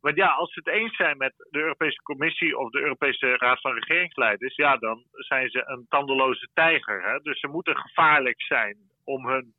Want 0.00 0.16
ja, 0.16 0.28
als 0.28 0.52
ze 0.52 0.60
het 0.64 0.74
eens 0.74 0.96
zijn 0.96 1.16
met 1.16 1.32
de 1.50 1.58
Europese 1.58 2.02
Commissie 2.02 2.58
of 2.58 2.70
de 2.70 2.80
Europese 2.80 3.36
Raad 3.36 3.60
van 3.60 3.72
Regeringsleiders, 3.72 4.56
ja, 4.56 4.76
dan 4.76 5.04
zijn 5.12 5.50
ze 5.50 5.62
een 5.66 5.86
tandeloze 5.88 6.48
tijger. 6.54 7.02
Hè? 7.02 7.18
Dus 7.18 7.40
ze 7.40 7.48
moeten 7.48 7.76
gevaarlijk 7.76 8.42
zijn 8.42 8.76
om 9.04 9.26
hun 9.26 9.54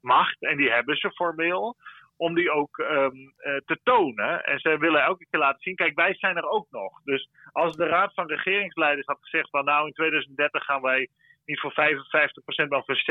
macht, 0.00 0.42
en 0.42 0.56
die 0.56 0.70
hebben 0.70 0.96
ze 0.96 1.10
formeel, 1.10 1.76
om 2.16 2.34
die 2.34 2.50
ook 2.50 2.78
um, 2.78 3.34
te 3.64 3.78
tonen. 3.82 4.44
En 4.44 4.58
ze 4.58 4.78
willen 4.78 5.02
elke 5.02 5.26
keer 5.30 5.40
laten 5.40 5.62
zien, 5.62 5.74
kijk, 5.74 5.94
wij 5.94 6.14
zijn 6.14 6.36
er 6.36 6.48
ook 6.48 6.66
nog. 6.70 7.02
Dus 7.04 7.28
als 7.52 7.76
de 7.76 7.86
Raad 7.86 8.14
van 8.14 8.26
Regeringsleiders 8.26 9.06
had 9.06 9.18
gezegd 9.20 9.50
van 9.50 9.64
nou 9.64 9.86
in 9.86 9.92
2030 9.92 10.64
gaan 10.64 10.82
wij 10.82 11.08
niet 11.44 11.60
voor 11.60 11.72
55%, 11.72 12.68
maar 12.68 12.84
voor 12.84 13.02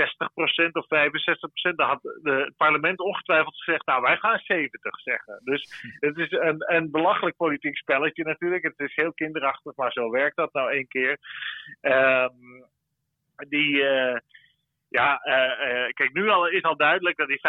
60% 0.67 0.71
of 0.71 0.85
65%. 0.85 1.75
Dan 1.75 1.87
had 1.87 1.99
het 2.23 2.57
parlement 2.57 2.99
ongetwijfeld 2.99 3.55
gezegd, 3.55 3.85
nou 3.85 4.01
wij 4.01 4.17
gaan 4.17 4.39
70 4.39 4.99
zeggen. 4.99 5.41
Dus 5.43 5.83
het 5.99 6.17
is 6.17 6.31
een, 6.31 6.73
een 6.75 6.91
belachelijk 6.91 7.35
politiek 7.35 7.77
spelletje 7.77 8.23
natuurlijk. 8.23 8.63
Het 8.63 8.79
is 8.79 8.95
heel 8.95 9.13
kinderachtig, 9.13 9.75
maar 9.75 9.91
zo 9.91 10.09
werkt 10.09 10.35
dat 10.35 10.53
nou 10.53 10.71
één 10.71 10.87
keer. 10.87 11.17
Um, 11.81 12.65
die... 13.49 13.73
Uh, 13.75 14.17
ja, 14.91 15.21
uh, 15.23 15.33
uh, 15.33 15.89
kijk, 15.93 16.13
nu 16.13 16.29
al 16.29 16.47
is 16.47 16.63
al 16.63 16.75
duidelijk 16.75 17.17
dat 17.17 17.27
die 17.27 17.39
55% 17.39 17.41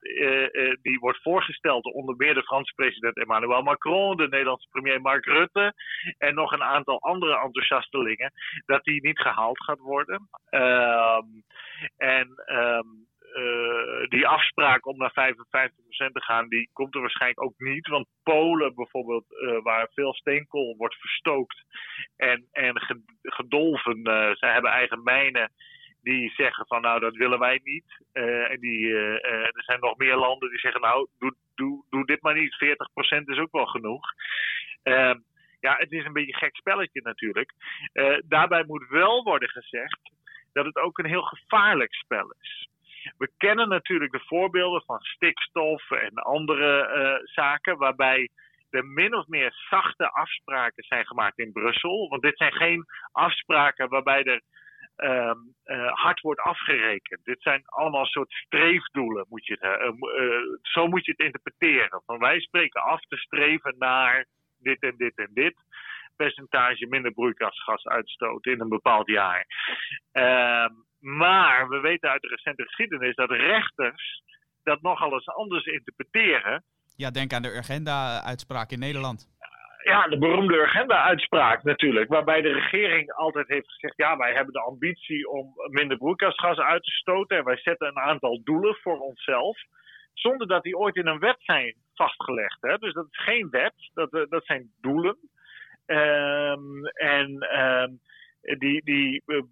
uh, 0.00 0.74
die 0.82 0.98
wordt 0.98 1.22
voorgesteld 1.22 1.84
onder 1.84 2.16
meer 2.16 2.34
de 2.34 2.42
Franse 2.42 2.74
president 2.74 3.16
Emmanuel 3.16 3.62
Macron, 3.62 4.16
de 4.16 4.28
Nederlandse 4.28 4.68
premier 4.68 5.00
Mark 5.00 5.24
Rutte 5.24 5.74
en 6.18 6.34
nog 6.34 6.52
een 6.52 6.62
aantal 6.62 7.00
andere 7.00 7.40
enthousiastelingen, 7.40 8.32
dat 8.66 8.84
die 8.84 9.02
niet 9.02 9.20
gehaald 9.20 9.64
gaat 9.64 9.78
worden. 9.78 10.28
Ehm, 10.50 11.26
en 11.96 12.28
um, 12.46 13.10
die 14.08 14.26
afspraak 14.26 14.86
om 14.86 14.96
naar 14.96 15.12
55% 15.12 16.12
te 16.12 16.22
gaan, 16.22 16.48
die 16.48 16.70
komt 16.72 16.94
er 16.94 17.00
waarschijnlijk 17.00 17.42
ook 17.42 17.58
niet. 17.58 17.88
Want 17.88 18.06
Polen 18.22 18.74
bijvoorbeeld, 18.74 19.24
waar 19.62 19.88
veel 19.92 20.14
steenkool 20.14 20.74
wordt 20.76 20.94
verstookt 20.94 21.64
en, 22.16 22.48
en 22.50 22.74
gedolven, 23.22 24.00
zij 24.38 24.52
hebben 24.52 24.70
eigen 24.70 25.02
mijnen 25.02 25.52
die 26.02 26.32
zeggen 26.36 26.66
van 26.66 26.80
nou 26.80 27.00
dat 27.00 27.16
willen 27.16 27.38
wij 27.38 27.60
niet. 27.64 28.00
Uh, 28.12 28.50
en 28.50 28.60
die, 28.60 28.86
uh, 28.86 28.98
uh, 28.98 29.44
er 29.44 29.62
zijn 29.64 29.80
nog 29.80 29.96
meer 29.96 30.16
landen 30.16 30.50
die 30.50 30.58
zeggen 30.58 30.80
nou 30.80 31.08
doe, 31.18 31.34
doe, 31.54 31.84
doe 31.90 32.06
dit 32.06 32.22
maar 32.22 32.34
niet, 32.34 32.54
40% 32.54 33.24
is 33.24 33.38
ook 33.38 33.52
wel 33.52 33.66
genoeg. 33.66 34.12
Ehm, 34.82 35.18
ja, 35.60 35.76
het 35.76 35.92
is 35.92 36.04
een 36.04 36.12
beetje 36.12 36.32
een 36.32 36.38
gek 36.38 36.56
spelletje 36.56 37.00
natuurlijk. 37.02 37.52
daarbij 38.24 38.64
moet 38.64 38.88
wel 38.88 39.22
worden 39.22 39.48
gezegd 39.48 40.00
dat 40.52 40.64
het 40.64 40.76
ook 40.76 40.98
een 40.98 41.06
heel 41.06 41.22
gevaarlijk 41.22 41.94
spel 41.94 42.34
is. 42.40 42.68
We 43.16 43.30
kennen 43.36 43.68
natuurlijk 43.68 44.12
de 44.12 44.24
voorbeelden 44.26 44.82
van 44.82 45.00
stikstof 45.00 45.90
en 45.90 46.14
andere 46.14 47.20
zaken 47.24 47.76
waarbij 47.78 48.28
er 48.70 48.86
min 48.86 49.14
of 49.14 49.26
meer 49.26 49.52
zachte 49.70 50.10
afspraken 50.10 50.84
zijn 50.84 51.06
gemaakt 51.06 51.38
in 51.38 51.52
Brussel. 51.52 52.08
Want 52.08 52.22
dit 52.22 52.36
zijn 52.36 52.52
geen 52.52 52.84
afspraken 53.12 53.88
waarbij 53.88 54.24
er 54.24 54.40
um, 55.02 55.54
uh, 55.64 55.92
hard 55.92 56.20
wordt 56.20 56.40
afgerekend. 56.40 57.24
Dit 57.24 57.42
zijn 57.42 57.62
allemaal 57.64 58.06
soort 58.06 58.32
streefdoelen, 58.32 59.26
moet 59.28 59.46
je, 59.46 59.56
uh, 59.60 60.24
uh, 60.24 60.58
zo 60.62 60.86
moet 60.86 61.04
je 61.04 61.10
het 61.10 61.20
interpreteren. 61.20 62.02
Van 62.06 62.18
wij 62.18 62.40
spreken 62.40 62.82
af 62.82 63.00
te 63.00 63.16
streven 63.16 63.74
naar 63.78 64.26
dit 64.58 64.82
en 64.82 64.94
dit 64.96 65.16
en 65.16 65.30
dit 65.32 65.54
percentage 66.16 66.86
minder 66.86 67.12
broeikasgasuitstoot 67.12 68.46
in 68.46 68.60
een 68.60 68.68
bepaald 68.68 69.08
jaar. 69.08 69.46
Ehm, 70.12 70.72
maar 70.98 71.68
we 71.68 71.80
weten 71.80 72.10
uit 72.10 72.22
de 72.22 72.28
recente 72.28 72.62
geschiedenis 72.62 73.14
dat 73.14 73.30
rechters 73.30 74.22
dat 74.62 74.82
nogal 74.82 75.12
eens 75.12 75.28
anders 75.28 75.64
interpreteren. 75.64 76.64
Ja, 76.96 77.10
denk 77.10 77.32
aan 77.32 77.42
de 77.42 77.54
Urgenda-uitspraak 77.54 78.70
in 78.70 78.78
Nederland 78.78 79.31
ja, 79.82 80.08
de 80.08 80.18
beroemde 80.18 80.62
agenda-uitspraak 80.62 81.62
natuurlijk. 81.62 82.08
Waarbij 82.08 82.40
de 82.40 82.52
regering 82.52 83.12
altijd 83.12 83.48
heeft 83.48 83.72
gezegd: 83.72 83.96
ja, 83.96 84.16
wij 84.16 84.32
hebben 84.34 84.52
de 84.52 84.60
ambitie 84.60 85.30
om 85.30 85.52
minder 85.70 85.96
broeikasgassen 85.96 86.64
uit 86.64 86.82
te 86.82 86.90
stoten. 86.90 87.36
En 87.36 87.44
wij 87.44 87.56
zetten 87.56 87.86
een 87.86 87.98
aantal 87.98 88.40
doelen 88.44 88.74
voor 88.74 88.98
onszelf. 88.98 89.58
Zonder 90.12 90.46
dat 90.46 90.62
die 90.62 90.76
ooit 90.76 90.96
in 90.96 91.06
een 91.06 91.18
wet 91.18 91.38
zijn 91.38 91.74
vastgelegd. 91.94 92.58
Hè? 92.60 92.78
Dus 92.78 92.92
dat 92.92 93.06
is 93.10 93.22
geen 93.24 93.50
wet, 93.50 93.74
dat, 93.94 94.12
eh, 94.12 94.22
dat 94.28 94.44
zijn 94.44 94.70
doelen. 94.80 95.16
Um, 95.86 96.86
en 96.86 97.58
um, 97.60 98.00
die, 98.58 98.84
die, 98.84 99.22
eh, 99.26 99.42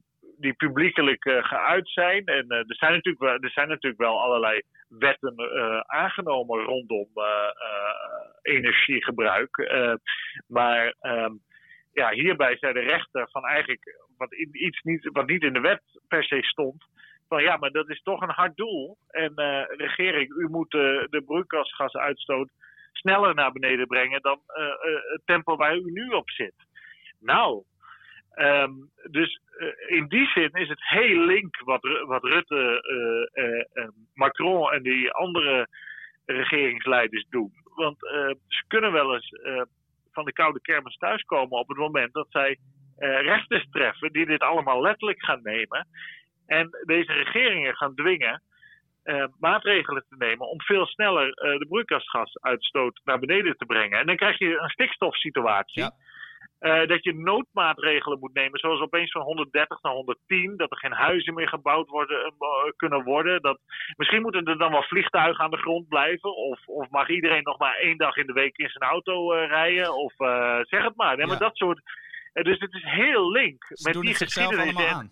die 0.41 0.55
publiekelijk 0.55 1.25
uh, 1.25 1.45
geuit 1.45 1.89
zijn. 1.89 2.25
En 2.25 2.45
uh, 2.49 2.59
er, 2.59 2.77
zijn 2.77 2.93
natuurlijk 2.93 3.25
wel, 3.25 3.39
er 3.39 3.51
zijn 3.51 3.69
natuurlijk 3.69 4.01
wel 4.01 4.21
allerlei 4.21 4.63
wetten 4.89 5.35
uh, 5.37 5.81
aangenomen 5.81 6.65
rondom 6.65 7.09
energiegebruik. 8.43 9.71
maar 10.47 10.95
um, 11.03 11.41
ja, 11.93 12.11
hierbij 12.11 12.57
zei 12.57 12.73
de 12.73 12.81
rechter 12.81 13.29
van 13.31 13.45
eigenlijk 13.47 13.97
wat, 14.17 14.35
iets 14.53 14.83
niet, 14.83 15.09
wat 15.13 15.27
niet 15.27 15.43
in 15.43 15.53
de 15.53 15.61
wet 15.61 15.83
per 16.09 16.25
se 16.25 16.43
stond. 16.43 16.85
Van 17.29 17.43
ja, 17.43 17.57
maar 17.57 17.71
dat 17.71 17.89
is 17.89 18.03
toch 18.03 18.21
een 18.21 18.35
hard 18.35 18.57
doel. 18.57 18.97
En 19.09 19.33
regering, 19.77 20.31
u 20.31 20.49
moet 20.49 20.71
de 20.71 21.23
broeikasgasuitstoot 21.27 22.49
sneller 22.93 23.35
naar 23.35 23.53
beneden 23.53 23.87
brengen 23.87 24.23
dan 24.23 24.41
het 25.13 25.23
tempo 25.25 25.57
waar 25.57 25.77
u 25.77 25.91
nu 25.91 26.09
op 26.09 26.31
zit. 26.31 26.55
Nou, 27.21 27.63
Um, 28.41 28.91
dus 29.11 29.41
uh, 29.59 29.99
in 29.99 30.09
die 30.09 30.27
zin 30.27 30.51
is 30.53 30.69
het 30.69 30.89
heel 30.89 31.25
link 31.25 31.61
wat, 31.65 31.81
wat 32.07 32.25
Rutte, 32.25 32.83
uh, 33.75 33.89
Macron 34.15 34.73
en 34.73 34.83
die 34.83 35.11
andere 35.11 35.69
regeringsleiders 36.27 37.27
doen. 37.29 37.53
Want 37.75 37.99
ze 38.47 38.65
kunnen 38.67 38.93
wel 38.93 39.15
eens 39.15 39.41
van 40.13 40.25
de 40.25 40.33
koude 40.33 40.61
kermis 40.61 40.97
thuiskomen 40.97 41.59
op 41.59 41.69
het 41.69 41.77
moment 41.77 42.13
dat 42.13 42.27
zij 42.31 42.59
rechters 42.99 43.67
treffen 43.71 44.13
die 44.13 44.27
dit 44.27 44.41
allemaal 44.41 44.81
letterlijk 44.81 45.25
gaan 45.25 45.43
nemen. 45.43 45.87
En 46.47 46.71
deze 46.87 47.13
regeringen 47.13 47.77
gaan 47.77 47.95
dwingen 47.95 48.43
maatregelen 49.39 50.05
te 50.09 50.17
nemen 50.19 50.49
om 50.49 50.61
veel 50.61 50.87
sneller 50.87 51.31
de 51.31 51.67
broeikasgasuitstoot 51.69 53.01
naar 53.05 53.19
beneden 53.19 53.57
te 53.57 53.67
brengen. 53.67 53.99
En 53.99 54.07
dan 54.07 54.17
krijg 54.17 54.39
je 54.39 54.59
een 54.59 54.71
stikstofsituatie. 54.71 55.83
Ja 55.83 55.93
uh, 56.61 56.87
dat 56.87 57.05
je 57.05 57.15
noodmaatregelen 57.15 58.19
moet 58.19 58.35
nemen, 58.35 58.59
zoals 58.59 58.81
opeens 58.81 59.11
van 59.11 59.23
130 59.23 59.83
naar 59.83 59.93
110, 59.93 60.57
dat 60.57 60.71
er 60.71 60.77
geen 60.77 60.93
huizen 60.93 61.35
meer 61.35 61.49
gebouwd 61.49 61.89
worden, 61.89 62.19
uh, 62.19 62.73
kunnen 62.77 63.03
worden. 63.03 63.43
Dat, 63.43 63.59
misschien 63.97 64.23
moeten 64.23 64.45
er 64.45 64.59
dan 64.59 64.71
wel 64.71 64.83
vliegtuigen 64.83 65.45
aan 65.45 65.51
de 65.51 65.57
grond 65.57 65.89
blijven, 65.89 66.37
of, 66.37 66.67
of 66.67 66.91
mag 66.91 67.09
iedereen 67.09 67.43
nog 67.43 67.59
maar 67.59 67.75
één 67.75 67.97
dag 67.97 68.17
in 68.17 68.27
de 68.27 68.33
week 68.33 68.57
in 68.57 68.69
zijn 68.69 68.91
auto 68.91 69.35
uh, 69.35 69.47
rijden, 69.47 69.95
of 69.95 70.13
zeg 70.67 70.83
het 70.83 70.97
maar. 70.97 71.17
Nee, 71.17 71.27
maar 71.27 71.39
dat 71.39 71.57
soort. 71.57 71.81
dus 72.33 72.59
het 72.59 72.75
is 72.75 72.85
heel 72.85 73.31
link 73.31 73.65
Ze 73.69 73.91
met 73.93 74.03
die 74.03 74.15
geschiedenis 74.15 74.91
in, 74.91 75.11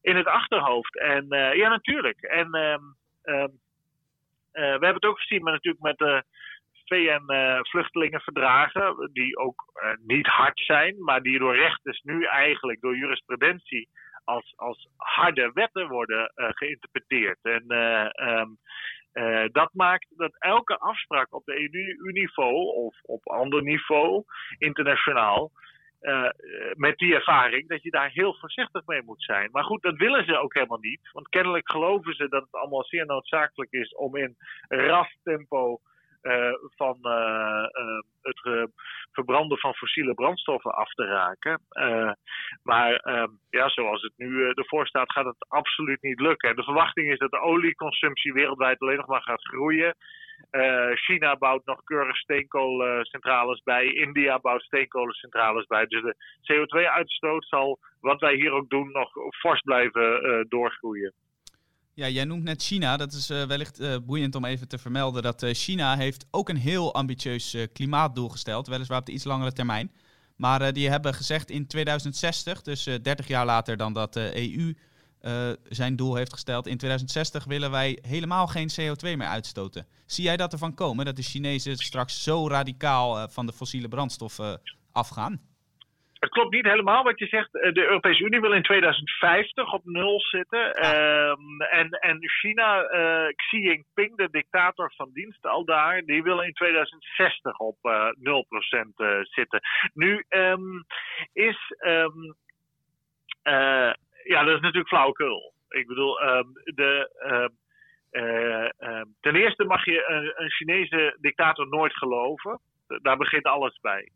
in 0.00 0.16
het 0.16 0.26
achterhoofd. 0.26 0.98
En 0.98 1.26
ja, 1.56 1.68
natuurlijk. 1.68 2.20
En 2.20 2.54
um, 2.56 2.96
um, 3.22 3.60
we 4.52 4.60
hebben 4.60 4.94
het 4.94 5.04
ook 5.04 5.20
gezien, 5.20 5.42
maar 5.42 5.52
natuurlijk 5.52 5.82
met 5.82 6.24
VN-vluchtelingenverdragen, 6.92 8.82
uh, 8.82 9.08
die 9.12 9.36
ook 9.36 9.64
uh, 9.74 9.90
niet 10.06 10.26
hard 10.26 10.60
zijn, 10.60 11.04
maar 11.04 11.22
die 11.22 11.38
door 11.38 11.56
rechters 11.56 12.00
nu 12.00 12.24
eigenlijk 12.24 12.80
door 12.80 12.96
jurisprudentie 12.96 13.88
als, 14.24 14.52
als 14.56 14.88
harde 14.96 15.50
wetten 15.54 15.88
worden 15.88 16.32
uh, 16.34 16.48
geïnterpreteerd. 16.50 17.38
En 17.42 17.64
um, 18.28 18.58
dat 19.52 19.70
maakt 19.72 20.06
dat 20.16 20.36
elke 20.38 20.78
afspraak 20.78 21.34
op 21.34 21.44
de 21.44 21.70
EU-niveau 21.72 22.54
of 22.74 23.00
op 23.02 23.28
ander 23.28 23.62
niveau, 23.62 24.24
internationaal, 24.58 25.50
met 26.72 26.98
die 26.98 27.14
ervaring 27.14 27.68
dat 27.68 27.82
je 27.82 27.90
daar 27.90 28.10
heel 28.10 28.36
voorzichtig 28.40 28.86
mee 28.86 29.02
moet 29.02 29.22
zijn. 29.22 29.48
Maar 29.52 29.64
goed, 29.64 29.82
dat 29.82 29.96
willen 29.96 30.24
ze 30.24 30.38
ook 30.38 30.54
helemaal 30.54 30.78
niet. 30.78 31.10
Want 31.12 31.28
kennelijk 31.28 31.70
geloven 31.70 32.14
ze 32.14 32.28
dat 32.28 32.42
het 32.42 32.52
allemaal 32.52 32.84
zeer 32.84 33.06
noodzakelijk 33.06 33.72
is 33.72 33.94
om 33.94 34.16
in 34.16 34.36
ras 34.68 35.16
tempo 35.22 35.80
van 36.76 36.98
uh, 37.02 37.66
uh, 37.72 38.00
het 38.22 38.68
verbranden 39.12 39.58
van 39.58 39.74
fossiele 39.74 40.14
brandstoffen 40.14 40.74
af 40.74 40.92
te 40.92 41.04
raken. 41.04 41.60
maar 42.62 42.94
ehm, 42.94 43.30
ja, 43.50 43.68
zoals 43.68 44.02
het 44.02 44.12
nu 44.16 44.48
ervoor 44.48 44.86
staat, 44.86 45.12
gaat 45.12 45.24
het 45.24 45.48
absoluut 45.48 46.02
niet 46.02 46.20
lukken. 46.20 46.56
de 46.56 46.62
verwachting 46.62 47.10
is 47.10 47.18
dat 47.18 47.30
de 47.30 47.40
olieconsumptie 47.40 48.32
wereldwijd 48.32 48.80
alleen 48.80 48.96
nog 48.96 49.06
maar 49.06 49.22
gaat 49.22 49.46
groeien. 49.46 49.94
China 50.94 51.36
bouwt 51.36 51.64
nog 51.64 51.84
keurig 51.84 52.16
steenkolencentrales 52.16 53.62
bij. 53.62 53.86
India 53.86 54.38
bouwt 54.38 54.62
steenkolencentrales 54.62 55.66
bij. 55.66 55.86
Dus 55.86 56.02
de 56.02 56.16
CO2-uitstoot 56.52 57.44
zal, 57.48 57.78
wat 58.00 58.20
wij 58.20 58.34
hier 58.34 58.52
ook 58.52 58.68
doen, 58.68 58.90
nog 58.92 59.10
fors 59.38 59.60
blijven 59.60 60.46
doorgroeien. 60.48 61.14
Ja, 61.94 62.08
jij 62.08 62.24
noemt 62.24 62.42
net 62.42 62.62
China. 62.62 62.96
Dat 62.96 63.12
is 63.12 63.30
uh, 63.30 63.44
wellicht 63.44 63.80
uh, 63.80 63.96
boeiend 64.04 64.34
om 64.34 64.44
even 64.44 64.68
te 64.68 64.78
vermelden 64.78 65.22
dat 65.22 65.42
uh, 65.42 65.54
China 65.54 65.96
heeft 65.96 66.26
ook 66.30 66.48
een 66.48 66.56
heel 66.56 66.94
ambitieus 66.94 67.56
klimaatdoel 67.72 68.28
gesteld, 68.28 68.66
weliswaar 68.66 68.98
op 68.98 69.06
de 69.06 69.12
iets 69.12 69.24
langere 69.24 69.52
termijn. 69.52 69.92
Maar 70.36 70.72
die 70.72 70.88
hebben 70.88 71.14
gezegd 71.14 71.50
in 71.50 71.66
2060, 71.66 72.62
dus 72.62 72.84
30 72.84 73.28
jaar 73.28 73.46
later 73.46 73.76
dan 73.76 73.92
dat 73.92 74.12
de 74.12 74.56
EU 74.56 74.74
zijn 75.68 75.96
doel 75.96 76.14
heeft 76.14 76.32
gesteld. 76.32 76.66
In 76.66 76.76
2060 76.76 77.44
willen 77.44 77.70
wij 77.70 77.98
helemaal 78.02 78.46
geen 78.46 78.70
CO2 78.80 79.02
meer 79.02 79.26
uitstoten. 79.26 79.86
Zie 80.06 80.24
jij 80.24 80.36
dat 80.36 80.52
ervan 80.52 80.74
komen, 80.74 81.04
dat 81.04 81.16
de 81.16 81.22
Chinezen 81.22 81.76
straks 81.76 82.22
zo 82.22 82.48
radicaal 82.48 83.28
van 83.28 83.46
de 83.46 83.52
fossiele 83.52 83.88
brandstoffen 83.88 84.60
afgaan? 84.92 85.40
Het 86.22 86.30
klopt 86.30 86.54
niet 86.54 86.66
helemaal 86.66 87.04
wat 87.04 87.18
je 87.18 87.26
zegt. 87.26 87.52
De 87.52 87.86
Europese 87.86 88.24
Unie 88.24 88.40
wil 88.40 88.52
in 88.52 88.62
2050 88.62 89.72
op 89.72 89.84
nul 89.84 90.20
zitten. 90.20 90.72
Ehm, 90.72 91.60
en, 91.60 91.88
en 91.90 92.28
China, 92.28 92.92
uh, 92.92 93.28
Xi 93.34 93.58
Jinping, 93.58 94.16
de 94.16 94.28
dictator 94.30 94.92
van 94.96 95.10
dienst 95.12 95.46
al 95.46 95.64
daar, 95.64 96.02
die 96.02 96.22
wil 96.22 96.40
in 96.40 96.52
2060 96.52 97.58
op 97.58 97.76
uh, 97.82 98.06
0% 98.06 98.88
uh, 98.96 99.18
zitten. 99.22 99.60
Nu 99.94 100.24
um, 100.28 100.84
is. 101.32 101.74
Um, 101.86 102.36
ja, 104.24 104.44
dat 104.44 104.54
is 104.54 104.60
natuurlijk 104.60 104.88
flauwekul. 104.88 105.52
Ik 105.68 105.86
bedoel, 105.86 106.14
de. 106.64 107.10
ten 109.20 109.36
eerste 109.36 109.64
mag 109.64 109.84
je 109.84 110.04
een, 110.08 110.32
een 110.42 110.50
Chinese 110.50 111.16
dictator 111.20 111.68
nooit 111.68 111.96
geloven. 111.96 112.60
Daar 112.86 113.16
begint 113.16 113.44
alles 113.44 113.78
bij. 113.80 114.08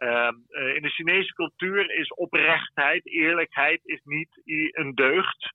Ehm, 0.00 0.34
eh, 0.48 0.74
in 0.74 0.82
de 0.82 0.90
Chinese 0.90 1.32
cultuur 1.34 1.90
is 1.90 2.14
oprechtheid, 2.14 3.06
eerlijkheid 3.06 3.80
is 3.84 4.00
niet 4.04 4.40
een 4.72 4.94
deugd. 4.94 5.52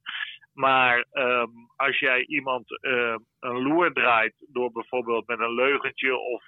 Maar 0.54 1.06
um, 1.14 1.52
als 1.76 2.00
jij 2.00 2.26
iemand 2.26 2.80
uh, 2.82 3.16
een 3.40 3.62
loer 3.62 3.94
draait 3.94 4.34
door 4.48 4.72
bijvoorbeeld 4.72 5.28
met 5.28 5.40
een 5.40 5.54
leugentje 5.54 6.18
of 6.18 6.44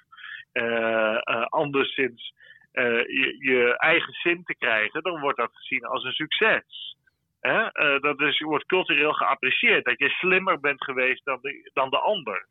uh, 0.52 1.44
anderszins 1.44 2.32
je, 2.72 3.36
je, 3.38 3.78
eigen 3.78 4.12
zin 4.12 4.42
te 4.44 4.54
krijgen, 4.58 5.02
dan 5.02 5.20
wordt 5.20 5.38
dat 5.38 5.50
gezien 5.52 5.84
als 5.84 6.04
een 6.04 6.12
succes. 6.12 6.96
Hè? 7.40 7.68
dat 8.00 8.20
is, 8.20 8.40
wordt 8.40 8.66
cultureel 8.66 9.12
geapprecieerd, 9.12 9.84
dat 9.84 9.98
je 9.98 10.08
slimmer 10.08 10.60
bent 10.60 10.84
geweest 10.84 11.24
dan 11.24 11.38
de, 11.40 11.70
dan 11.72 11.90
de 11.90 11.98
ander. 11.98 12.46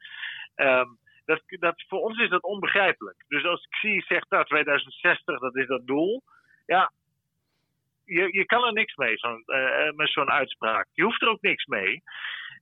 Dat, 1.28 1.42
dat, 1.48 1.84
voor 1.88 2.00
ons 2.00 2.20
is 2.20 2.30
dat 2.30 2.44
onbegrijpelijk. 2.44 3.24
Dus 3.28 3.46
als 3.46 3.64
ik 3.64 3.76
zie, 3.76 4.04
zegt 4.08 4.30
dat 4.30 4.48
2060, 4.48 5.40
dat 5.40 5.56
is 5.56 5.68
dat 5.68 5.88
doel. 5.88 6.24
Ja, 6.66 6.92
je, 8.06 8.28
je 8.32 8.46
kan 8.46 8.66
er 8.66 8.74
niks 8.74 8.96
mee 8.96 9.18
zo 9.18 9.42
uh, 9.46 9.92
met 9.92 10.10
zo'n 10.10 10.30
uitspraak. 10.30 10.88
Je 10.94 11.04
hoeft 11.04 11.22
er 11.22 11.30
ook 11.30 11.42
niks 11.42 11.66
mee. 11.66 12.04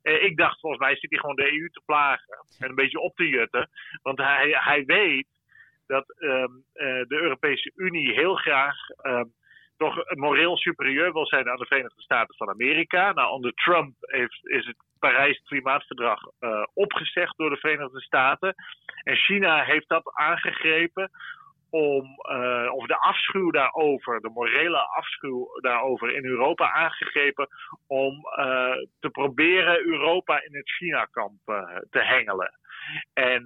Uh, 0.03 0.23
ik 0.23 0.37
dacht, 0.37 0.59
volgens 0.59 0.81
mij 0.81 0.95
zit 0.95 1.09
hij 1.09 1.19
gewoon 1.19 1.35
de 1.35 1.51
EU 1.51 1.69
te 1.69 1.81
plagen. 1.85 2.37
En 2.59 2.69
een 2.69 2.75
beetje 2.75 2.99
op 2.99 3.15
te 3.15 3.29
jutten. 3.29 3.69
Want 4.01 4.17
hij, 4.17 4.55
hij 4.59 4.85
weet 4.85 5.27
dat 5.87 6.15
uh, 6.17 6.45
de 6.73 7.05
Europese 7.21 7.71
Unie 7.75 8.13
heel 8.13 8.35
graag 8.35 8.75
um, 9.03 9.33
toch 9.77 10.15
moreel 10.15 10.57
superieur 10.57 11.13
wil 11.13 11.25
zijn 11.25 11.49
aan 11.49 11.57
de 11.57 11.65
Verenigde 11.65 12.01
Staten 12.01 12.35
van 12.35 12.49
Amerika. 12.49 13.13
Nou, 13.13 13.31
onder 13.31 13.53
Trump 13.53 13.95
heeft, 13.99 14.47
is 14.47 14.65
het 14.65 14.77
Parijs 15.05 15.41
Klimaatverdrag 15.43 16.19
uh, 16.39 16.63
opgezegd 16.73 17.37
door 17.37 17.49
de 17.49 17.57
Verenigde 17.57 18.01
Staten. 18.01 18.55
En 19.03 19.15
China 19.15 19.63
heeft 19.63 19.87
dat 19.87 20.11
aangegrepen 20.13 21.11
om, 21.69 22.05
uh, 22.31 22.69
of 22.73 22.85
de 22.85 22.97
afschuw 22.97 23.51
daarover, 23.51 24.21
de 24.21 24.29
morele 24.29 24.77
afschuw 24.77 25.47
daarover 25.61 26.15
in 26.15 26.25
Europa 26.25 26.71
aangegrepen 26.71 27.47
om 27.87 28.13
uh, 28.13 28.73
te 28.99 29.09
proberen 29.11 29.85
Europa 29.85 30.43
in 30.43 30.55
het 30.55 30.69
China-kamp 30.69 31.39
te 31.89 31.99
hengelen. 31.99 32.59
En 33.13 33.43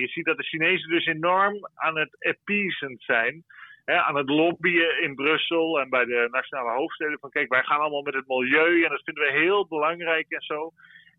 je 0.00 0.08
ziet 0.08 0.24
dat 0.24 0.36
de 0.36 0.42
Chinezen 0.42 0.88
dus 0.88 1.06
enorm 1.06 1.68
aan 1.74 1.98
het 1.98 2.16
appeasend 2.18 3.02
zijn 3.02 3.44
aan 3.84 4.16
het 4.16 4.28
lobbyen 4.28 5.02
in 5.02 5.14
Brussel 5.14 5.80
en 5.80 5.88
bij 5.90 6.04
de 6.04 6.28
nationale 6.30 6.70
hoofdsteden. 6.70 7.18
Van 7.18 7.30
kijk, 7.30 7.48
wij 7.48 7.62
gaan 7.62 7.80
allemaal 7.80 8.02
met 8.02 8.14
het 8.14 8.26
milieu 8.26 8.84
en 8.84 8.90
dat 8.90 9.02
vinden 9.04 9.24
we 9.24 9.30
heel 9.30 9.66
belangrijk 9.66 10.26
en 10.28 10.40
zo. 10.40 10.72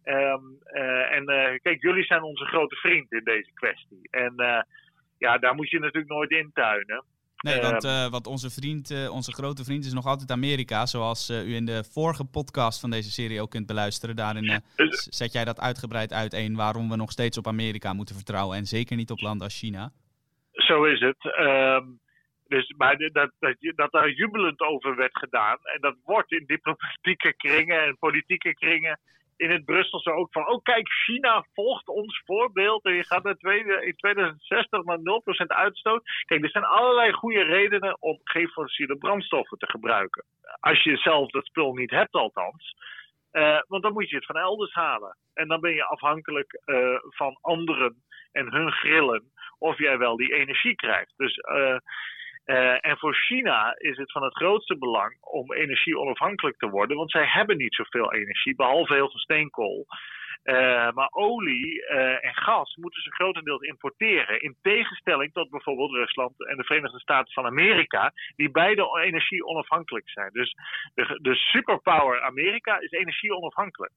Um, 0.10 0.58
uh, 0.74 1.12
en 1.12 1.24
uh, 1.30 1.60
kijk, 1.62 1.82
jullie 1.82 2.04
zijn 2.04 2.22
onze 2.22 2.46
grote 2.46 2.76
vriend 2.76 3.12
in 3.12 3.24
deze 3.24 3.52
kwestie. 3.54 4.08
En 4.12 4.34
uh, 4.38 4.62
ja, 5.18 5.38
daar 5.38 5.56
moet 5.56 5.70
je 5.70 5.80
natuurlijk 5.80 6.12
nooit 6.12 6.32
intuinen. 6.32 7.04
Nee, 7.38 7.62
want, 7.62 7.84
uh, 7.84 8.10
want 8.10 8.28
onze 8.28 8.50
vriend, 8.50 9.10
onze 9.10 9.34
grote 9.34 9.64
vriend 9.64 9.86
is 9.86 9.94
nog 9.94 10.06
altijd 10.06 10.32
Amerika. 10.32 10.86
Zoals 10.86 11.30
u 11.30 11.56
in 11.56 11.66
de 11.66 11.84
vorige 11.84 12.26
podcast 12.26 12.80
van 12.80 12.90
deze 12.90 13.12
serie 13.12 13.42
ook 13.42 13.50
kunt 13.50 13.66
beluisteren. 13.68 14.16
Daarin 14.16 14.62
zet 14.90 15.34
jij 15.34 15.46
dat 15.46 15.60
uitgebreid 15.60 16.14
uiteen 16.14 16.56
waarom 16.56 16.90
we 16.90 16.96
nog 16.96 17.12
steeds 17.12 17.38
op 17.38 17.48
Amerika 17.48 17.94
moeten 17.94 18.16
vertrouwen. 18.16 18.58
En 18.58 18.66
zeker 18.66 18.96
niet 18.96 19.12
op 19.12 19.22
landen 19.22 19.44
als 19.44 19.60
China. 19.60 19.92
Zo 20.52 20.84
is 20.84 21.00
het. 21.00 21.38
Um, 21.40 22.00
dus, 22.48 22.74
maar 22.78 22.98
dat, 22.98 23.32
dat, 23.40 23.56
dat 23.76 23.92
daar 23.92 24.10
jubelend 24.10 24.60
over 24.60 24.96
werd 24.96 25.18
gedaan. 25.18 25.58
En 25.64 25.82
dat 25.82 25.96
wordt 26.04 26.32
in 26.32 26.44
diplomatieke 26.46 27.34
kringen 27.38 27.84
en 27.84 27.98
politieke 27.98 28.54
kringen 28.54 29.00
in 29.38 29.52
het 29.52 29.66
Brusselse 29.66 30.12
ook 30.12 30.32
van, 30.32 30.48
oh 30.48 30.64
kijk, 30.64 30.90
China 30.90 31.46
volgt 31.54 31.88
ons 31.88 32.22
voorbeeld 32.26 32.86
en 32.86 32.94
je 32.94 33.06
gaat 33.06 33.26
in 33.26 33.96
2060 33.96 34.84
naar 34.84 35.00
0% 35.00 35.02
uitstoot. 35.48 36.04
Kijk, 36.26 36.44
er 36.44 36.50
zijn 36.50 36.64
allerlei 36.64 37.12
goede 37.12 37.44
redenen 37.44 38.02
om 38.02 38.20
geen 38.24 38.48
fossiele 38.48 38.98
brandstoffen 38.98 39.58
te 39.58 39.70
gebruiken. 39.70 40.26
Als 40.60 40.84
je 40.84 40.98
zelf 40.98 41.30
dat 41.30 41.46
spul 41.46 41.74
niet 41.74 41.92
hebt 41.92 42.14
althans. 42.14 42.76
Uh, 43.32 43.60
want 43.68 43.84
dan 43.84 43.94
moet 43.94 44.10
je 44.10 44.16
het 44.16 44.26
van 44.26 44.38
elders 44.38 44.74
halen. 44.74 45.18
En 45.34 45.48
dan 45.48 45.60
ben 45.60 45.74
je 45.74 45.84
afhankelijk 45.84 46.62
uh, 46.66 47.00
van 47.02 47.38
anderen 47.42 48.04
en 48.32 48.52
hun 48.52 48.72
grillen 48.72 49.32
of 49.60 49.78
jij 49.78 49.98
wel 49.98 50.18
die 50.18 50.34
energie 50.34 50.76
krijgt. 50.76 51.14
Dus 51.18 51.38
uh, 51.38 51.78
uh, 52.48 52.86
en 52.86 52.98
voor 52.98 53.16
China 53.16 53.76
is 53.78 53.98
het 53.98 54.12
van 54.12 54.24
het 54.24 54.36
grootste 54.36 54.78
belang 54.78 55.18
om 55.22 55.54
energie 55.54 56.00
onafhankelijk 56.00 56.58
te 56.58 56.70
worden, 56.70 56.98
want 56.98 57.12
zij 57.12 57.26
hebben 57.26 57.58
niet 57.58 57.76
zoveel 57.76 58.14
energie, 58.14 58.56
behalve 58.56 58.94
heel 58.94 59.10
veel 59.10 59.20
steenkool. 59.20 59.86
Uh, 60.44 60.92
maar 60.92 61.10
olie 61.12 61.82
uh, 61.82 62.26
en 62.26 62.36
gas 62.36 62.76
moeten 62.76 63.02
ze 63.02 63.14
grotendeels 63.14 63.62
importeren. 63.62 64.42
In 64.42 64.56
tegenstelling 64.62 65.34
tot 65.34 65.50
bijvoorbeeld 65.50 65.92
Rusland 65.92 66.48
en 66.48 66.58
de 66.58 66.64
Verenigde 66.64 67.00
Staten 67.00 67.34
van 67.34 67.46
Amerika, 67.46 68.12
die 68.36 68.52
beide 68.52 69.02
energie 69.04 69.46
onafhankelijk 69.46 70.10
zijn. 70.10 70.30
Dus 70.32 70.56
de, 70.94 71.20
de 71.22 71.36
superpower 71.36 72.22
Amerika 72.22 72.80
is 72.80 72.92
energie 72.92 73.36
onafhankelijk. 73.36 73.94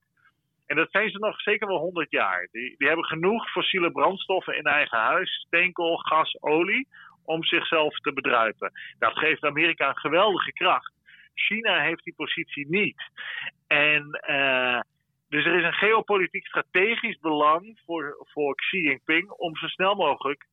En 0.66 0.76
dat 0.76 0.90
zijn 0.90 1.10
ze 1.10 1.18
nog 1.18 1.40
zeker 1.40 1.66
wel 1.66 1.78
100 1.78 2.10
jaar. 2.10 2.48
Die, 2.52 2.74
die 2.78 2.86
hebben 2.86 3.06
genoeg 3.06 3.50
fossiele 3.50 3.90
brandstoffen 3.90 4.56
in 4.56 4.64
eigen 4.64 4.98
huis: 4.98 5.44
steenkool, 5.46 5.96
gas, 5.96 6.40
olie 6.40 6.88
om 7.30 7.44
zichzelf 7.44 7.94
te 7.94 8.12
bedruipen. 8.12 8.72
Dat 8.98 9.18
geeft 9.18 9.44
Amerika 9.44 9.88
een 9.88 9.98
geweldige 9.98 10.52
kracht. 10.52 10.92
China 11.34 11.80
heeft 11.80 12.04
die 12.04 12.14
positie 12.14 12.66
niet. 12.68 13.02
En 13.66 14.20
uh, 14.28 14.80
dus 15.28 15.44
er 15.44 15.58
is 15.58 15.64
een 15.64 15.72
geopolitiek 15.72 16.46
strategisch 16.46 17.18
belang 17.18 17.80
voor, 17.86 18.26
voor 18.32 18.54
Xi 18.54 18.82
Jinping 18.82 19.30
om 19.30 19.56
zo 19.56 19.66
snel 19.66 19.94
mogelijk 19.94 20.46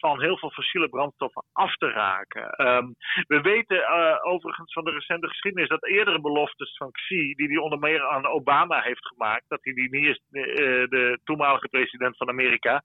van 0.00 0.20
heel 0.20 0.38
veel 0.38 0.50
fossiele 0.50 0.88
brandstoffen 0.88 1.44
af 1.52 1.74
te 1.76 1.90
raken. 1.90 2.66
Um, 2.66 2.94
we 3.26 3.40
weten 3.40 3.76
uh, 3.76 4.16
overigens 4.20 4.72
van 4.72 4.84
de 4.84 4.90
recente 4.90 5.28
geschiedenis 5.28 5.68
dat 5.68 5.86
eerdere 5.86 6.20
beloftes 6.20 6.76
van 6.76 6.90
Xi, 6.90 7.34
die 7.34 7.48
hij 7.48 7.56
onder 7.56 7.78
meer 7.78 8.06
aan 8.06 8.26
Obama 8.26 8.80
heeft 8.80 9.06
gemaakt, 9.06 9.44
dat 9.48 9.58
hij 9.62 9.72
die 9.72 9.90
niet 9.90 10.06
is, 10.06 10.20
uh, 10.30 10.44
de 10.88 11.20
toenmalige 11.24 11.68
president 11.68 12.16
van 12.16 12.28
Amerika, 12.28 12.82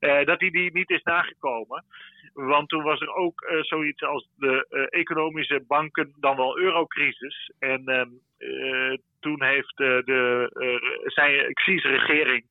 uh, 0.00 0.24
dat 0.24 0.40
hij 0.40 0.50
die 0.50 0.72
niet 0.72 0.90
is 0.90 1.02
nagekomen. 1.02 1.84
Want 2.32 2.68
toen 2.68 2.82
was 2.82 3.00
er 3.00 3.14
ook 3.14 3.52
zoiets 3.60 4.02
als 4.02 4.28
de 4.36 4.66
economische 4.90 5.64
banken, 5.66 6.14
dan 6.20 6.36
wel 6.36 6.58
eurocrisis. 6.58 7.52
En 7.58 7.84
ehm, 7.86 8.96
toen 9.20 9.42
heeft 9.42 9.76
de, 9.76 11.00
zijn 11.04 11.52
Xi's 11.52 11.82
regering 11.82 12.44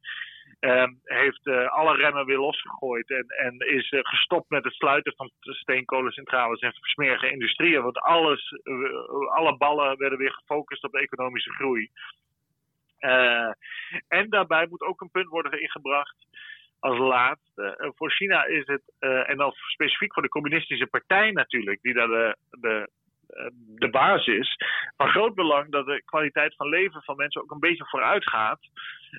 Um, 0.59 0.99
heeft 1.03 1.45
uh, 1.45 1.67
alle 1.67 1.95
remmen 1.95 2.25
weer 2.25 2.37
losgegooid 2.37 3.09
en, 3.09 3.25
en 3.27 3.59
is 3.59 3.91
uh, 3.91 3.99
gestopt 4.03 4.49
met 4.49 4.63
het 4.63 4.73
sluiten 4.73 5.13
van 5.15 5.31
steenkolencentrales 5.41 6.59
en 6.59 6.73
smerige 6.73 7.31
industrieën. 7.31 7.81
Want 7.83 7.97
alles, 7.97 8.51
uh, 8.63 9.29
alle 9.29 9.57
ballen 9.57 9.97
werden 9.97 10.19
weer 10.19 10.33
gefocust 10.33 10.83
op 10.83 10.95
economische 10.95 11.53
groei. 11.53 11.89
en 14.07 14.29
daarbij 14.29 14.67
moet 14.67 14.81
ook 14.81 15.01
een 15.01 15.11
punt 15.11 15.27
worden 15.27 15.61
ingebracht 15.61 16.15
als 16.79 16.97
laatste. 16.97 17.93
voor 17.95 18.11
China 18.11 18.45
is 18.45 18.67
het, 18.67 18.83
en 18.99 19.37
dan 19.37 19.51
specifiek 19.51 20.13
voor 20.13 20.23
de 20.23 20.29
communistische 20.29 20.87
partij 20.87 21.31
natuurlijk, 21.31 21.81
die 21.81 21.93
daar 21.93 22.07
de, 22.07 22.37
de 22.49 22.89
de 23.75 23.89
basis. 23.89 24.55
Van 24.97 25.09
groot 25.09 25.35
belang 25.35 25.71
dat 25.71 25.85
de 25.85 26.01
kwaliteit 26.05 26.55
van 26.55 26.69
leven 26.69 27.03
van 27.03 27.15
mensen 27.15 27.41
ook 27.41 27.51
een 27.51 27.59
beetje 27.59 27.85
vooruit 27.85 28.29
gaat. 28.29 28.59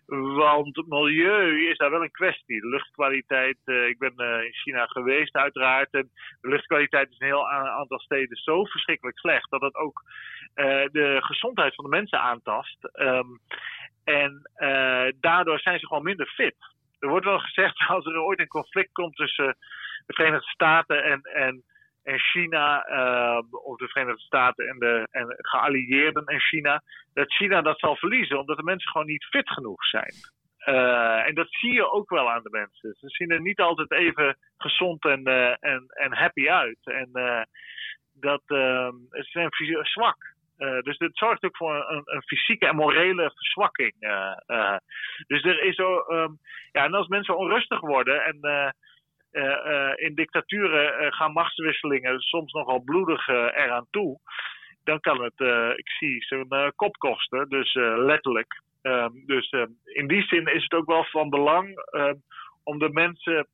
Want 0.07 0.87
milieu 0.87 1.69
is 1.69 1.77
daar 1.77 1.91
wel 1.91 2.03
een 2.03 2.11
kwestie. 2.11 2.61
De 2.61 2.69
luchtkwaliteit, 2.69 3.57
uh, 3.65 3.87
ik 3.87 3.99
ben 3.99 4.13
uh, 4.17 4.45
in 4.45 4.53
China 4.53 4.87
geweest 4.87 5.35
uiteraard. 5.35 5.93
En 5.93 6.11
de 6.41 6.49
luchtkwaliteit 6.49 7.11
is 7.11 7.19
in 7.19 7.27
een 7.27 7.33
heel 7.33 7.51
aantal 7.51 7.99
steden 7.99 8.37
zo 8.37 8.65
verschrikkelijk 8.65 9.19
slecht 9.19 9.51
dat 9.51 9.61
het 9.61 9.75
ook 9.75 10.03
de 10.93 11.19
gezondheid 11.21 11.75
van 11.75 11.85
de 11.85 11.91
mensen 11.91 12.21
aantast. 12.21 12.79
Um, 12.93 13.41
en 14.05 14.51
daardoor 15.21 15.59
zijn 15.59 15.79
ze 15.79 15.87
gewoon 15.87 16.03
minder 16.03 16.27
fit. 16.27 16.57
Er 16.99 17.09
wordt 17.09 17.25
wel 17.25 17.39
gezegd 17.39 17.79
als 17.89 18.07
er 18.07 18.21
ooit 18.21 18.41
een 18.41 18.49
conflict 18.49 18.93
komt 18.93 19.17
tussen 19.17 19.57
de 20.07 20.15
Verenigde 20.15 20.49
Staten 20.49 21.05
en, 21.05 21.21
en 21.23 21.65
en 22.11 22.19
China, 22.19 22.79
of 23.51 23.77
de 23.77 23.89
Verenigde 23.89 24.21
Staten 24.21 24.69
en 24.69 24.79
de 24.79 25.07
en 25.11 25.27
geallieerden 25.39 26.25
en 26.25 26.41
China, 26.41 26.83
dat 27.15 27.33
China 27.33 27.63
dat 27.63 27.79
zal 27.79 27.97
verliezen 27.97 28.39
omdat 28.39 28.57
de 28.57 28.63
mensen 28.63 28.91
gewoon 28.91 29.07
niet 29.07 29.25
fit 29.25 29.51
genoeg 29.51 29.85
zijn. 29.85 30.15
en 31.27 31.35
dat 31.35 31.47
zie 31.51 31.73
je 31.73 31.91
ook 31.91 32.11
wel 32.11 32.31
aan 32.31 32.43
de 32.43 32.51
mensen. 32.51 32.95
Ze 32.99 33.09
zien 33.09 33.31
er 33.31 33.41
niet 33.41 33.61
altijd 33.61 33.93
even 33.93 34.37
gezond 34.57 35.05
en, 35.05 35.25
en, 35.61 35.85
en 35.89 36.13
happy 36.13 36.49
uit. 36.49 36.79
En 36.83 37.11
dat, 38.21 38.43
ze 38.47 39.11
zijn 39.11 39.51
zwak. 39.83 40.17
Dus 40.83 40.99
dit 40.99 41.17
zorgt 41.17 41.45
ook 41.45 41.57
voor 41.57 41.91
een, 41.91 42.03
een 42.05 42.23
fysieke 42.23 42.67
en 42.67 42.77
morele 42.77 43.33
verzwakking. 43.35 43.95
Dus 45.27 45.43
er 45.43 45.63
is 45.63 45.75
zo. 45.75 46.05
Um, 46.09 46.39
ja, 46.73 46.85
en 46.85 46.95
als 46.95 47.09
mensen 47.09 47.37
onrustig 47.37 47.81
worden 47.81 48.25
en. 48.25 48.39
In 49.95 50.15
dictaturen 50.15 51.13
gaan 51.13 51.33
machtswisselingen 51.33 52.21
soms 52.21 52.53
nogal 52.53 52.81
bloedig 52.81 53.29
eraan 53.29 53.87
toe. 53.91 54.19
Dan 54.85 55.01
kan 55.01 55.23
het, 55.23 55.41
ik 55.79 55.89
zie, 55.89 56.25
zo'n 56.25 56.73
kop 56.77 56.97
kosten. 56.97 57.49
Dus 57.49 57.75
letterlijk. 57.97 58.63
Um, 58.83 59.23
dus 59.27 59.55
in 59.85 60.07
die 60.07 60.23
zin 60.23 60.47
is 60.47 60.63
het 60.63 60.73
ook 60.73 60.87
wel 60.87 61.05
van 61.05 61.31
belang 61.31 61.75
om 62.65 62.79
de 62.79 62.91
mensen 62.93 63.47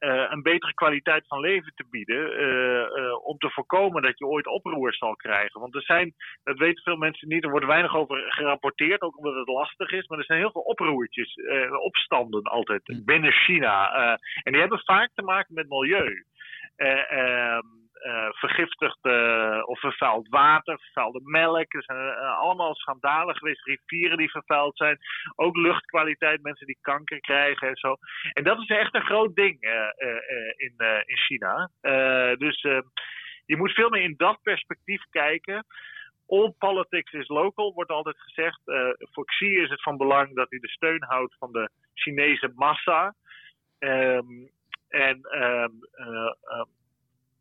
een 0.00 0.42
betere 0.42 0.74
kwaliteit 0.74 1.26
van 1.26 1.40
leven 1.40 1.72
te 1.74 1.84
bieden. 1.90 2.42
Uh, 2.42 3.02
uh, 3.02 3.26
om 3.26 3.38
te 3.38 3.50
voorkomen 3.50 4.02
dat 4.02 4.18
je 4.18 4.26
ooit 4.26 4.46
oproer 4.46 4.94
zal 4.94 5.16
krijgen. 5.16 5.60
Want 5.60 5.74
er 5.74 5.82
zijn, 5.82 6.14
dat 6.42 6.58
weten 6.58 6.82
veel 6.82 6.96
mensen 6.96 7.28
niet, 7.28 7.44
er 7.44 7.50
wordt 7.50 7.66
weinig 7.66 7.96
over 7.96 8.32
gerapporteerd, 8.32 9.02
ook 9.02 9.18
omdat 9.18 9.34
het 9.34 9.48
lastig 9.48 9.90
is. 9.90 10.06
Maar 10.06 10.18
er 10.18 10.24
zijn 10.24 10.38
heel 10.38 10.50
veel 10.50 10.62
oproertjes, 10.62 11.34
opstanden 11.82 12.42
altijd 12.42 13.02
binnen 13.04 13.32
China. 13.32 13.92
en 14.42 14.52
die 14.52 14.60
hebben 14.60 14.82
vaak 14.84 15.10
te 15.14 15.22
maken 15.22 15.54
met 15.54 15.68
milieu. 15.68 16.24
Ehm, 16.76 17.66
vergiftigd 18.30 18.98
uh, 19.02 19.62
of 19.64 19.80
vervuild 19.80 20.28
water, 20.28 20.78
vervuilde 20.78 21.20
melk. 21.24 21.74
Er 21.74 21.82
zijn 21.82 21.98
uh, 21.98 22.38
allemaal 22.38 22.74
schandalen 22.74 23.36
geweest. 23.36 23.66
Rivieren 23.66 24.16
die 24.16 24.30
vervuild 24.30 24.76
zijn. 24.76 24.98
Ook 25.36 25.56
luchtkwaliteit, 25.56 26.42
mensen 26.42 26.66
die 26.66 26.78
kanker 26.80 27.20
krijgen 27.20 27.68
en 27.68 27.76
zo. 27.76 27.96
En 28.32 28.44
dat 28.44 28.60
is 28.60 28.68
echt 28.68 28.94
een 28.94 29.04
groot 29.04 29.34
ding 29.34 29.60
in, 30.56 30.74
in 31.06 31.16
China. 31.16 31.70
dus 32.38 32.60
je 33.46 33.56
moet 33.56 33.72
veel 33.72 33.90
meer 33.90 34.02
in 34.02 34.14
dat 34.16 34.38
perspectief 34.42 35.02
kijken. 35.10 35.64
All 36.26 36.54
politics 36.58 37.12
is 37.12 37.28
local, 37.28 37.74
wordt 37.74 37.90
altijd 37.90 38.18
gezegd. 38.18 38.60
voor 39.12 39.24
Xi 39.24 39.56
is 39.56 39.70
het 39.70 39.82
van 39.82 39.96
belang 39.96 40.34
dat 40.34 40.50
hij 40.50 40.58
de 40.58 40.68
steun 40.68 41.04
houdt 41.04 41.36
van 41.38 41.52
de 41.52 41.70
Chinese 41.94 42.52
massa. 42.54 43.14
Um, 43.78 44.50
en 44.88 45.42
um, 45.42 45.80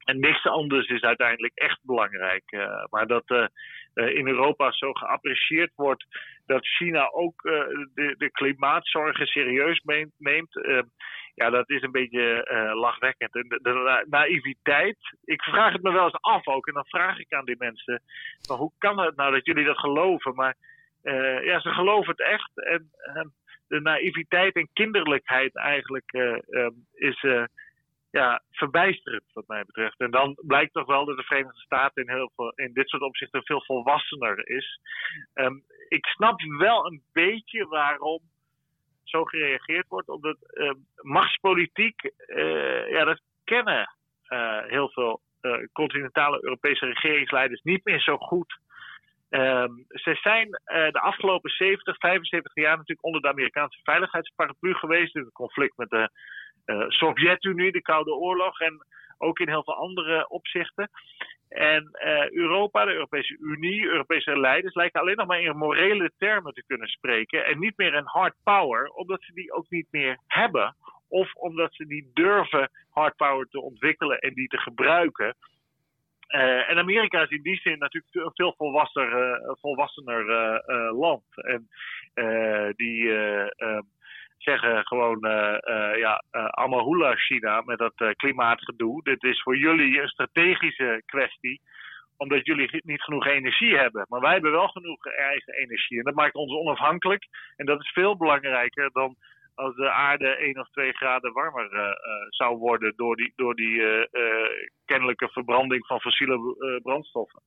en 0.09 0.19
niks 0.19 0.45
anders 0.45 0.87
is 0.87 1.01
uiteindelijk 1.01 1.55
echt 1.55 1.79
belangrijk. 1.81 2.43
Uh, 2.51 2.83
maar 2.89 3.07
dat 3.07 3.23
uh, 3.27 3.45
in 3.93 4.27
Europa 4.27 4.71
zo 4.71 4.93
geapprecieerd 4.93 5.71
wordt 5.75 6.05
dat 6.45 6.67
China 6.67 7.09
ook 7.11 7.41
de, 7.41 8.15
de, 8.17 8.31
klimaatzorgen 8.31 9.27
serieus 9.27 9.81
neemt. 10.17 10.53
ja, 11.35 11.49
dat 11.49 11.69
is 11.69 11.81
een 11.81 11.91
beetje 11.91 12.45
lachwekkend. 12.73 13.35
En 13.35 13.47
de, 13.47 14.05
naïviteit. 14.09 14.97
Ik 15.23 15.41
vraag 15.41 15.73
het 15.73 15.81
me 15.81 15.91
wel 15.91 16.03
eens 16.03 16.21
af 16.21 16.47
ook. 16.47 16.67
En 16.67 16.73
dan 16.73 16.85
vraag 16.85 17.19
ik 17.19 17.33
aan 17.33 17.45
die 17.45 17.55
mensen: 17.57 18.01
hoe 18.57 18.71
kan 18.77 18.99
het 18.99 19.15
nou 19.15 19.31
dat 19.31 19.45
jullie 19.45 19.65
dat 19.65 19.79
geloven? 19.79 20.35
Maar 20.35 20.55
ja, 21.43 21.59
ze 21.59 21.69
geloven 21.69 22.09
het 22.09 22.21
echt. 22.21 22.51
En 22.55 22.91
de 23.67 23.81
naïviteit 23.81 24.55
en 24.55 24.69
kinderlijkheid 24.73 25.55
eigenlijk 25.55 26.11
is 26.93 27.25
ja, 28.11 28.41
verbijsterend 28.51 29.33
wat 29.33 29.47
mij 29.47 29.63
betreft. 29.65 29.99
En 29.99 30.11
dan 30.11 30.37
blijkt 30.41 30.73
toch 30.73 30.85
wel 30.85 31.05
dat 31.05 31.17
de 31.17 31.23
Verenigde 31.23 31.59
Staten 31.59 32.03
in, 32.03 32.09
heel 32.09 32.31
veel, 32.35 32.51
in 32.55 32.73
dit 32.73 32.89
soort 32.89 33.01
opzichten 33.01 33.43
veel 33.43 33.63
volwassener 33.65 34.49
is. 34.49 34.79
Um, 35.33 35.63
ik 35.87 36.05
snap 36.05 36.41
wel 36.41 36.85
een 36.85 37.01
beetje 37.13 37.67
waarom 37.67 38.21
zo 39.03 39.23
gereageerd 39.23 39.87
wordt, 39.87 40.09
omdat 40.09 40.37
um, 40.53 40.85
machtspolitiek, 41.01 42.11
uh, 42.27 42.89
ja, 42.89 43.03
dat 43.03 43.21
kennen 43.43 43.95
uh, 44.29 44.63
heel 44.65 44.89
veel 44.89 45.21
uh, 45.41 45.57
continentale 45.73 46.43
Europese 46.43 46.85
regeringsleiders 46.85 47.61
niet 47.61 47.85
meer 47.85 47.99
zo 47.99 48.17
goed. 48.17 48.57
Um, 49.29 49.85
ze 49.87 50.15
zijn 50.21 50.49
de 50.91 50.99
afgelopen 51.01 51.49
70, 51.49 51.97
75 51.97 52.55
jaar 52.55 52.77
natuurlijk 52.77 53.05
onder 53.05 53.21
de 53.21 53.27
Amerikaanse 53.27 53.79
veiligheidsparaplu 53.83 54.73
geweest 54.73 55.15
in 55.15 55.21
het 55.21 55.33
conflict 55.33 55.77
met 55.77 55.89
de 55.89 56.09
Sovjet-Unie, 56.87 57.71
de 57.71 57.81
Koude 57.81 58.11
Oorlog 58.11 58.59
en 58.59 58.85
ook 59.17 59.39
in 59.39 59.47
heel 59.47 59.63
veel 59.63 59.75
andere 59.75 60.29
opzichten. 60.29 60.89
En 61.49 61.89
uh, 62.05 62.31
Europa, 62.31 62.85
de 62.85 62.93
Europese 62.93 63.37
Unie, 63.39 63.85
Europese 63.85 64.39
leiders 64.39 64.75
lijken 64.75 65.01
alleen 65.01 65.15
nog 65.15 65.27
maar 65.27 65.41
in 65.41 65.57
morele 65.57 66.11
termen 66.17 66.53
te 66.53 66.63
kunnen 66.67 66.87
spreken 66.87 67.45
en 67.45 67.59
niet 67.59 67.77
meer 67.77 67.93
in 67.93 68.05
hard 68.05 68.35
power, 68.43 68.89
omdat 68.89 69.23
ze 69.23 69.33
die 69.33 69.51
ook 69.51 69.69
niet 69.69 69.87
meer 69.91 70.19
hebben. 70.27 70.75
Of 71.07 71.33
omdat 71.33 71.73
ze 71.73 71.85
niet 71.87 72.05
durven 72.13 72.69
hard 72.89 73.15
power 73.15 73.45
te 73.45 73.61
ontwikkelen 73.61 74.19
en 74.19 74.33
die 74.33 74.47
te 74.47 74.57
gebruiken. 74.57 75.35
Uh, 76.35 76.69
en 76.69 76.77
Amerika 76.77 77.21
is 77.21 77.29
in 77.29 77.41
die 77.41 77.59
zin 77.59 77.77
natuurlijk 77.77 78.15
een 78.15 78.31
veel 78.33 78.53
volwassener 79.59 80.25
land. 80.93 81.23
En 81.35 81.67
die 82.75 83.13
zeggen 84.41 84.85
gewoon, 84.85 85.25
uh, 85.25 85.97
ja, 85.97 86.23
uh, 86.31 86.45
Amahula 86.45 87.15
China 87.15 87.61
met 87.61 87.77
dat 87.77 88.15
klimaatgedoe. 88.15 89.03
Dit 89.03 89.23
is 89.23 89.41
voor 89.41 89.57
jullie 89.57 90.01
een 90.01 90.07
strategische 90.07 91.01
kwestie, 91.05 91.61
omdat 92.17 92.45
jullie 92.45 92.81
niet 92.85 93.01
genoeg 93.01 93.25
energie 93.25 93.77
hebben. 93.77 94.05
Maar 94.09 94.21
wij 94.21 94.33
hebben 94.33 94.51
wel 94.51 94.67
genoeg 94.67 95.05
eigen 95.05 95.53
energie 95.53 95.97
en 95.97 96.03
dat 96.03 96.15
maakt 96.15 96.35
ons 96.35 96.53
onafhankelijk. 96.53 97.25
En 97.55 97.65
dat 97.65 97.79
is 97.79 97.91
veel 97.91 98.17
belangrijker 98.17 98.89
dan 98.91 99.15
als 99.55 99.75
de 99.75 99.89
aarde 99.89 100.27
1 100.27 100.59
of 100.59 100.69
2 100.69 100.91
graden 100.91 101.33
warmer 101.33 101.97
zou 102.29 102.57
worden 102.57 102.93
door 102.95 103.15
die, 103.15 103.33
door 103.35 103.55
die 103.55 103.81
kennelijke 104.85 105.29
verbranding 105.29 105.85
van 105.85 105.99
fossiele 105.99 106.79
brandstoffen. 106.83 107.41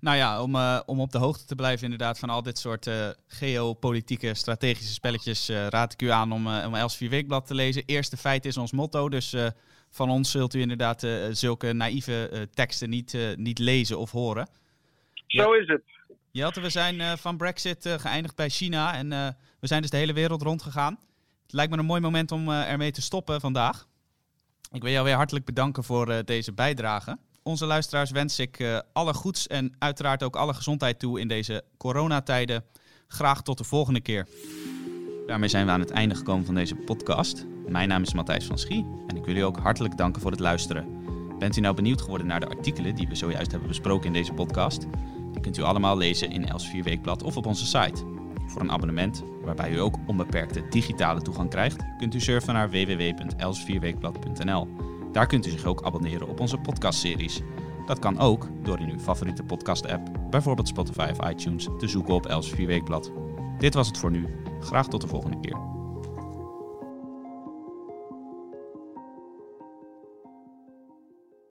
Nou 0.00 0.16
ja, 0.16 0.42
om, 0.42 0.54
uh, 0.54 0.80
om 0.86 1.00
op 1.00 1.12
de 1.12 1.18
hoogte 1.18 1.44
te 1.44 1.54
blijven 1.54 1.84
inderdaad 1.84 2.18
van 2.18 2.30
al 2.30 2.42
dit 2.42 2.58
soort 2.58 2.86
uh, 2.86 3.08
geopolitieke 3.26 4.34
strategische 4.34 4.92
spelletjes 4.92 5.50
uh, 5.50 5.66
raad 5.66 5.92
ik 5.92 6.02
u 6.02 6.08
aan 6.08 6.32
om, 6.32 6.46
om 6.46 6.74
Elsevier 6.74 7.10
Weekblad 7.10 7.46
te 7.46 7.54
lezen. 7.54 7.82
Eerste 7.86 8.16
feit 8.16 8.44
is 8.44 8.56
ons 8.56 8.72
motto, 8.72 9.08
dus 9.08 9.36
van 9.90 10.10
ons 10.10 10.30
zult 10.30 10.54
u 10.54 10.60
inderdaad 10.60 11.06
zulke 11.30 11.72
naïeve 11.72 12.48
teksten 12.54 12.90
niet, 12.90 13.16
niet 13.36 13.58
lezen 13.58 13.98
of 13.98 14.10
horen. 14.10 14.48
Zo 15.26 15.52
is 15.52 15.68
het. 15.68 15.82
Jelte, 16.30 16.60
we 16.60 16.70
zijn 16.70 17.18
van 17.18 17.36
Brexit 17.36 17.88
geëindigd 17.98 18.36
bij 18.36 18.48
China 18.48 18.94
en 18.94 19.08
we 19.60 19.66
zijn 19.66 19.82
dus 19.82 19.90
de 19.90 19.96
hele 19.96 20.12
wereld 20.12 20.42
rondgegaan. 20.42 20.98
Het 21.42 21.52
lijkt 21.52 21.72
me 21.72 21.78
een 21.78 21.84
mooi 21.84 22.00
moment 22.00 22.32
om 22.32 22.50
ermee 22.50 22.90
te 22.90 23.02
stoppen 23.02 23.40
vandaag. 23.40 23.86
Ik 24.72 24.82
wil 24.82 24.92
jou 24.92 25.04
weer 25.04 25.14
hartelijk 25.14 25.44
bedanken 25.44 25.84
voor 25.84 26.24
deze 26.24 26.52
bijdrage 26.52 27.18
onze 27.50 27.66
luisteraars 27.66 28.10
wens 28.10 28.38
ik 28.38 28.58
uh, 28.58 28.78
alle 28.92 29.14
goeds 29.14 29.46
en 29.46 29.74
uiteraard 29.78 30.22
ook 30.22 30.36
alle 30.36 30.54
gezondheid 30.54 30.98
toe 30.98 31.20
in 31.20 31.28
deze 31.28 31.64
coronatijden. 31.76 32.64
Graag 33.08 33.42
tot 33.42 33.58
de 33.58 33.64
volgende 33.64 34.00
keer. 34.00 34.26
Daarmee 35.26 35.48
zijn 35.48 35.66
we 35.66 35.72
aan 35.72 35.80
het 35.80 35.90
einde 35.90 36.14
gekomen 36.14 36.44
van 36.44 36.54
deze 36.54 36.74
podcast. 36.74 37.46
Mijn 37.66 37.88
naam 37.88 38.02
is 38.02 38.14
Matthijs 38.14 38.44
van 38.44 38.58
Schie 38.58 38.86
en 39.06 39.16
ik 39.16 39.24
wil 39.24 39.36
u 39.36 39.40
ook 39.40 39.58
hartelijk 39.58 39.96
danken 39.96 40.22
voor 40.22 40.30
het 40.30 40.40
luisteren. 40.40 40.86
Bent 41.38 41.56
u 41.56 41.60
nou 41.60 41.74
benieuwd 41.74 42.02
geworden 42.02 42.26
naar 42.26 42.40
de 42.40 42.48
artikelen 42.48 42.94
die 42.94 43.08
we 43.08 43.14
zojuist 43.14 43.50
hebben 43.50 43.68
besproken 43.68 44.06
in 44.06 44.12
deze 44.12 44.32
podcast? 44.32 44.86
Die 45.32 45.40
kunt 45.40 45.58
u 45.58 45.62
allemaal 45.62 45.96
lezen 45.96 46.30
in 46.30 46.48
Els 46.48 46.68
4 46.68 46.82
Weekblad 46.82 47.22
of 47.22 47.36
op 47.36 47.46
onze 47.46 47.66
site. 47.66 48.04
Voor 48.46 48.60
een 48.60 48.72
abonnement, 48.72 49.22
waarbij 49.44 49.70
u 49.70 49.80
ook 49.80 49.94
onbeperkte 50.06 50.68
digitale 50.68 51.22
toegang 51.22 51.50
krijgt, 51.50 51.82
kunt 51.98 52.14
u 52.14 52.20
surfen 52.20 52.54
naar 52.54 52.70
www.els4weekblad.nl. 52.70 54.68
Daar 55.12 55.26
kunt 55.26 55.46
u 55.46 55.50
zich 55.50 55.64
ook 55.64 55.82
abonneren 55.82 56.28
op 56.28 56.40
onze 56.40 56.58
podcastseries. 56.58 57.40
Dat 57.86 57.98
kan 57.98 58.18
ook 58.18 58.48
door 58.62 58.78
in 58.80 58.90
uw 58.90 58.98
favoriete 58.98 59.42
podcast-app, 59.42 60.10
bijvoorbeeld 60.30 60.68
Spotify 60.68 61.08
of 61.10 61.30
iTunes, 61.30 61.68
te 61.78 61.88
zoeken 61.88 62.14
op 62.14 62.26
Els 62.26 62.50
4 62.50 62.66
Weekblad. 62.66 63.12
Dit 63.58 63.74
was 63.74 63.86
het 63.86 63.98
voor 63.98 64.10
nu. 64.10 64.26
Graag 64.60 64.88
tot 64.88 65.00
de 65.00 65.08
volgende 65.08 65.40
keer. 65.40 65.79